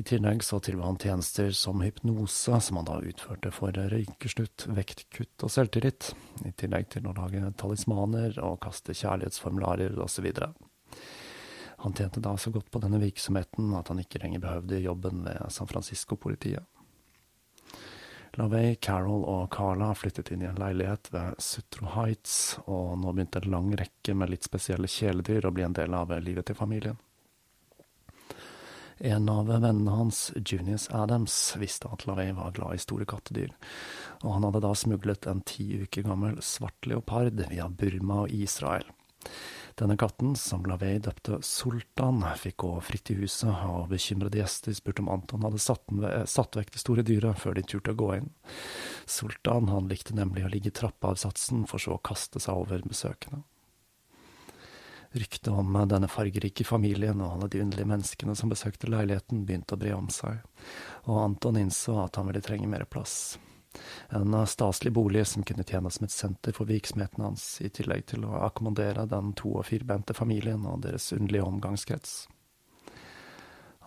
I 0.00 0.02
tillegg 0.02 0.40
så 0.44 0.56
tilbød 0.64 0.84
han 0.86 0.96
tjenester 0.96 1.50
som 1.52 1.82
hypnose, 1.84 2.60
som 2.64 2.78
han 2.78 2.86
da 2.88 2.94
utførte 3.04 3.50
for 3.52 3.76
røykeslutt, 3.76 4.64
vektkutt 4.72 5.44
og 5.44 5.52
selvtillit, 5.52 6.14
i 6.48 6.52
tillegg 6.56 6.86
til 6.94 7.04
å 7.10 7.12
lage 7.18 7.50
talismaner 7.60 8.38
og 8.40 8.62
kaste 8.64 8.96
kjærlighetsformularer 8.96 9.98
osv. 10.00 10.30
Han 11.84 11.96
tjente 11.98 12.22
da 12.24 12.32
så 12.40 12.52
godt 12.54 12.70
på 12.72 12.80
denne 12.80 13.02
virksomheten 13.02 13.74
at 13.76 13.92
han 13.92 14.00
ikke 14.00 14.22
lenger 14.24 14.40
behøvde 14.46 14.80
jobben 14.86 15.20
ved 15.26 15.52
San 15.52 15.68
Francisco-politiet. 15.68 16.64
LaVey, 18.40 18.78
Carol 18.80 19.28
og 19.28 19.50
Carla 19.52 19.90
flyttet 19.92 20.32
inn 20.32 20.46
i 20.46 20.48
en 20.48 20.64
leilighet 20.64 21.12
ved 21.12 21.36
Sutro 21.44 21.92
Heights, 21.98 22.56
og 22.64 22.96
nå 23.04 23.12
begynte 23.12 23.44
en 23.44 23.52
lang 23.52 23.68
rekke 23.76 24.16
med 24.16 24.32
litt 24.32 24.48
spesielle 24.48 24.88
kjæledyr 24.88 25.44
å 25.44 25.52
bli 25.52 25.68
en 25.68 25.76
del 25.76 26.00
av 26.00 26.16
livet 26.24 26.48
til 26.48 26.56
familien. 26.56 26.96
En 29.02 29.28
av 29.32 29.46
vennene 29.48 29.90
hans, 29.90 30.32
Junius 30.36 30.90
Adams, 30.92 31.56
visste 31.56 31.88
at 31.88 32.02
LaVey 32.04 32.34
var 32.36 32.52
glad 32.52 32.76
i 32.76 32.82
store 32.82 33.06
kattedyr, 33.08 33.54
og 34.20 34.34
han 34.34 34.44
hadde 34.44 34.60
da 34.60 34.74
smuglet 34.76 35.28
en 35.30 35.40
ti 35.48 35.64
uker 35.80 36.04
gammel 36.04 36.36
svart 36.44 36.84
leopard 36.84 37.40
via 37.48 37.70
Burma 37.72 38.26
og 38.26 38.34
Israel. 38.36 38.84
Denne 39.80 39.96
katten, 39.96 40.34
som 40.36 40.66
LaVey 40.68 40.98
døpte 41.00 41.38
Sultan, 41.46 42.20
fikk 42.36 42.58
gå 42.60 42.74
fritt 42.84 43.08
i 43.14 43.16
huset, 43.22 43.48
og 43.48 43.88
bekymrede 43.88 44.42
gjester 44.42 44.76
spurte 44.76 45.00
om 45.00 45.08
Anton 45.14 45.48
hadde 45.48 45.62
satt, 45.64 45.86
satt 46.28 46.60
vekk 46.60 46.74
det 46.74 46.82
store 46.82 47.04
dyret 47.06 47.40
før 47.40 47.56
de 47.56 47.64
turte 47.64 47.94
å 47.94 48.00
gå 48.02 48.10
inn. 48.18 48.28
Sultan 49.08 49.72
han 49.72 49.88
likte 49.88 50.18
nemlig 50.18 50.44
å 50.44 50.52
ligge 50.52 50.68
i 50.68 50.76
trappeavsatsen, 50.76 51.64
for 51.70 51.80
så 51.80 51.96
å 51.96 52.04
kaste 52.04 52.42
seg 52.42 52.66
over 52.66 52.84
besøkende. 52.84 53.46
Ryktet 55.12 55.48
om 55.48 55.74
denne 55.90 56.06
fargerike 56.08 56.64
familien 56.64 57.20
og 57.20 57.32
alle 57.34 57.48
de 57.50 57.60
underlige 57.64 57.90
menneskene 57.90 58.34
som 58.38 58.50
besøkte 58.52 58.90
leiligheten, 58.90 59.42
begynte 59.46 59.74
å 59.74 59.80
bre 59.80 59.94
om 59.96 60.10
seg, 60.14 60.38
og 61.10 61.22
Anton 61.24 61.58
innså 61.58 61.96
at 62.04 62.20
han 62.20 62.30
ville 62.30 62.42
trenge 62.44 62.68
mer 62.70 62.86
plass. 62.86 63.38
En 64.08 64.34
staselig 64.46 64.92
bolig 64.92 65.26
som 65.26 65.42
kunne 65.46 65.66
tjene 65.66 65.90
som 65.90 66.06
et 66.06 66.14
senter 66.14 66.54
for 66.54 66.70
virksomheten 66.70 67.24
hans, 67.24 67.60
i 67.62 67.70
tillegg 67.74 68.06
til 68.12 68.26
å 68.26 68.42
akkommodere 68.46 69.06
den 69.10 69.32
to- 69.38 69.56
og 69.58 69.66
firbente 69.66 70.14
familien 70.14 70.66
og 70.66 70.82
deres 70.86 71.12
underlige 71.12 71.46
omgangskrets. 71.46 72.28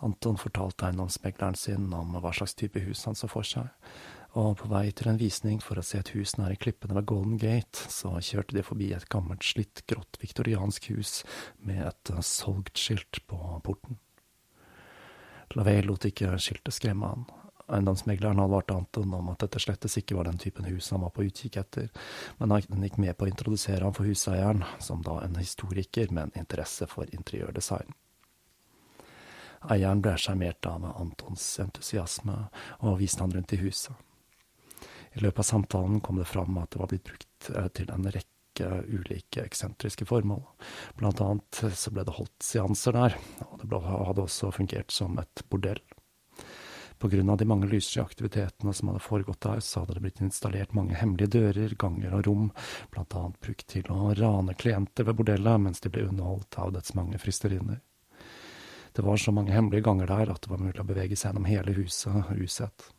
Anton 0.04 0.36
fortalte 0.36 0.88
eiendomsmegleren 0.88 1.56
sin 1.56 1.92
om 1.96 2.16
hva 2.20 2.32
slags 2.36 2.56
type 2.58 2.80
hus 2.84 3.04
han 3.08 3.16
så 3.16 3.28
for 3.32 3.46
seg, 3.48 3.70
og 4.34 4.56
på 4.58 4.68
vei 4.70 4.88
til 4.90 5.12
en 5.12 5.18
visning 5.20 5.60
for 5.62 5.78
å 5.78 5.84
se 5.86 6.00
et 6.00 6.10
hus 6.16 6.34
nær 6.40 6.54
i 6.54 6.58
klippene 6.58 6.96
ved 6.96 7.06
Golden 7.06 7.36
Gate, 7.38 7.86
så 7.90 8.16
kjørte 8.18 8.56
de 8.56 8.64
forbi 8.66 8.90
et 8.94 9.06
gammelt, 9.12 9.46
slitt, 9.46 9.84
grått 9.90 10.18
viktoriansk 10.22 10.88
hus 10.90 11.20
med 11.62 11.84
et 11.86 12.10
uh, 12.10 12.18
solgt-skilt 12.18 13.22
på 13.30 13.38
porten. 13.66 14.00
Lavey 15.54 15.84
lot 15.86 16.06
ikke 16.08 16.32
skiltet 16.42 16.74
skremme 16.74 17.12
han. 17.12 17.26
Eiendomsmegleren 17.64 18.42
advarte 18.42 18.74
Anton 18.74 19.14
om 19.14 19.30
at 19.32 19.44
dette 19.44 19.60
slettes 19.62 19.94
ikke 19.96 20.16
var 20.18 20.26
den 20.28 20.40
typen 20.40 20.66
hus 20.68 20.90
han 20.92 21.04
var 21.04 21.14
på 21.14 21.24
utkikk 21.28 21.60
etter, 21.62 21.86
men 22.40 22.52
han 22.52 22.82
gikk 22.84 22.98
med 23.00 23.14
på 23.16 23.24
å 23.24 23.30
introdusere 23.30 23.86
ham 23.86 23.94
for 23.96 24.08
huseieren, 24.08 24.64
som 24.82 25.04
da 25.06 25.20
en 25.22 25.38
historiker 25.38 26.10
med 26.10 26.26
en 26.26 26.42
interesse 26.42 26.88
for 26.90 27.08
interiørdesign. 27.08 27.94
Eieren 29.70 30.02
ble 30.04 30.12
sjarmert 30.20 30.66
av 30.68 30.82
Antons 30.90 31.46
entusiasme 31.62 32.34
og 32.82 32.98
viste 33.00 33.24
han 33.24 33.32
rundt 33.32 33.54
i 33.56 33.62
huset. 33.62 33.94
I 35.14 35.22
løpet 35.22 35.44
av 35.44 35.48
samtalen 35.48 36.00
kom 36.00 36.18
det 36.18 36.28
fram 36.30 36.58
at 36.58 36.74
det 36.74 36.82
var 36.82 36.90
blitt 36.90 37.06
brukt 37.06 37.50
eh, 37.54 37.68
til 37.76 37.90
en 37.94 38.08
rekke 38.10 38.70
ulike 38.86 39.42
eksentriske 39.42 40.06
formål. 40.06 40.42
Blant 40.98 41.22
annet 41.22 41.64
så 41.74 41.90
ble 41.94 42.04
det 42.06 42.14
holdt 42.18 42.46
seanser 42.46 42.94
der, 42.94 43.18
og 43.48 43.62
det 43.62 43.82
hadde 43.86 44.26
også 44.26 44.52
fungert 44.54 44.94
som 44.94 45.18
et 45.22 45.46
bordell. 45.50 45.82
Av 47.04 47.36
de 47.36 47.44
mange 47.44 47.66
lystige 47.68 48.00
aktivitetene 48.00 48.72
som 48.72 48.88
hadde 48.88 49.02
foregått 49.04 49.42
der, 49.44 49.60
så 49.60 49.82
hadde 49.82 49.98
det 49.98 50.00
blitt 50.06 50.22
installert 50.24 50.72
mange 50.72 50.96
hemmelige 50.96 51.34
dører, 51.34 51.74
ganger 51.76 52.14
og 52.16 52.22
rom, 52.24 52.46
annet 52.96 53.40
brukt 53.44 53.66
til 53.68 53.90
å 53.92 54.14
rane 54.16 54.54
klienter 54.56 55.04
ved 55.04 55.18
bordellet 55.18 55.60
mens 55.60 55.84
de 55.84 55.92
ble 55.92 56.06
underholdt 56.08 56.56
av 56.56 56.72
dets 56.72 56.94
mange 56.96 57.20
fristerinner. 57.20 57.82
Det 58.96 59.04
var 59.04 59.20
så 59.20 59.34
mange 59.36 59.52
hemmelige 59.52 59.84
ganger 59.84 60.08
der 60.08 60.32
at 60.32 60.46
det 60.46 60.54
var 60.54 60.62
mulig 60.62 60.80
å 60.80 60.86
bevege 60.86 61.18
seg 61.18 61.32
gjennom 61.32 61.50
hele 61.50 61.76
huset 61.76 62.30
usett. 62.38 62.93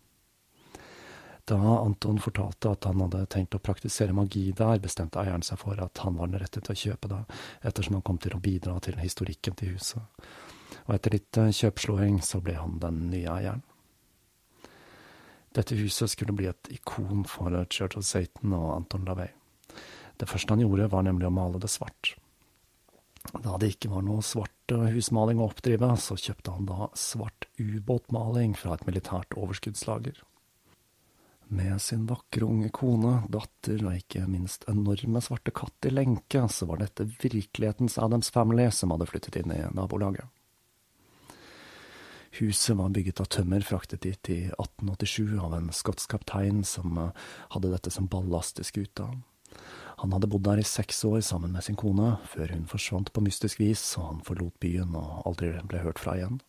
Da 1.46 1.60
Anton 1.78 2.18
fortalte 2.18 2.72
at 2.74 2.88
han 2.90 3.04
hadde 3.04 3.26
tenkt 3.30 3.54
å 3.54 3.62
praktisere 3.62 4.16
magi 4.18 4.48
der, 4.58 4.80
bestemte 4.82 5.22
eieren 5.22 5.46
seg 5.46 5.60
for 5.62 5.78
at 5.82 6.02
han 6.02 6.18
var 6.18 6.32
den 6.32 6.42
rette 6.42 6.64
til 6.64 6.74
å 6.74 6.82
kjøpe 6.82 7.12
det, 7.12 7.22
ettersom 7.70 8.00
han 8.00 8.06
kom 8.08 8.18
til 8.22 8.34
å 8.34 8.42
bidra 8.42 8.80
til 8.82 8.98
historikken 8.98 9.58
til 9.60 9.76
huset. 9.76 10.02
Og 10.88 10.96
etter 10.98 11.14
litt 11.14 11.38
kjøpslåing 11.60 12.18
så 12.26 12.42
ble 12.42 12.58
han 12.58 12.80
den 12.82 13.06
nye 13.14 13.30
eieren. 13.30 13.64
Dette 15.56 15.78
huset 15.80 16.12
skulle 16.12 16.34
bli 16.36 16.50
et 16.50 16.74
ikon 16.74 17.24
for 17.30 17.54
Church 17.70 17.96
of 17.96 18.04
Satan 18.04 18.58
og 18.58 18.74
Anton 18.74 19.06
Lavey. 19.08 19.30
Det 20.18 20.28
første 20.28 20.52
han 20.52 20.64
gjorde, 20.66 20.90
var 20.92 21.06
nemlig 21.06 21.30
å 21.30 21.36
male 21.36 21.62
det 21.62 21.70
svart. 21.72 22.16
Da 23.34 23.56
det 23.62 23.76
ikke 23.76 23.94
var 23.94 24.04
noe 24.06 24.26
svart 24.26 24.74
husmaling 24.74 25.40
å 25.40 25.48
oppdrive, 25.50 25.94
så 26.02 26.18
kjøpte 26.20 26.58
han 26.58 26.68
da 26.70 26.90
svart 26.98 27.48
ubåtmaling 27.62 28.58
fra 28.58 28.76
et 28.76 28.86
militært 28.90 29.38
overskuddslager. 29.38 30.20
Med 31.48 31.82
sin 31.82 32.08
vakre 32.10 32.46
unge 32.46 32.72
kone, 32.74 33.20
datter 33.30 33.84
og 33.86 34.00
ikke 34.00 34.24
minst 34.26 34.66
enorme 34.72 35.22
svarte 35.22 35.54
katt 35.54 35.86
i 35.86 35.92
lenke, 35.94 36.42
så 36.50 36.66
var 36.66 36.82
dette 36.82 37.06
virkelighetens 37.22 38.00
Adams 38.02 38.32
Family 38.34 38.66
som 38.74 38.94
hadde 38.96 39.08
flyttet 39.12 39.38
inn 39.42 39.54
i 39.54 39.62
nabolaget. 39.78 40.26
Huset 42.40 42.76
var 42.76 42.90
bygget 42.92 43.22
av 43.24 43.30
tømmer 43.32 43.64
fraktet 43.64 44.02
dit 44.04 44.30
i 44.34 44.40
1887 44.50 45.38
av 45.40 45.54
en 45.56 45.70
skotsk 45.72 46.12
kaptein 46.12 46.66
som 46.68 46.98
eh, 47.00 47.30
hadde 47.54 47.72
dette 47.72 47.94
som 47.94 48.10
ballast 48.12 48.60
i 48.60 48.66
skuta. 48.68 49.08
Han 50.02 50.12
hadde 50.12 50.28
bodd 50.28 50.44
der 50.44 50.60
i 50.60 50.68
seks 50.68 51.00
år 51.08 51.22
sammen 51.24 51.54
med 51.56 51.64
sin 51.64 51.78
kone, 51.80 52.18
før 52.28 52.52
hun 52.52 52.66
forsvant 52.68 53.14
på 53.16 53.24
mystisk 53.24 53.62
vis 53.62 53.86
og 54.02 54.10
han 54.10 54.26
forlot 54.28 54.58
byen 54.60 54.98
og 55.00 55.24
aldri 55.30 55.54
ble 55.64 55.86
hørt 55.86 56.02
fra 56.02 56.18
igjen. 56.20 56.42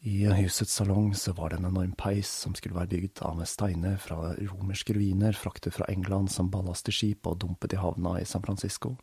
I 0.00 0.26
husets 0.26 0.74
salong 0.74 1.14
så 1.14 1.32
var 1.32 1.50
det 1.50 1.56
en 1.56 1.64
enorm 1.64 1.92
peis 1.98 2.28
som 2.44 2.54
skulle 2.54 2.76
være 2.76 2.92
bygd 2.92 3.22
av 3.26 3.40
steiner 3.48 3.96
fra 3.98 4.34
romerske 4.36 4.94
ruiner 4.94 5.32
fraktet 5.32 5.74
fra 5.74 5.88
England 5.90 6.30
som 6.30 6.50
ballast 6.52 6.90
skip 6.92 7.26
og 7.26 7.40
dumpet 7.42 7.74
i 7.74 7.80
havna 7.80 8.18
i 8.20 8.26
San 8.28 8.44
Francisco. 8.44 8.96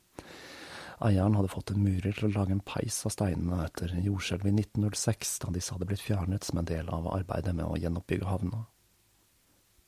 Eieren 1.04 1.36
hadde 1.36 1.52
fått 1.52 1.74
en 1.74 1.84
murer 1.84 2.14
til 2.16 2.30
å 2.30 2.34
lage 2.38 2.54
en 2.56 2.64
peis 2.64 3.02
av 3.04 3.12
steinene 3.12 3.66
etter 3.66 3.92
jordskjelvet 4.06 4.54
i 4.54 4.56
1906, 4.62 5.34
da 5.44 5.52
disse 5.52 5.74
hadde 5.76 5.90
blitt 5.90 6.06
fjernet 6.06 6.46
som 6.48 6.62
en 6.62 6.70
del 6.70 6.88
av 6.94 7.10
arbeidet 7.12 7.56
med 7.58 7.66
å 7.66 7.80
gjenoppbygge 7.82 8.30
havna. 8.30 8.66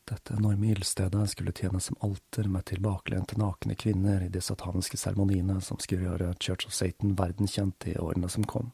Dette 0.06 0.36
enorme 0.38 0.70
ildstedet 0.70 1.24
skulle 1.32 1.54
tjene 1.56 1.80
som 1.82 1.98
alter 2.06 2.50
med 2.52 2.68
tilbakelente 2.70 3.40
nakne 3.42 3.78
kvinner 3.80 4.26
i 4.26 4.30
de 4.34 4.42
sataniske 4.42 5.00
seremoniene 5.02 5.62
som 5.66 5.80
skulle 5.82 6.10
gjøre 6.10 6.36
Church 6.38 6.68
of 6.68 6.76
Satan 6.78 7.16
verdenkjent 7.18 7.88
i 7.90 7.96
årene 7.98 8.30
som 8.30 8.46
kom. 8.46 8.74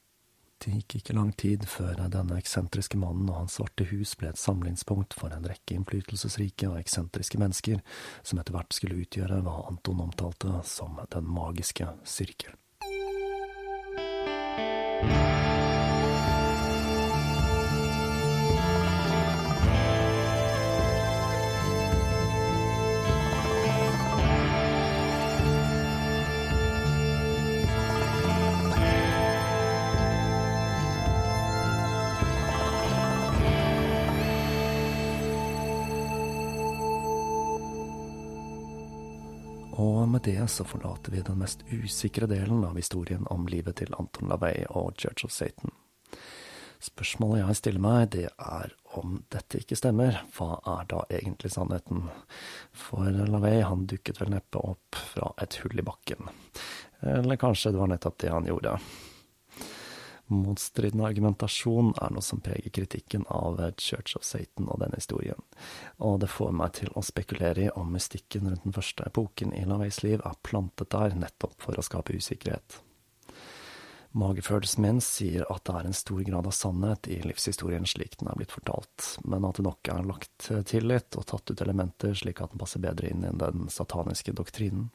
Det 0.62 0.72
gikk 0.76 0.95
ikke 0.99 1.16
lang 1.18 1.32
tid 1.41 1.64
før 1.66 2.03
denne 2.14 2.38
eksentriske 2.38 2.99
mannen 3.01 3.32
og 3.32 3.39
hans 3.39 3.55
svarte 3.57 3.88
hus 3.89 4.14
ble 4.20 4.30
et 4.30 4.38
samlingspunkt 4.38 5.16
for 5.18 5.34
en 5.34 5.47
rekke 5.49 5.74
innflytelsesrike 5.74 6.70
og 6.70 6.78
eksentriske 6.78 7.41
mennesker, 7.41 7.82
som 8.22 8.38
etter 8.38 8.53
hvert 8.53 8.78
skulle 8.78 9.01
utgjøre 9.01 9.41
hva 9.41 9.57
Anton 9.72 10.05
omtalte 10.05 10.62
som 10.70 11.01
Den 11.09 11.26
magiske 11.26 11.89
sirkel. 12.05 12.53
Med 40.22 40.34
det 40.34 40.47
så 40.47 40.63
forlater 40.63 41.11
vi 41.11 41.22
den 41.22 41.39
mest 41.39 41.63
usikre 41.72 42.28
delen 42.28 42.63
av 42.63 42.76
historien 42.76 43.26
om 43.28 43.47
livet 43.47 43.76
til 43.76 43.93
Anton 43.97 44.30
Lavey 44.30 44.65
og 44.69 44.93
Church 44.97 45.26
of 45.26 45.32
Satan. 45.32 45.72
Spørsmålet 46.82 47.41
jeg 47.41 47.55
stiller 47.55 47.82
meg, 47.82 48.09
det 48.11 48.30
er 48.38 48.74
om 48.97 49.22
dette 49.30 49.61
ikke 49.61 49.78
stemmer, 49.78 50.19
hva 50.36 50.59
er 50.65 50.88
da 50.89 51.03
egentlig 51.09 51.51
sannheten? 51.53 52.09
For 52.74 53.09
Lavey 53.09 53.61
han 53.61 53.86
dukket 53.86 54.22
vel 54.22 54.34
neppe 54.34 54.61
opp 54.61 54.97
fra 55.13 55.32
et 55.41 55.57
hull 55.61 55.80
i 55.80 55.86
bakken. 55.86 56.30
Eller 57.01 57.38
kanskje 57.41 57.72
det 57.72 57.82
var 57.82 57.89
nettopp 57.93 58.17
det 58.22 58.34
han 58.34 58.49
gjorde. 58.49 58.78
Motstridende 60.32 61.09
argumentasjon 61.09 61.89
er 61.99 62.13
noe 62.15 62.23
som 62.23 62.39
preger 62.43 62.71
kritikken 62.71 63.25
av 63.27 63.57
Church 63.75 64.15
of 64.15 64.23
Satan 64.23 64.69
og 64.71 64.79
denne 64.79 64.95
historien, 65.01 65.41
og 65.99 66.21
det 66.23 66.29
får 66.32 66.53
meg 66.55 66.77
til 66.77 66.93
å 66.95 67.03
spekulere 67.03 67.65
i 67.65 67.73
om 67.75 67.91
mystikken 67.91 68.47
rundt 68.47 68.63
den 68.63 68.75
første 68.77 69.09
epoken 69.09 69.51
i 69.57 69.65
Laveys 69.67 69.99
liv 70.05 70.23
er 70.23 70.39
plantet 70.47 70.93
der 70.95 71.17
nettopp 71.19 71.57
for 71.59 71.75
å 71.75 71.84
skape 71.84 72.15
usikkerhet. 72.15 72.79
Magefølelsen 74.11 74.84
min 74.84 75.03
sier 75.03 75.45
at 75.51 75.63
det 75.67 75.75
er 75.75 75.88
en 75.88 75.95
stor 75.95 76.23
grad 76.27 76.47
av 76.47 76.55
sannhet 76.55 77.07
i 77.11 77.21
livshistorien 77.23 77.88
slik 77.88 78.17
den 78.19 78.32
er 78.32 78.39
blitt 78.39 78.55
fortalt, 78.55 79.13
men 79.23 79.47
at 79.47 79.59
det 79.59 79.67
nok 79.67 79.91
er 79.91 80.07
lagt 80.07 80.49
til 80.67 80.88
litt 80.88 81.15
og 81.19 81.27
tatt 81.27 81.51
ut 81.51 81.63
elementer 81.63 82.15
slik 82.19 82.39
at 82.43 82.51
den 82.51 82.59
passer 82.59 82.84
bedre 82.84 83.11
inn 83.11 83.23
i 83.27 83.36
den 83.39 83.67
sataniske 83.71 84.36
doktrinen. 84.36 84.89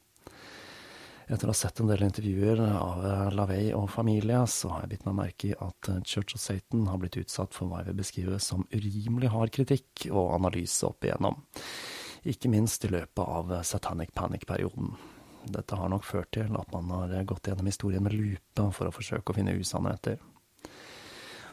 Etter 1.26 1.48
å 1.48 1.50
ha 1.50 1.58
sett 1.58 1.80
en 1.82 1.88
del 1.90 2.04
intervjuer 2.06 2.60
av 2.62 3.00
Lavey 3.34 3.72
og 3.74 3.88
familie, 3.90 4.44
så 4.46 4.70
har 4.70 4.84
jeg 4.84 4.92
bitt 4.92 5.06
meg 5.08 5.16
merke 5.18 5.48
i 5.48 5.56
at 5.58 5.88
Church 6.06 6.36
of 6.36 6.42
Satan 6.42 6.84
har 6.86 7.00
blitt 7.02 7.18
utsatt 7.18 7.56
for 7.56 7.66
hva 7.66 7.80
jeg 7.80 7.88
vil 7.88 7.98
beskrive 7.98 8.38
som 8.42 8.62
urimelig 8.70 9.32
hard 9.34 9.50
kritikk 9.56 10.06
og 10.12 10.36
analyse 10.36 10.86
opp 10.86 11.02
igjennom. 11.02 11.40
Ikke 12.30 12.50
minst 12.52 12.86
i 12.86 12.92
løpet 12.94 13.22
av 13.22 13.50
Satanic 13.66 14.14
Panic-perioden. 14.14 14.94
Dette 15.50 15.78
har 15.78 15.90
nok 15.90 16.06
ført 16.06 16.30
til 16.34 16.54
at 16.58 16.70
man 16.74 16.94
har 16.94 17.26
gått 17.26 17.50
gjennom 17.50 17.66
historien 17.70 18.06
med 18.06 18.14
lupe 18.14 18.70
for 18.74 18.86
å 18.86 18.94
forsøke 18.94 19.34
å 19.34 19.36
finne 19.36 19.54
usannheter. 19.58 20.22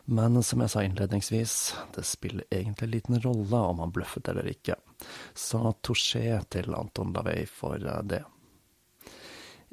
Men 0.05 0.37
som 0.43 0.61
jeg 0.61 0.69
sa 0.69 0.83
innledningsvis, 0.83 1.55
det 1.95 2.05
spiller 2.05 2.45
egentlig 2.51 2.89
liten 2.91 3.21
rolle 3.23 3.65
om 3.71 3.81
han 3.81 3.93
bløffet 3.95 4.29
eller 4.29 4.49
ikke, 4.51 4.75
sa 5.33 5.71
touché 5.81 6.41
til 6.51 6.75
Anton 6.75 7.13
Lavey 7.15 7.45
for 7.49 7.81
det. 8.05 8.21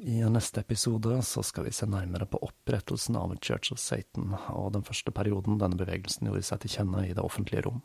I 0.03 0.23
neste 0.29 0.59
episode 0.59 1.21
så 1.21 1.43
skal 1.43 1.67
vi 1.67 1.71
se 1.71 1.85
nærmere 1.85 2.25
på 2.25 2.39
opprettelsen 2.41 3.15
av 3.19 3.35
Church 3.37 3.69
of 3.69 3.77
Satan 3.77 4.31
og 4.49 4.71
den 4.73 4.81
første 4.81 5.13
perioden 5.13 5.59
denne 5.61 5.77
bevegelsen 5.77 6.25
gjorde 6.25 6.47
seg 6.47 6.63
til 6.63 6.73
kjenne 6.73 7.03
i 7.05 7.11
det 7.13 7.21
offentlige 7.21 7.67
rom. 7.67 7.83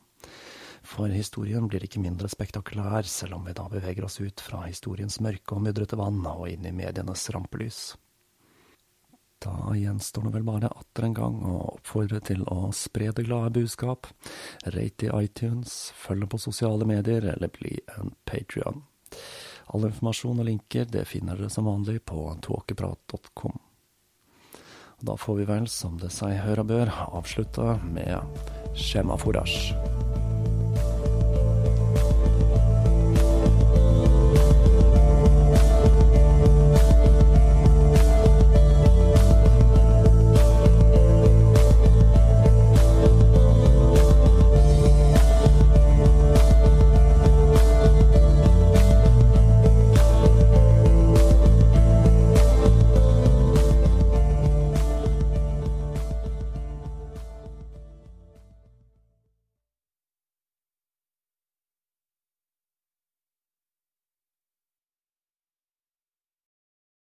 For 0.81 1.13
historien 1.13 1.67
blir 1.69 1.85
ikke 1.85 2.01
mindre 2.01 2.31
spektakulær, 2.33 3.05
selv 3.05 3.37
om 3.37 3.45
vi 3.45 3.53
da 3.59 3.67
beveger 3.69 4.07
oss 4.09 4.17
ut 4.23 4.41
fra 4.41 4.63
historiens 4.65 5.19
mørke 5.21 5.59
og 5.59 5.67
mudrete 5.67 5.99
vann 6.01 6.23
og 6.31 6.47
inn 6.49 6.65
i 6.65 6.73
medienes 6.73 7.29
rampelys. 7.37 7.81
Da 9.45 9.75
gjenstår 9.77 10.25
det 10.25 10.37
vel 10.39 10.47
bare 10.49 10.71
atter 10.73 11.11
en 11.11 11.17
gang 11.19 11.43
å 11.45 11.59
oppfordre 11.75 12.23
til 12.25 12.47
å 12.49 12.71
spre 12.73 13.11
det 13.13 13.27
glade 13.27 13.53
budskap, 13.59 14.09
rate 14.73 15.11
i 15.11 15.27
iTunes, 15.27 15.91
følge 15.93 16.31
på 16.33 16.41
sosiale 16.49 16.89
medier 16.89 17.29
eller 17.35 17.53
bli 17.53 17.77
en 17.99 18.17
patrion. 18.25 18.87
All 19.75 19.89
informasjon 19.89 20.43
og 20.43 20.47
linker 20.47 20.87
det 20.91 21.07
finner 21.11 21.39
dere 21.39 21.51
som 21.51 21.67
vanlig 21.67 22.01
på 22.07 22.29
tåkeprat.com. 22.43 23.57
Da 25.07 25.17
får 25.17 25.37
vi 25.37 25.49
vel, 25.49 25.67
som 25.69 25.99
det 26.01 26.13
seg 26.15 26.39
høra 26.41 26.65
bør, 26.65 26.93
avslutte 27.19 27.77
med 27.85 28.39
skjemaforash. 28.79 29.75